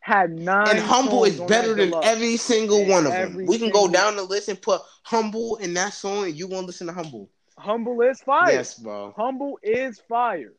had 0.00 0.30
nine. 0.30 0.70
and 0.70 0.80
humble 0.80 1.24
is 1.24 1.40
better 1.40 1.74
than 1.74 1.94
every 2.02 2.36
single 2.36 2.78
And 2.78 2.90
one 2.90 3.06
of 3.06 3.12
them. 3.12 3.46
We 3.46 3.58
can 3.58 3.70
go 3.70 3.88
down 3.88 4.16
the 4.16 4.22
list 4.22 4.48
and 4.48 4.60
put 4.60 4.80
humble 5.02 5.56
in 5.56 5.74
that 5.74 5.94
song, 5.94 6.24
and 6.24 6.34
you 6.34 6.48
gonna 6.48 6.66
listen 6.66 6.86
to 6.88 6.92
humble. 6.92 7.30
Humble 7.56 8.00
is 8.02 8.20
fire. 8.20 8.52
Yes, 8.52 8.78
bro. 8.78 9.14
Humble 9.16 9.58
is 9.62 10.00
fire, 10.08 10.52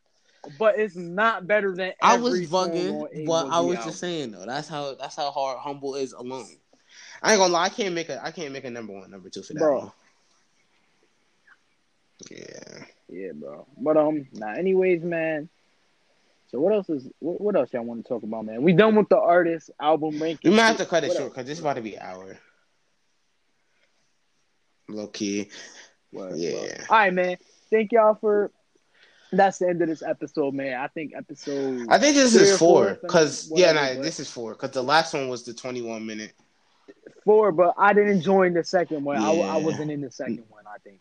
but 0.58 0.78
it's 0.78 0.96
not 0.96 1.46
better 1.46 1.74
than. 1.74 1.92
I 2.02 2.16
was 2.16 2.40
bugging, 2.48 3.26
but 3.26 3.46
I 3.46 3.60
was 3.60 3.84
just 3.84 4.00
saying 4.00 4.32
though. 4.32 4.46
That's 4.46 4.68
how 4.68 4.94
that's 4.94 5.16
how 5.16 5.30
hard 5.30 5.58
humble 5.58 5.94
is 5.94 6.12
alone. 6.12 6.48
I 7.22 7.32
ain't 7.32 7.40
gonna 7.40 7.52
lie. 7.52 7.64
I 7.64 7.68
can't 7.68 7.94
make 7.94 8.08
a 8.08 8.24
I 8.24 8.30
can't 8.30 8.52
make 8.52 8.64
a 8.64 8.70
number 8.70 8.92
one, 8.92 9.10
number 9.10 9.30
two 9.30 9.42
for 9.42 9.54
that 9.54 9.60
Bro. 9.60 9.78
one. 9.78 9.92
Yeah. 12.30 12.84
Yeah, 13.08 13.32
bro. 13.34 13.66
But 13.78 13.96
um, 13.96 14.26
nah. 14.32 14.52
Anyways, 14.52 15.02
man. 15.02 15.48
So 16.48 16.60
what 16.60 16.72
else 16.72 16.88
is 16.88 17.08
what, 17.18 17.40
what 17.40 17.56
else 17.56 17.72
y'all 17.72 17.82
want 17.82 18.04
to 18.04 18.08
talk 18.08 18.22
about, 18.22 18.44
man? 18.44 18.62
We 18.62 18.72
done 18.72 18.94
with 18.94 19.08
the 19.08 19.18
artist 19.18 19.70
album 19.80 20.18
ranking. 20.20 20.50
We 20.50 20.56
might 20.56 20.66
have 20.66 20.76
to 20.78 20.86
cut 20.86 21.04
it 21.04 21.08
What 21.08 21.16
short 21.16 21.32
because 21.32 21.46
this 21.46 21.58
is 21.58 21.60
about 21.64 21.76
to 21.76 21.82
be 21.82 21.94
an 21.96 22.02
hour. 22.02 22.38
Low 24.88 25.08
key. 25.08 25.50
Word, 26.12 26.36
Yeah. 26.36 26.54
word. 26.54 26.86
All 26.88 26.96
right, 26.96 27.12
man. 27.12 27.36
Thank 27.70 27.92
y'all 27.92 28.14
for. 28.14 28.50
That's 29.36 29.58
the 29.58 29.68
end 29.68 29.82
of 29.82 29.88
this 29.88 30.02
episode, 30.02 30.54
man. 30.54 30.80
I 30.80 30.88
think 30.88 31.12
episode. 31.16 31.86
I 31.88 31.98
think 31.98 32.14
this 32.16 32.34
is 32.34 32.58
four, 32.58 32.98
because 33.00 33.50
yeah, 33.54 33.72
nah, 33.72 34.00
this 34.02 34.20
is 34.20 34.30
four 34.30 34.52
because 34.52 34.70
the 34.70 34.82
last 34.82 35.14
one 35.14 35.28
was 35.28 35.44
the 35.44 35.54
twenty-one 35.54 36.04
minute. 36.06 36.32
four, 37.24 37.52
but 37.52 37.74
I 37.78 37.92
didn't 37.92 38.22
join 38.22 38.54
the 38.54 38.64
second 38.64 39.04
one. 39.04 39.18
I, 39.18 39.32
I 39.32 39.56
wasn't 39.56 39.90
in 39.90 40.00
the 40.00 40.10
second 40.10 40.44
one. 40.48 40.64
I 40.66 40.78
think. 40.78 41.00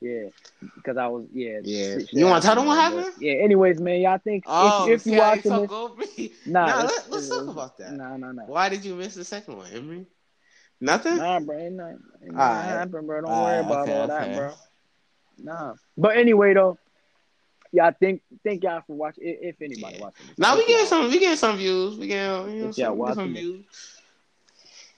Yeah, 0.00 0.28
because 0.76 0.96
I 0.96 1.08
was 1.08 1.26
yeah. 1.32 1.58
Yeah. 1.64 1.98
You 2.12 2.26
wanna 2.26 2.40
tell 2.40 2.54
them 2.54 2.66
what 2.66 2.76
happened, 2.76 3.00
happened? 3.04 3.22
Yeah. 3.22 3.32
Anyways, 3.42 3.80
man, 3.80 4.00
y'all 4.00 4.18
think 4.18 4.44
Oh, 4.46 4.88
if, 4.88 5.00
if 5.00 5.12
you 5.12 5.18
watching 5.18 5.50
this, 5.50 5.70
over 5.72 5.96
me? 5.96 6.32
nah, 6.46 6.66
Nah, 6.66 6.76
let's, 6.82 6.96
let- 6.96 7.10
let's 7.10 7.28
talk 7.28 7.48
about 7.48 7.78
that. 7.78 7.92
Nah, 7.94 8.16
nah, 8.16 8.30
nah. 8.30 8.42
Why 8.44 8.68
did 8.68 8.84
you 8.84 8.94
miss 8.94 9.16
the 9.16 9.24
second 9.24 9.56
one, 9.56 9.66
Emery? 9.72 10.06
Nothing. 10.80 11.16
Nah, 11.16 11.40
bro, 11.40 11.58
ain't 11.58 11.74
nothing, 11.74 11.98
ain't 12.22 12.32
nothing 12.32 12.38
Alright. 12.38 12.64
happen, 12.64 13.06
bro. 13.06 13.20
Don't 13.22 13.30
Alright, 13.30 13.64
worry 13.64 13.64
ah, 13.64 13.66
about 13.66 13.88
okay, 13.88 13.98
all 13.98 14.06
that, 14.06 14.36
bro. 14.36 14.52
Nah, 15.40 15.74
but 15.96 16.16
anyway, 16.16 16.54
though, 16.54 16.78
y'all 17.72 17.92
think 17.98 18.22
thank 18.44 18.62
y'all 18.62 18.82
for 18.86 18.96
watching. 18.96 19.24
If, 19.24 19.56
if 19.56 19.62
anybody 19.62 19.96
Yeah. 19.96 20.02
watching 20.02 20.26
this, 20.28 20.38
Now 20.38 20.56
we 20.56 20.66
get 20.66 20.88
some. 20.88 21.10
We 21.10 21.18
get 21.18 21.38
some 21.38 21.56
views. 21.56 21.96
We 21.96 22.06
get 22.06 22.48
you 22.50 22.64
know, 22.64 22.70
some, 22.72 23.04
get 23.04 23.14
some 23.14 23.34
views. 23.34 23.64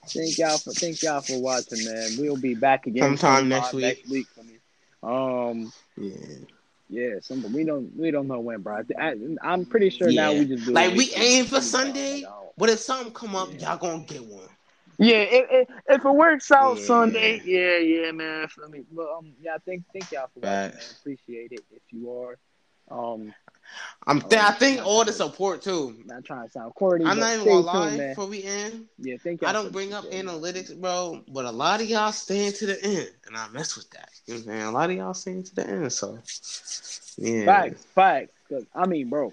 Thank 0.07 0.39
y'all 0.39 0.59
for 0.59 0.73
thank 0.73 1.03
y'all 1.03 1.21
for 1.21 1.39
watching, 1.41 1.85
man. 1.85 2.17
We'll 2.19 2.37
be 2.37 2.55
back 2.55 2.87
again 2.87 3.17
Sometime 3.17 3.49
next 3.49 3.73
week. 3.73 3.85
Next 3.85 4.09
week 4.09 4.29
for 4.35 4.45
me. 4.45 4.59
Um. 5.03 5.73
Yeah. 5.97 6.47
Yeah, 6.93 7.21
some 7.21 7.53
we 7.53 7.65
don't 7.65 7.97
we 7.97 8.11
don't 8.11 8.27
know 8.27 8.41
when, 8.41 8.63
bro. 8.63 8.83
I, 8.99 9.15
I'm 9.43 9.65
pretty 9.65 9.91
sure 9.91 10.11
now 10.11 10.33
we 10.33 10.45
just 10.47 10.67
do 10.67 10.73
Like 10.73 10.97
we 10.97 11.13
aim 11.15 11.45
for 11.45 11.61
Sunday, 11.61 12.25
I 12.25 12.31
but 12.59 12.69
if 12.69 12.81
something 12.81 13.13
come 13.13 13.37
up, 13.37 13.51
Yeah. 13.53 13.71
y'all 13.71 13.79
gonna 13.79 14.03
get 14.05 14.25
one. 14.25 14.49
Yeah, 14.99 15.25
if, 15.31 15.69
it 15.89 16.05
works 16.05 16.51
out 16.51 16.79
Yeah. 16.79 16.85
Sunday, 16.85 17.41
yeah, 17.45 17.79
yeah, 17.79 18.11
man. 18.11 18.49
Feel 18.49 18.69
me? 18.69 18.83
But 18.93 19.09
um, 19.17 19.33
yeah, 19.41 19.57
thank 19.65 19.85
thank 19.93 20.11
y'all 20.11 20.29
for 20.35 20.41
watching, 20.41 20.75
man. 20.77 20.91
Appreciate 21.01 21.53
it 21.53 21.65
if 21.71 21.83
you 21.93 22.11
are. 22.11 22.37
Um, 22.91 23.33
I'm. 24.07 24.21
Th- 24.21 24.43
I 24.43 24.53
think 24.53 24.85
all 24.85 25.05
the 25.05 25.13
support 25.13 25.63
too. 25.63 26.03
not 26.07 26.25
trying 26.25 26.47
to 26.47 26.51
sound 26.51 26.75
corny. 26.75 27.05
I'm 27.07 27.19
not 27.19 27.35
even 27.35 27.47
gonna 27.47 27.61
lie. 27.61 27.97
man. 27.97 28.09
Before 28.11 28.27
we 28.27 28.43
end, 28.43 28.87
Yeah, 28.99 29.17
thank 29.23 29.41
y'all. 29.41 29.51
I 29.51 29.53
don't 29.53 29.73
bring 29.73 29.93
up 29.93 30.05
yeah. 30.11 30.23
analytics, 30.23 30.79
bro, 30.79 31.23
but 31.29 31.45
a 31.45 31.51
lot 31.51 31.81
of 31.81 31.89
y'all 31.89 32.13
staying 32.13 32.53
to 32.55 32.67
the 32.67 32.85
end, 32.85 33.11
and 33.27 33.37
I 33.37 33.49
mess 33.49 33.77
with 33.77 33.91
that. 33.91 34.09
You 34.27 34.35
know 34.35 34.41
what 34.41 34.47
I'm 34.47 34.53
saying? 34.59 34.67
A 34.67 34.71
lot 34.73 34.91
of 34.91 34.97
y'all 34.97 35.15
staying 35.15 35.43
to 35.45 35.55
the 35.55 35.69
end, 35.69 35.93
so 35.93 36.19
yeah. 37.19 37.45
Facts, 37.47 37.85
facts. 37.95 38.33
I 38.75 38.87
mean, 38.87 39.09
bro. 39.09 39.33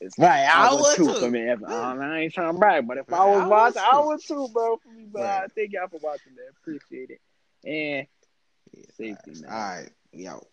It's, 0.00 0.18
Right, 0.18 0.46
I 0.46 0.72
would 0.72 0.80
would 0.82 0.96
too. 0.96 1.04
too. 1.06 1.14
For 1.20 1.30
me, 1.30 1.40
if, 1.40 1.60
Yeah. 1.60 1.68
I 1.68 2.18
ain't 2.20 2.32
trying 2.32 2.54
to 2.54 2.58
brag, 2.58 2.86
but 2.86 2.96
if 2.98 3.12
I 3.12 3.24
was 3.24 3.42
I 3.42 3.48
watching, 3.48 3.82
I 3.82 4.00
too. 4.00 4.06
would 4.06 4.20
too, 4.26 4.48
bro. 4.52 4.76
For 4.78 4.88
me, 4.90 5.06
but 5.12 5.22
Right. 5.22 5.42
I 5.44 5.46
thank 5.54 5.72
y'all 5.72 5.88
for 5.88 5.98
watching, 6.02 6.34
man. 6.34 6.46
Appreciate 6.60 7.10
it. 7.10 7.20
And 7.64 8.06
Yeah, 8.72 8.84
Safety, 8.96 9.30
facts. 9.30 9.42
man. 9.42 9.52
All 9.52 9.58
right, 9.58 9.90
yo. 10.12 10.46